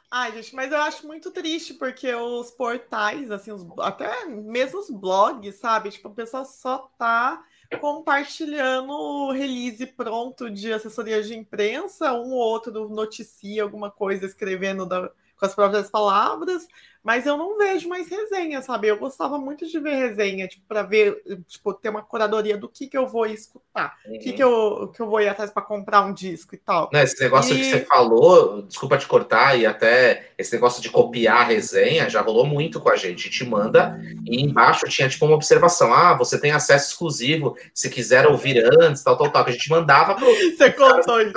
[0.10, 4.90] Ai, gente, mas eu acho muito triste, porque os portais, assim, os, até mesmo os
[4.92, 5.90] blogs, sabe?
[5.90, 7.44] Tipo, a pessoa só tá
[7.80, 14.86] compartilhando o release pronto de assessoria de imprensa, um ou outro noticia alguma coisa escrevendo
[14.86, 16.68] da, com as próprias palavras,
[17.04, 18.88] mas eu não vejo mais resenha, sabe?
[18.88, 22.88] Eu gostava muito de ver resenha, tipo, para ver, tipo, ter uma curadoria do que
[22.88, 24.20] que eu vou escutar, o uhum.
[24.20, 26.90] que que eu, que eu vou ir atrás para comprar um disco e tal.
[26.94, 27.58] Não, esse negócio e...
[27.58, 32.22] que você falou, desculpa te cortar, e até esse negócio de copiar a resenha já
[32.22, 33.28] rolou muito com a gente.
[33.28, 37.90] A gente manda e embaixo tinha tipo uma observação: ah, você tem acesso exclusivo se
[37.90, 40.26] quiser ouvir antes, tal, tal, tal, que a gente mandava pro.
[40.26, 41.34] Você contou isso.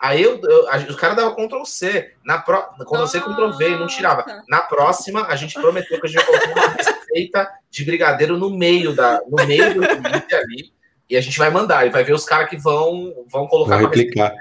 [0.00, 2.14] Aí eu, eu, a, os caras davam Ctrl C.
[2.24, 4.24] Na pro, Ctrl C, Ctrl V, e não tirava.
[4.48, 8.50] Na próxima, a gente prometeu que a gente ia colocar uma receita de brigadeiro no
[8.50, 10.72] meio da, no meio do vídeo ali.
[11.10, 13.84] E a gente vai mandar, e vai ver os caras que vão, vão colocar vai
[13.84, 14.34] replicar.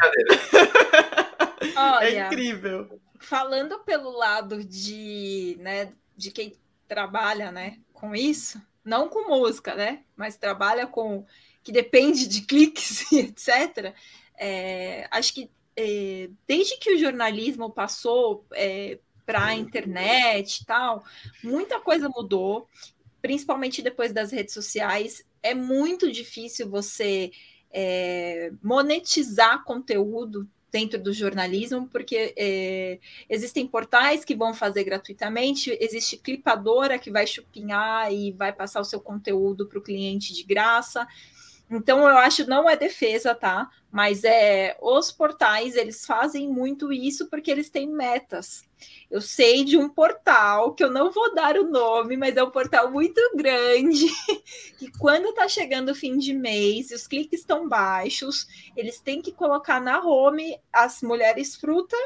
[1.75, 2.99] Olha, é incrível.
[3.19, 6.53] Falando pelo lado de, né, de quem
[6.88, 11.25] trabalha, né, com isso, não com música, né, mas trabalha com
[11.63, 13.93] que depende de cliques e etc.
[14.38, 21.03] É, acho que é, desde que o jornalismo passou é, para a internet e tal,
[21.43, 22.68] muita coisa mudou,
[23.22, 25.23] principalmente depois das redes sociais.
[25.43, 27.31] É muito difícil você
[27.72, 32.99] é, monetizar conteúdo dentro do jornalismo, porque é,
[33.30, 38.85] existem portais que vão fazer gratuitamente, existe clipadora que vai chupinhar e vai passar o
[38.85, 41.07] seu conteúdo para o cliente de graça.
[41.69, 43.69] Então eu acho não é defesa, tá?
[43.91, 48.65] Mas é os portais eles fazem muito isso porque eles têm metas.
[49.10, 52.52] Eu sei de um portal que eu não vou dar o nome, mas é um
[52.52, 54.06] portal muito grande
[54.77, 59.22] que quando tá chegando o fim de mês e os cliques estão baixos, eles têm
[59.22, 61.98] que colocar na home as mulheres fruta,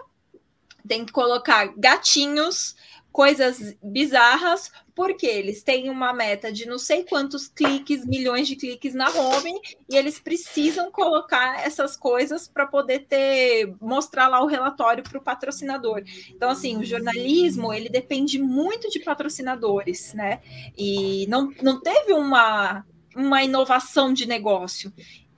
[0.87, 2.75] tem que colocar gatinhos
[3.11, 8.93] coisas bizarras, porque eles têm uma meta de não sei quantos cliques, milhões de cliques
[8.93, 9.53] na home,
[9.89, 15.23] e eles precisam colocar essas coisas para poder ter mostrar lá o relatório para o
[15.23, 16.03] patrocinador.
[16.29, 20.39] Então, assim, o jornalismo ele depende muito de patrocinadores, né?
[20.77, 22.85] E não, não teve uma
[23.15, 24.91] uma inovação de negócio.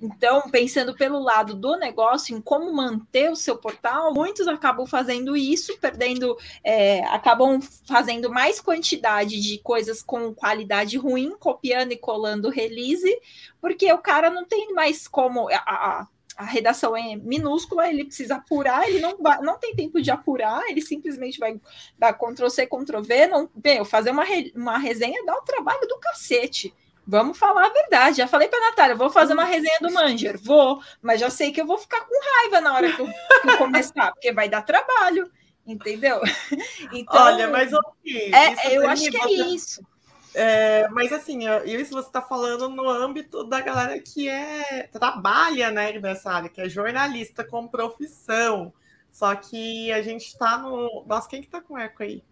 [0.04, 5.34] Então, pensando pelo lado do negócio, em como manter o seu portal, muitos acabam fazendo
[5.34, 12.50] isso, perdendo, é, acabam fazendo mais quantidade de coisas com qualidade ruim, copiando e colando
[12.50, 13.18] release,
[13.62, 15.48] porque o cara não tem mais como.
[15.48, 20.02] A, a, a redação é minúscula, ele precisa apurar, ele não, vai, não tem tempo
[20.02, 21.62] de apurar, ele simplesmente vai
[21.98, 25.88] dar Ctrl C, Ctrl V, não, meu, fazer uma, re, uma resenha dá um trabalho
[25.88, 26.74] do cacete.
[27.06, 28.18] Vamos falar a verdade.
[28.18, 30.40] Já falei para Natália, vou fazer uma resenha do Manger.
[30.42, 33.50] Vou, mas já sei que eu vou ficar com raiva na hora que eu, que
[33.50, 35.30] eu começar, porque vai dar trabalho,
[35.66, 36.22] entendeu?
[36.92, 39.82] Então, Olha, mas okay, é, eu acho que é isso.
[40.36, 46.00] É, mas assim, isso você está falando no âmbito da galera que é trabalha né,
[46.00, 48.74] nessa área, que é jornalista com profissão.
[49.12, 51.06] Só que a gente está no.
[51.06, 52.24] Nossa, quem que tá com eco aí?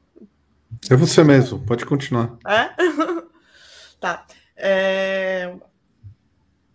[0.90, 2.38] É você mesmo, pode continuar.
[2.46, 2.72] É?
[4.00, 4.26] tá.
[4.56, 5.56] É...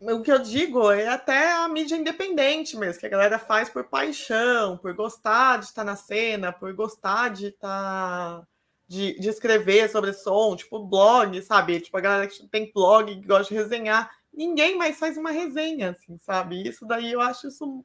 [0.01, 3.85] O que eu digo é até a mídia independente mesmo, que a galera faz por
[3.85, 8.47] paixão, por gostar de estar na cena, por gostar de estar.
[8.89, 11.81] De, de escrever sobre som, tipo blog, sabe?
[11.81, 14.09] Tipo, a galera que tem blog que gosta de resenhar.
[14.33, 16.63] Ninguém mais faz uma resenha, assim, sabe?
[16.69, 17.85] Isso daí eu acho isso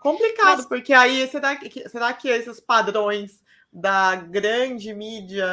[0.00, 0.66] complicado, Mas...
[0.66, 3.42] porque aí será que, será que esses padrões
[3.72, 5.46] da grande mídia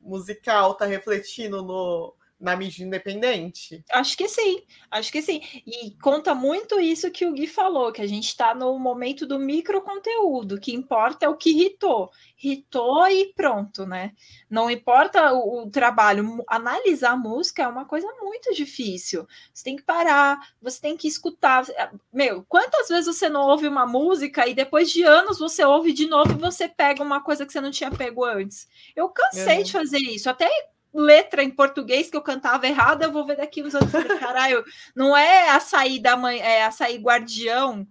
[0.00, 3.84] musical tá refletindo no, na mídia independente?
[3.92, 5.40] Acho que sim, acho que sim.
[5.64, 9.38] E conta muito isso que o Gui falou, que a gente está no momento do
[9.38, 12.10] micro conteúdo, que importa é o que irritou.
[12.42, 14.12] Irritou e pronto, né?
[14.50, 19.26] Não importa o, o trabalho, analisar música é uma coisa muito difícil.
[19.54, 21.64] Você tem que parar, você tem que escutar.
[22.12, 26.06] Meu, quantas vezes você não ouve uma música e depois de anos você ouve de
[26.06, 28.66] novo e você pega uma coisa que você não tinha pego antes?
[28.96, 29.62] Eu cansei é.
[29.62, 30.28] de fazer isso.
[30.28, 30.50] Até
[30.92, 33.90] letra em português que eu cantava errado, eu vou ver daqui uns anos.
[34.18, 34.64] Caralho,
[34.94, 37.86] não é açaí da mãe, é açaí guardião,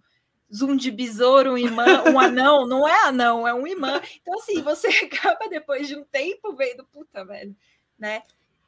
[0.53, 4.01] zoom de besouro, um imã, um anão, não é anão, é um imã.
[4.21, 7.55] Então, assim, você acaba depois de um tempo vendo, puta, velho,
[7.97, 8.21] né?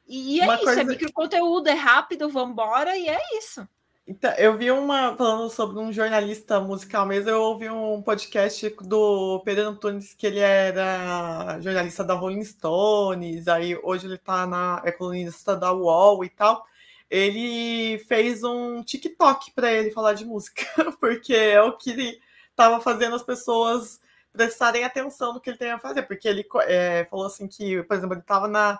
[0.08, 0.82] E é Uma isso, é coisa...
[0.82, 3.68] é microconteúdo, é rápido, vambora, e é isso.
[4.06, 7.30] Então, eu vi uma falando sobre um jornalista musical mesmo.
[7.30, 13.78] Eu ouvi um podcast do Pedro Antunes, que ele era jornalista da Rolling Stones, aí
[13.82, 16.66] hoje ele está na é colunista da UOL e tal.
[17.10, 20.66] Ele fez um TikTok para ele falar de música,
[21.00, 22.20] porque é o que ele
[22.50, 24.02] estava fazendo as pessoas
[24.34, 27.96] prestarem atenção no que ele tem a fazer, porque ele é, falou assim que, por
[27.96, 28.80] exemplo, ele estava na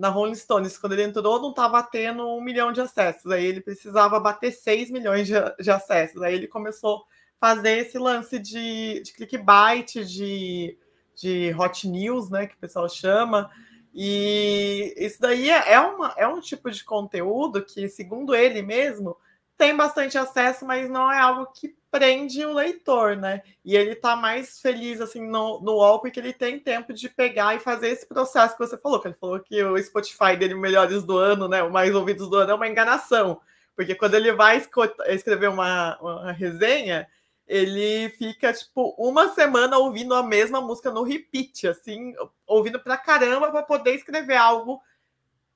[0.00, 3.30] na Rolling Stones, quando ele entrou, não estava tendo um milhão de acessos.
[3.30, 6.22] Aí ele precisava bater 6 milhões de, de acessos.
[6.22, 7.04] Aí ele começou
[7.38, 10.78] a fazer esse lance de, de clickbait, de,
[11.14, 12.46] de hot news, né?
[12.46, 13.50] Que o pessoal chama.
[13.94, 19.14] E isso daí é, é, uma, é um tipo de conteúdo que, segundo ele mesmo,
[19.60, 23.42] tem bastante acesso, mas não é algo que prende o leitor, né?
[23.62, 27.54] E ele tá mais feliz assim no, no UOL porque ele tem tempo de pegar
[27.54, 31.04] e fazer esse processo que você falou, que ele falou que o Spotify dele melhores
[31.04, 31.62] do ano, né?
[31.62, 33.38] O mais ouvidos do ano é uma enganação.
[33.76, 34.66] Porque quando ele vai
[35.08, 37.06] escrever uma, uma resenha,
[37.46, 42.14] ele fica tipo uma semana ouvindo a mesma música no repeat, assim,
[42.46, 44.80] ouvindo pra caramba para poder escrever algo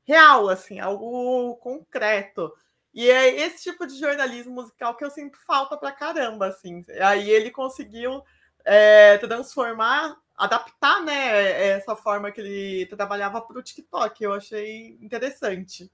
[0.06, 2.52] real, assim, algo concreto.
[2.94, 6.84] E é esse tipo de jornalismo musical que eu sinto falta pra caramba, assim.
[7.00, 8.22] Aí ele conseguiu
[8.64, 14.22] é, transformar, adaptar, né, essa forma que ele trabalhava para o TikTok.
[14.22, 15.90] Eu achei interessante.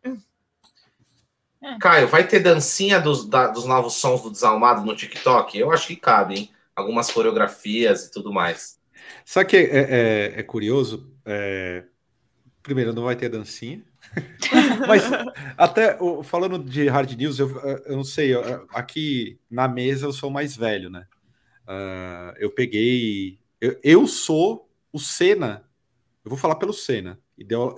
[1.62, 1.78] É.
[1.78, 5.59] Caio, vai ter dancinha dos, da, dos novos sons do Desalmado no TikTok?
[5.59, 6.51] Eu acho que cabe, hein?
[6.77, 8.78] Algumas coreografias e tudo mais.
[9.24, 11.10] Sabe que é, é, é curioso?
[12.62, 13.82] Primeiro, não vai ter dancinha.
[14.87, 15.03] Mas
[15.57, 17.49] até falando de hard news, eu,
[17.87, 21.07] eu não sei, eu, aqui na mesa eu sou mais velho, né?
[21.66, 23.39] Uh, eu peguei.
[23.61, 25.65] Eu, eu, sou o Senna.
[26.24, 27.19] Eu vou falar pelo Senna,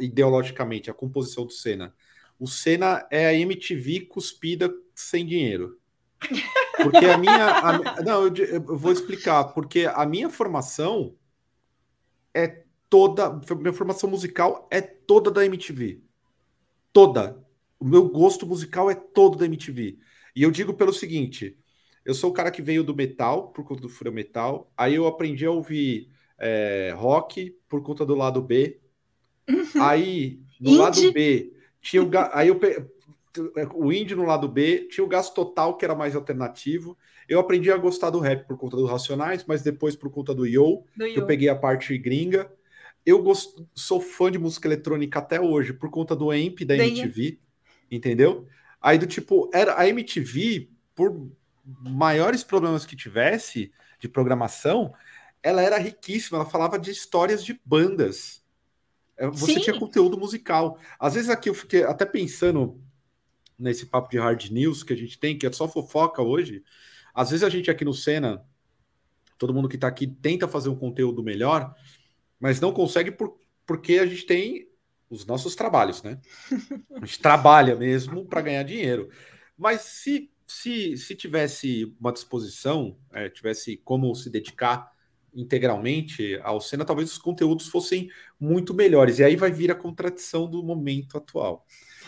[0.01, 1.95] ideologicamente, a composição do Senna.
[2.39, 5.79] O Senna é a MTV cuspida sem dinheiro.
[6.83, 7.47] Porque a minha.
[7.59, 9.45] A, não, eu, eu vou explicar.
[9.45, 11.15] Porque a minha formação
[12.35, 12.62] é
[12.93, 13.41] toda.
[13.57, 16.03] Minha formação musical é toda da MTV
[16.93, 17.43] toda.
[17.81, 19.99] O meu gosto musical é todo da MTV.
[20.37, 21.59] E eu digo pelo seguinte:
[22.05, 24.71] eu sou o cara que veio do metal, por conta do frio metal.
[24.77, 26.09] Aí eu aprendi a ouvir
[26.39, 28.81] é, rock por conta do lado B.
[29.49, 29.83] Uhum.
[29.83, 30.79] Aí, no indie.
[30.79, 32.11] lado B, tinha o.
[32.33, 32.61] Aí eu
[33.75, 36.97] o indie no lado B, tinha o gasto total, que era mais alternativo.
[37.27, 40.47] Eu aprendi a gostar do rap por conta dos Racionais, mas depois por conta do
[40.47, 41.21] Yo, do que yo.
[41.21, 42.53] eu peguei a parte gringa
[43.05, 47.39] eu gosto, sou fã de música eletrônica até hoje por conta do AMP da MTV,
[47.91, 48.47] entendeu?
[48.81, 51.31] Aí do tipo, era a MTV, por
[51.65, 54.93] maiores problemas que tivesse de programação,
[55.43, 58.43] ela era riquíssima, ela falava de histórias de bandas.
[59.17, 59.61] É, você Sim.
[59.61, 60.79] tinha conteúdo musical.
[60.99, 62.81] Às vezes aqui eu fiquei até pensando
[63.59, 66.65] nesse papo de hard news que a gente tem, que é só fofoca hoje.
[67.15, 68.45] Às vezes a gente aqui no Senna,
[69.39, 71.75] todo mundo que está aqui tenta fazer um conteúdo melhor,
[72.43, 74.69] mas não consegue por, porque a gente tem
[75.09, 76.21] os nossos trabalhos, né?
[77.01, 79.09] A gente trabalha mesmo para ganhar dinheiro.
[79.57, 84.91] Mas se, se, se tivesse uma disposição, é, tivesse como se dedicar
[85.33, 88.11] integralmente ao Senna, talvez os conteúdos fossem
[88.41, 89.21] muito melhores.
[89.21, 91.65] E aí vai vir a contradição do momento atual,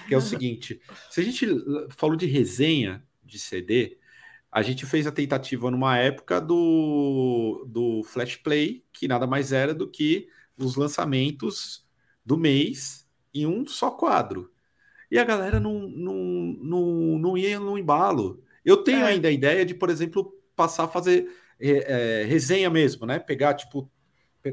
[0.08, 0.80] que é o seguinte:
[1.10, 1.46] se a gente
[1.90, 3.98] falou de resenha de CD,
[4.54, 9.74] a gente fez a tentativa numa época do, do Flash Play, que nada mais era
[9.74, 11.84] do que os lançamentos
[12.24, 13.04] do mês
[13.34, 14.52] em um só quadro.
[15.10, 16.14] E a galera não, não,
[16.62, 18.44] não, não ia no embalo.
[18.64, 19.08] Eu tenho é.
[19.08, 21.28] ainda a ideia de, por exemplo, passar a fazer
[21.58, 23.18] é, é, resenha mesmo, né?
[23.18, 23.90] Pegar, tipo,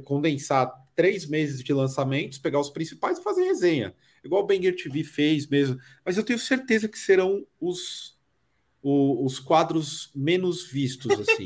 [0.04, 3.94] condensar três meses de lançamentos, pegar os principais e fazer resenha.
[4.24, 5.78] Igual o Banger TV fez mesmo.
[6.04, 8.20] Mas eu tenho certeza que serão os
[8.82, 11.46] o, os quadros menos vistos, assim.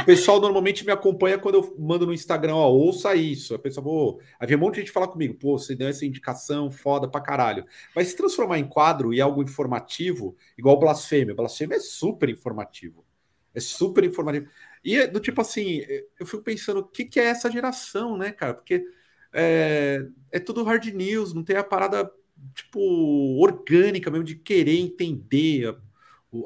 [0.00, 3.54] o pessoal normalmente me acompanha quando eu mando no Instagram, ó, ouça isso.
[3.54, 6.70] A pessoa, pô, havia um monte de gente falar comigo, pô, você deu essa indicação
[6.70, 7.64] foda pra caralho.
[7.94, 13.04] Mas se transformar em quadro e algo informativo, igual blasfêmia, blasfêmia é super informativo.
[13.52, 14.48] É super informativo.
[14.84, 15.82] E é do tipo assim,
[16.20, 18.54] eu fico pensando, o que, que é essa geração, né, cara?
[18.54, 18.84] Porque
[19.32, 22.08] é, é tudo hard news, não tem a parada,
[22.54, 22.78] tipo,
[23.40, 25.76] orgânica mesmo, de querer entender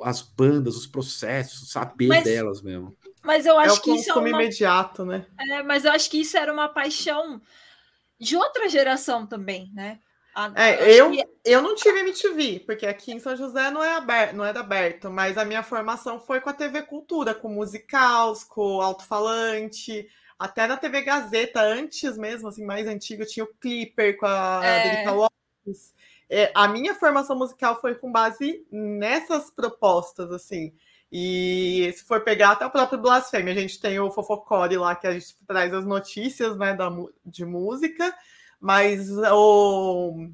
[0.02, 2.96] as bandas, os processos, saber mas, delas mesmo.
[3.22, 4.28] Mas eu acho é que isso é uma...
[4.28, 5.26] imediato, né?
[5.38, 7.40] É, mas eu acho que isso era uma paixão
[8.18, 9.98] de outra geração também, né?
[10.34, 11.24] A, é, eu, que...
[11.44, 15.10] eu não tive MTV, porque aqui em São José não é aberto, não era aberto,
[15.10, 20.08] mas a minha formação foi com a TV Cultura, com musicals, com alto-falante,
[20.38, 25.10] até na TV Gazeta, antes mesmo, assim, mais antigo, tinha o Clipper com a é...
[25.10, 25.92] Lopes
[26.30, 30.72] é, a minha formação musical foi com base nessas propostas, assim.
[31.10, 35.08] E se for pegar até o próprio Blasfêmia, a gente tem o Fofocore lá, que
[35.08, 36.88] a gente traz as notícias né, da,
[37.26, 38.14] de música,
[38.60, 40.28] mas o,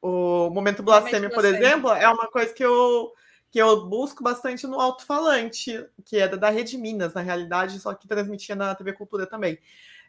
[0.00, 3.12] o Momento Blasfêmia, por exemplo, é uma coisa que eu,
[3.50, 8.08] que eu busco bastante no alto-falante, que é da Rede Minas, na realidade, só que
[8.08, 9.58] transmitia na TV Cultura também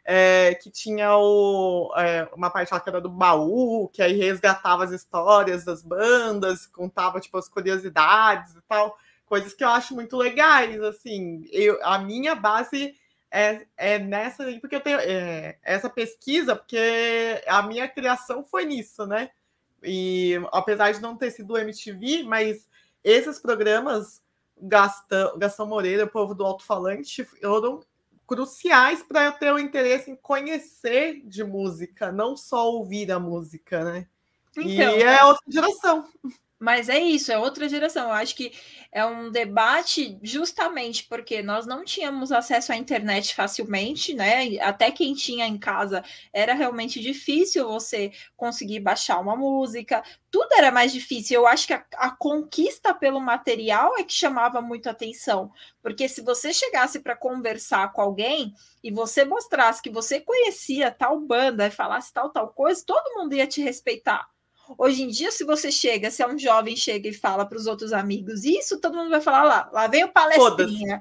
[0.04, 4.84] é, que tinha o, é, uma parte lá que era do baú, que aí resgatava
[4.84, 10.16] as histórias das bandas, contava tipo as curiosidades e tal, coisas que eu acho muito
[10.16, 11.48] legais, assim.
[11.50, 12.94] Eu, a minha base
[13.30, 19.06] é, é nessa, porque eu tenho é, essa pesquisa, porque a minha criação foi nisso,
[19.06, 19.30] né?
[19.82, 22.68] E apesar de não ter sido MTV, mas
[23.02, 24.22] esses programas
[24.60, 27.80] Gastão, Gastão Moreira, o povo do alto-falante, foram
[28.26, 33.84] cruciais para eu ter o interesse em conhecer de música, não só ouvir a música,
[33.84, 34.06] né?
[34.56, 36.04] Então, e é outra geração.
[36.64, 38.04] Mas é isso, é outra geração.
[38.04, 38.50] Eu acho que
[38.90, 44.58] é um debate justamente porque nós não tínhamos acesso à internet facilmente, né?
[44.60, 50.70] Até quem tinha em casa era realmente difícil você conseguir baixar uma música, tudo era
[50.70, 51.36] mais difícil.
[51.36, 56.22] Eu acho que a, a conquista pelo material é que chamava muito atenção, porque se
[56.22, 61.70] você chegasse para conversar com alguém e você mostrasse que você conhecia tal banda e
[61.70, 64.33] falasse tal, tal coisa, todo mundo ia te respeitar
[64.78, 67.66] Hoje em dia, se você chega, se é um jovem chega e fala para os
[67.66, 70.98] outros amigos isso, todo mundo vai falar lá, lá vem o palestrinha,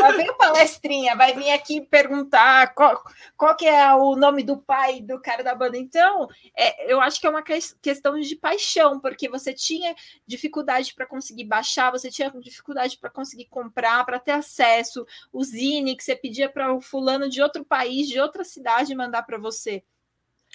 [0.00, 3.02] lá vem o palestrinha, vai vir aqui perguntar qual,
[3.36, 5.76] qual que é o nome do pai do cara da banda.
[5.76, 11.04] Então, é, eu acho que é uma questão de paixão, porque você tinha dificuldade para
[11.04, 16.14] conseguir baixar, você tinha dificuldade para conseguir comprar, para ter acesso, o Zine que você
[16.14, 19.82] pedia para o fulano de outro país, de outra cidade mandar para você.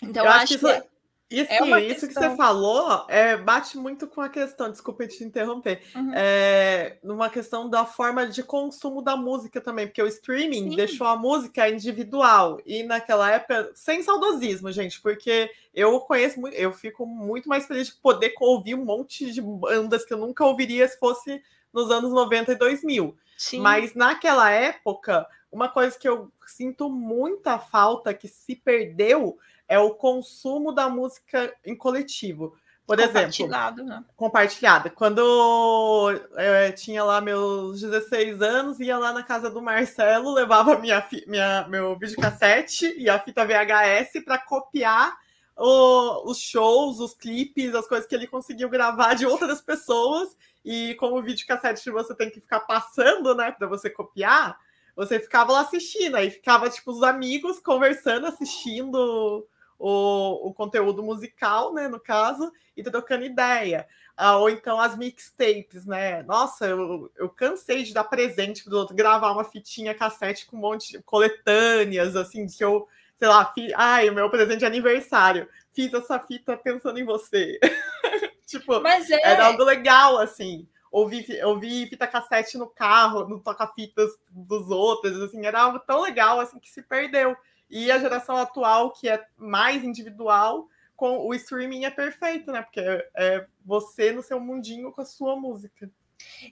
[0.02, 0.97] Então, eu acho, acho que, que
[1.30, 5.26] e é sim, isso que você falou é, bate muito com a questão, desculpa te
[5.26, 6.12] interromper, uhum.
[6.14, 10.76] é, numa questão da forma de consumo da música também, porque o streaming sim.
[10.78, 16.72] deixou a música individual, e naquela época, sem saudosismo, gente, porque eu conheço muito, eu
[16.72, 20.88] fico muito mais feliz de poder ouvir um monte de bandas que eu nunca ouviria
[20.88, 21.42] se fosse
[21.74, 23.18] nos anos 90 e 2000.
[23.38, 23.60] Sim.
[23.60, 29.38] Mas naquela época, uma coisa que eu sinto muita falta, que se perdeu,
[29.68, 32.56] é o consumo da música em coletivo.
[32.88, 34.06] Por compartilhado, exemplo, né?
[34.16, 34.90] compartilhada.
[34.90, 35.20] Quando
[36.10, 41.68] eu tinha lá meus 16 anos, ia lá na casa do Marcelo, levava minha, minha
[41.68, 45.18] meu videocassete e a fita VHS para copiar
[45.58, 50.38] o, os shows, os clipes, as coisas que ele conseguiu gravar de outras pessoas.
[50.64, 54.58] E como o videocassete você tem que ficar passando, né, para você copiar,
[54.96, 56.16] você ficava lá assistindo.
[56.16, 59.46] Aí ficava tipo os amigos conversando, assistindo
[59.80, 63.88] o, o conteúdo musical, né, no caso, e trocando ideia.
[64.16, 66.24] Ah, ou então as mixtapes, né?
[66.24, 70.60] Nossa, eu, eu cansei de dar presente para outro, gravar uma fitinha cassete com um
[70.60, 73.72] monte de coletâneas, assim, que eu, sei lá, fi...
[73.76, 77.60] ai, o meu presente de aniversário, fiz essa fita pensando em você.
[78.48, 79.22] tipo, Mas é...
[79.24, 80.68] era algo legal, assim.
[80.92, 86.40] Ouvi, ouvi fita cassete no carro, no toca-fitas dos outros, assim, era algo tão legal,
[86.40, 87.38] assim, que se perdeu.
[87.70, 92.62] E a geração atual, que é mais individual, com o streaming é perfeito, né?
[92.62, 92.82] Porque
[93.16, 95.90] é, você no seu mundinho com a sua música.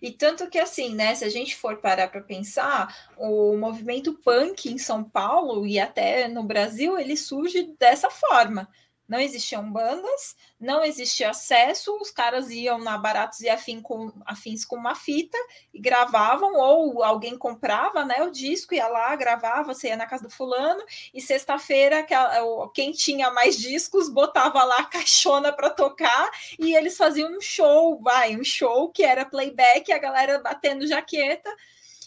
[0.02, 4.70] E tanto que assim, né, se a gente for parar para pensar, o movimento punk
[4.70, 8.70] em São Paulo e até no Brasil, ele surge dessa forma,
[9.08, 14.66] Não existiam bandas, não existia acesso, os caras iam na Baratos e afim com, afins
[14.66, 15.38] com uma fita
[15.74, 20.24] e gravavam, ou alguém comprava né, o disco, ia lá, gravava, você ia na casa
[20.24, 20.84] do fulano,
[21.14, 22.06] e sexta-feira
[22.74, 28.00] quem tinha mais discos botava lá a caixona para tocar e eles faziam um show,
[28.02, 31.54] vai, um show que era playback, a galera batendo jaqueta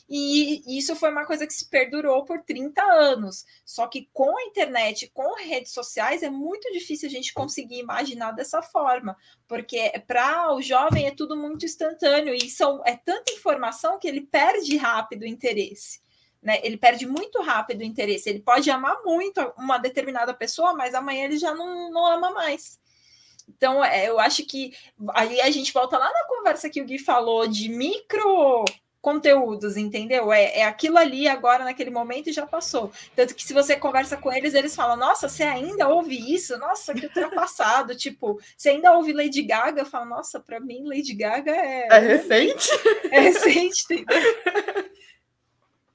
[0.09, 3.45] e isso foi uma coisa que se perdurou por 30 anos.
[3.63, 8.33] Só que com a internet, com redes sociais, é muito difícil a gente conseguir imaginar
[8.33, 9.15] dessa forma,
[9.47, 14.23] porque para o jovem é tudo muito instantâneo e são, é tanta informação que ele
[14.23, 16.01] perde rápido o interesse.
[16.43, 16.59] Né?
[16.63, 18.31] Ele perde muito rápido o interesse.
[18.31, 22.79] Ele pode amar muito uma determinada pessoa, mas amanhã ele já não, não ama mais.
[23.47, 24.73] Então, é, eu acho que
[25.15, 28.65] aí a gente volta lá na conversa que o Gui falou de micro
[29.01, 30.33] conteúdos, entendeu?
[30.33, 32.91] É, é aquilo ali agora, naquele momento, e já passou.
[33.15, 36.59] Tanto que se você conversa com eles, eles falam: Nossa, você ainda ouve isso?
[36.59, 37.95] Nossa, que ultrapassado.
[37.97, 39.83] tipo, você ainda ouve Lady Gaga?
[39.83, 41.89] Eu falo: Nossa, para mim, Lady Gaga é.
[41.91, 42.69] É recente?
[43.11, 44.35] É recente, entendeu?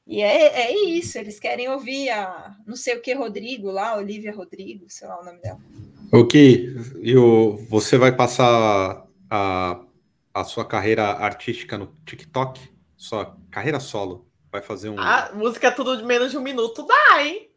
[0.06, 4.34] E é, é isso, eles querem ouvir a não sei o que Rodrigo lá, Olivia
[4.34, 5.60] Rodrigo, sei lá o nome dela.
[6.12, 9.80] Ok, eu, você vai passar a,
[10.34, 12.73] a sua carreira artística no TikTok?
[13.04, 14.98] Sua carreira solo, vai fazer um.
[14.98, 17.50] Ah, música tudo de menos de um minuto dá, hein?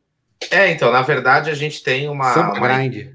[0.51, 2.35] É, então, na verdade, a gente tem uma.
[2.35, 2.68] Samba uma...
[2.68, 3.14] grind.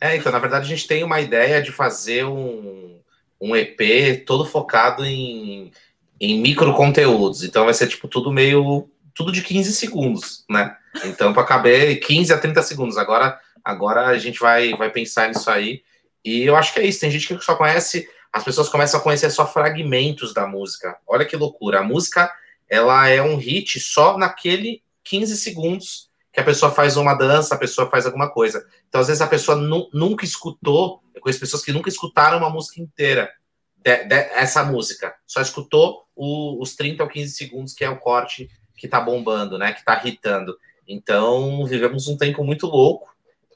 [0.00, 2.98] É, então, na verdade, a gente tem uma ideia de fazer um,
[3.40, 5.70] um EP todo focado em,
[6.20, 7.44] em micro conteúdos.
[7.44, 8.88] Então vai ser tipo tudo meio.
[9.14, 10.76] tudo de 15 segundos, né?
[11.04, 12.98] Então, para caber 15 a 30 segundos.
[12.98, 15.82] Agora, agora a gente vai, vai pensar nisso aí.
[16.24, 16.98] E eu acho que é isso.
[16.98, 20.96] Tem gente que só conhece as pessoas começam a conhecer só fragmentos da música.
[21.06, 21.80] Olha que loucura.
[21.80, 22.32] A música,
[22.68, 27.58] ela é um hit só naquele 15 segundos que a pessoa faz uma dança, a
[27.58, 28.64] pessoa faz alguma coisa.
[28.88, 32.50] Então, às vezes, a pessoa nu nunca escutou, eu conheço pessoas que nunca escutaram uma
[32.50, 33.32] música inteira,
[33.76, 35.14] de, de, essa música.
[35.26, 39.58] Só escutou o, os 30 ou 15 segundos, que é o corte que tá bombando,
[39.58, 39.72] né?
[39.72, 40.56] Que tá hitando.
[40.86, 43.10] Então, vivemos um tempo muito louco.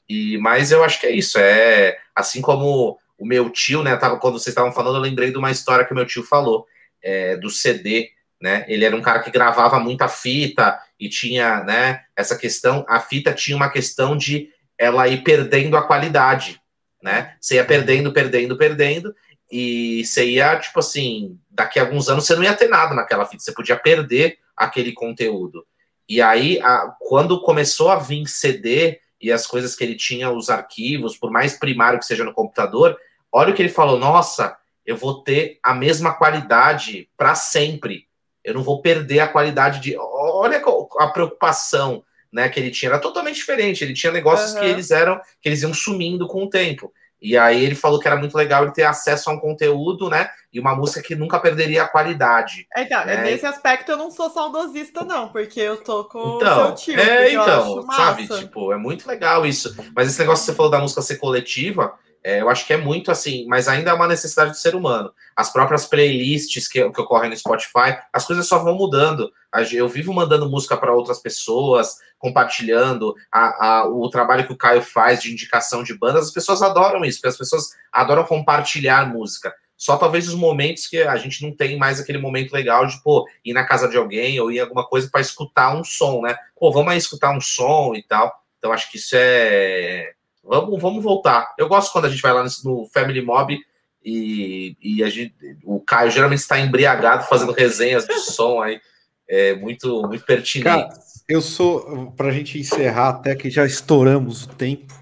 [0.07, 1.39] E, mas eu acho que é isso.
[1.39, 3.95] É assim como o meu tio, né?
[3.95, 6.65] Tava, quando vocês estavam falando, eu lembrei de uma história que meu tio falou
[7.01, 8.09] é, do CD,
[8.41, 8.65] né?
[8.67, 12.01] Ele era um cara que gravava muita fita e tinha, né?
[12.15, 16.61] Essa questão, a fita tinha uma questão de ela ir perdendo a qualidade,
[17.01, 17.35] né?
[17.39, 19.15] Você ia perdendo, perdendo, perdendo
[19.51, 23.25] e você ia, tipo assim, daqui a alguns anos você não ia ter nada naquela
[23.25, 25.65] fita, você podia perder aquele conteúdo.
[26.07, 30.51] E aí, a, quando começou a vir CD, e as coisas que ele tinha, os
[30.51, 32.95] arquivos, por mais primário que seja no computador,
[33.31, 38.07] olha o que ele falou: nossa, eu vou ter a mesma qualidade para sempre.
[38.43, 39.97] Eu não vou perder a qualidade de.
[39.97, 40.61] Olha
[40.99, 42.91] a preocupação né, que ele tinha.
[42.91, 43.83] Era totalmente diferente.
[43.83, 44.59] Ele tinha negócios uhum.
[44.59, 46.93] que eles eram, que eles iam sumindo com o tempo.
[47.21, 50.29] E aí ele falou que era muito legal ele ter acesso a um conteúdo, né?
[50.51, 52.67] E uma música que nunca perderia a qualidade.
[52.75, 53.23] É, então, né?
[53.23, 56.99] nesse aspecto eu não sou saudosista, não, porque eu tô com então, o seu tio.
[56.99, 58.27] É, então, sabe?
[58.27, 59.75] Tipo, é muito legal isso.
[59.95, 61.93] Mas esse negócio que você falou da música ser coletiva,
[62.25, 65.13] é, eu acho que é muito assim, mas ainda é uma necessidade do ser humano.
[65.35, 69.31] As próprias playlists que, que ocorrem no Spotify, as coisas só vão mudando.
[69.71, 74.81] Eu vivo mandando música para outras pessoas, compartilhando a, a, o trabalho que o Caio
[74.81, 76.25] faz de indicação de bandas.
[76.25, 79.53] As pessoas adoram isso, porque as pessoas adoram compartilhar música.
[79.77, 83.27] Só talvez os momentos que a gente não tem mais aquele momento legal de, pô,
[83.43, 86.37] ir na casa de alguém ou ir alguma coisa para escutar um som, né?
[86.57, 88.41] Pô, vamos aí escutar um som e tal.
[88.57, 90.13] Então, acho que isso é
[90.47, 91.53] Vamos, vamos voltar.
[91.57, 93.59] Eu gosto quando a gente vai lá no Family Mob
[94.03, 95.33] e, e a gente,
[95.63, 98.79] o Caio geralmente está embriagado fazendo resenhas de som aí.
[99.27, 100.63] É muito, muito pertinente.
[100.63, 100.89] Cara,
[101.27, 104.93] eu sou, para a gente encerrar, até que já estouramos o tempo,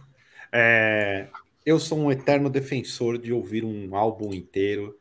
[0.52, 1.28] é,
[1.66, 4.98] eu sou um eterno defensor de ouvir um álbum inteiro.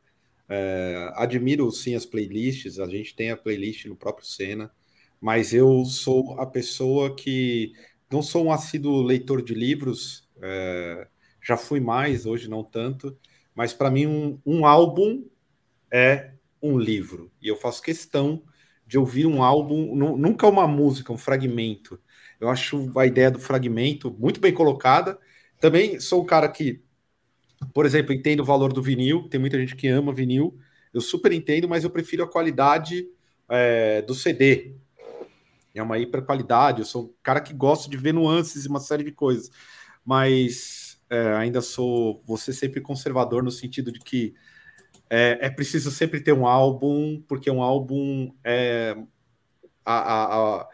[0.48, 4.70] É, admiro sim as playlists, a gente tem a playlist no próprio Senna,
[5.20, 7.72] mas eu sou a pessoa que
[8.10, 11.06] não sou um assíduo leitor de livros, é,
[11.40, 13.16] já fui mais, hoje não tanto,
[13.54, 15.24] mas para mim um, um, álbum
[15.90, 17.30] é um livro.
[17.40, 18.42] E eu faço questão
[18.92, 21.98] de ouvir um álbum, nunca uma música, um fragmento.
[22.38, 25.18] Eu acho a ideia do fragmento muito bem colocada.
[25.58, 26.82] Também sou um cara que,
[27.72, 30.58] por exemplo, entendo o valor do vinil, tem muita gente que ama vinil,
[30.92, 33.08] eu super entendo, mas eu prefiro a qualidade
[33.48, 34.74] é, do CD.
[35.74, 38.80] É uma hiper qualidade, eu sou um cara que gosta de ver nuances e uma
[38.80, 39.50] série de coisas
[40.04, 44.34] mas é, ainda sou você sempre conservador no sentido de que
[45.14, 48.96] é, é, preciso sempre ter um álbum, porque um álbum é,
[49.84, 50.68] a, a, a,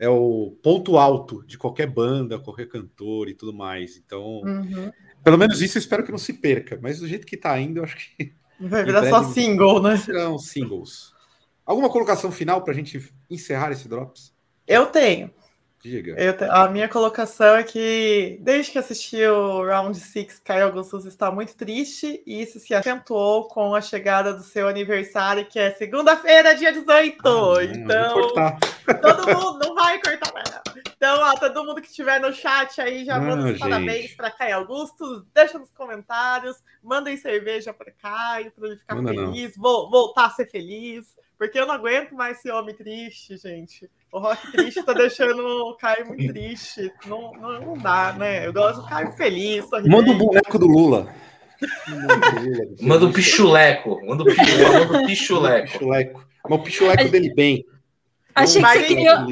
[0.00, 3.96] é o ponto alto de qualquer banda, qualquer cantor e tudo mais.
[3.96, 4.90] Então, Uhum.
[5.22, 6.76] pelo menos isso eu espero que não se perca.
[6.82, 9.96] Mas do jeito que tá indo, eu acho que Vai virar só single, né?
[9.96, 11.12] serão singles.
[11.64, 13.00] Alguma colocação final para a gente
[13.30, 14.34] encerrar esse Drops?
[14.66, 15.30] Eu tenho.
[15.84, 16.14] Diga.
[16.32, 21.30] Te- A minha colocação é que, desde que assisti o Round 6, Caio Augustus está
[21.30, 26.54] muito triste e isso se acentuou com a chegada do seu aniversário, que é segunda-feira,
[26.54, 27.28] dia 18.
[27.28, 28.32] Ah, então,
[29.02, 30.62] todo mundo não vai cortar nada.
[30.96, 34.56] Então, ó, todo mundo que estiver no chat aí já manda os parabéns para Caio
[34.56, 40.26] Augustus, deixa nos comentários, mandem cerveja para Caio, para ele ficar Manda feliz, vo- voltar
[40.26, 41.14] a ser feliz.
[41.36, 43.90] Porque eu não aguento mais esse homem triste, gente.
[44.12, 46.92] O rock triste tá deixando o Caio muito triste.
[47.06, 48.46] Não, não, não dá, né?
[48.46, 49.68] Eu gosto do Caio feliz.
[49.68, 49.94] sorridente.
[49.96, 51.12] Manda o boneco do Lula.
[52.80, 54.00] Manda o um pichuleco.
[54.06, 54.92] Manda um pichuleco.
[54.92, 56.26] Manda um pichuleco.
[56.48, 57.64] Mas o pichuleco dele bem.
[58.34, 59.26] Achei que você queria.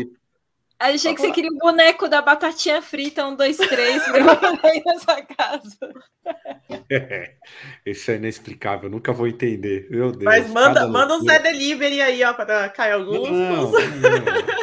[0.83, 4.03] Achei que você queria o boneco da batatinha frita, um, dois, três,
[4.63, 5.79] aí na sua casa.
[7.87, 9.89] Isso é inexplicável, nunca vou entender.
[9.91, 10.25] Meu Deus.
[10.25, 11.21] Mas manda, manda um.
[11.23, 13.31] Zé Delivery aí, ó, para Caio Augustus.
[13.31, 13.73] Não, não.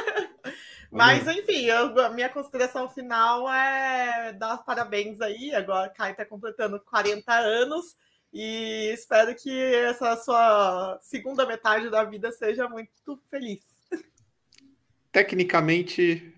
[0.92, 5.54] Mas, enfim, eu- a minha consideração final é dar parabéns aí.
[5.54, 7.96] Agora, Caio está completando 40 anos
[8.34, 13.60] e espero que essa sua segunda metade da vida seja muito feliz.
[15.12, 16.34] Tecnicamente,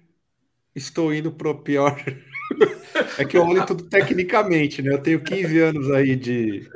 [0.75, 1.95] estou indo pro pior.
[3.17, 4.93] É que eu olho tudo tecnicamente, né?
[4.93, 6.67] Eu tenho 15 anos aí de,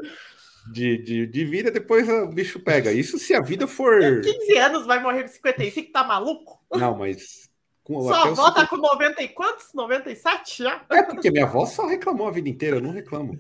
[0.72, 2.92] de, de, de vida, depois o bicho pega.
[2.94, 4.00] Isso se a vida for.
[4.22, 6.62] 15 anos, vai morrer de 55, tá maluco?
[6.74, 7.50] Não, mas.
[7.84, 9.74] Com, Sua avó tá com 90 e quantos?
[9.74, 10.86] 97 já?
[10.90, 13.38] É porque minha avó só reclamou a vida inteira, eu não reclamo.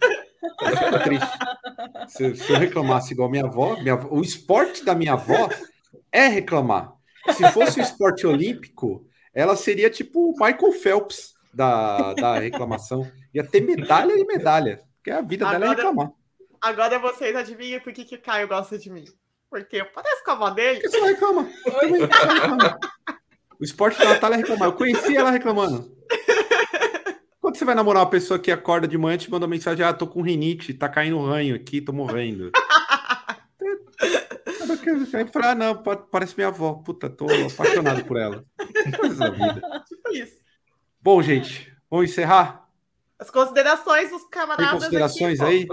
[0.61, 1.37] Eu fico triste.
[2.09, 5.49] Se, se eu reclamasse igual minha avó, minha avó- o esporte da minha avó
[6.11, 6.93] é reclamar.
[7.33, 13.09] Se fosse o esporte olímpico, ela seria tipo o Michael Phelps da, da reclamação.
[13.33, 14.81] Ia ter medalha e medalha.
[14.97, 16.11] Porque a vida dela é Agora- reclamar.
[16.61, 19.05] Agora vocês adivinham por que, que o Caio gosta de mim?
[19.49, 20.79] Porque eu pareço com a avó dele.
[20.79, 21.49] Por que você não reclama?
[21.65, 22.79] Eu também só reclamo.
[23.59, 24.67] O esporte da Natália é reclamar.
[24.69, 25.95] Eu conheci ela reclamando.
[27.39, 29.93] Quando você vai namorar uma pessoa que acorda de manhã e te manda mensagem: Ah,
[29.93, 32.51] tô com rinite, tá caindo ranho aqui, tô morrendo.
[35.13, 36.73] Aí fala, ah, não, pa- parece minha avó.
[36.73, 38.43] Puta, tô apaixonado por ela.
[38.97, 39.61] Coisas da vida.
[39.87, 40.37] Tipo isso.
[41.01, 42.67] Bom, gente, vamos encerrar?
[43.19, 44.71] As considerações dos Tem camaradas.
[44.71, 45.67] considerações aqui, aí?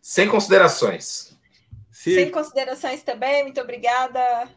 [0.00, 1.38] Sem considerações.
[1.90, 2.14] Se...
[2.14, 4.48] Sem considerações também, muito obrigada.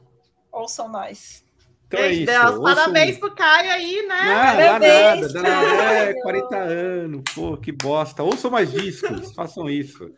[0.52, 1.44] Ouçam nós.
[1.88, 2.26] Então é isso.
[2.26, 4.22] dê os ouçam- parabéns pro Caio aí, né?
[4.24, 5.68] Não, dá nada, Parabéns, dá nada.
[5.68, 6.22] É, Caio.
[6.24, 8.24] 40 anos, pô, que bosta.
[8.24, 10.10] Ouçam mais discos, façam isso.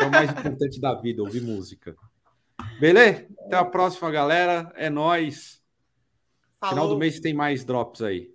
[0.00, 1.94] É o mais importante da vida, ouvir música.
[2.80, 3.26] Beleza?
[3.46, 4.72] Até a próxima, galera.
[4.76, 5.62] É nóis.
[6.68, 8.31] Final do mês tem mais drops aí.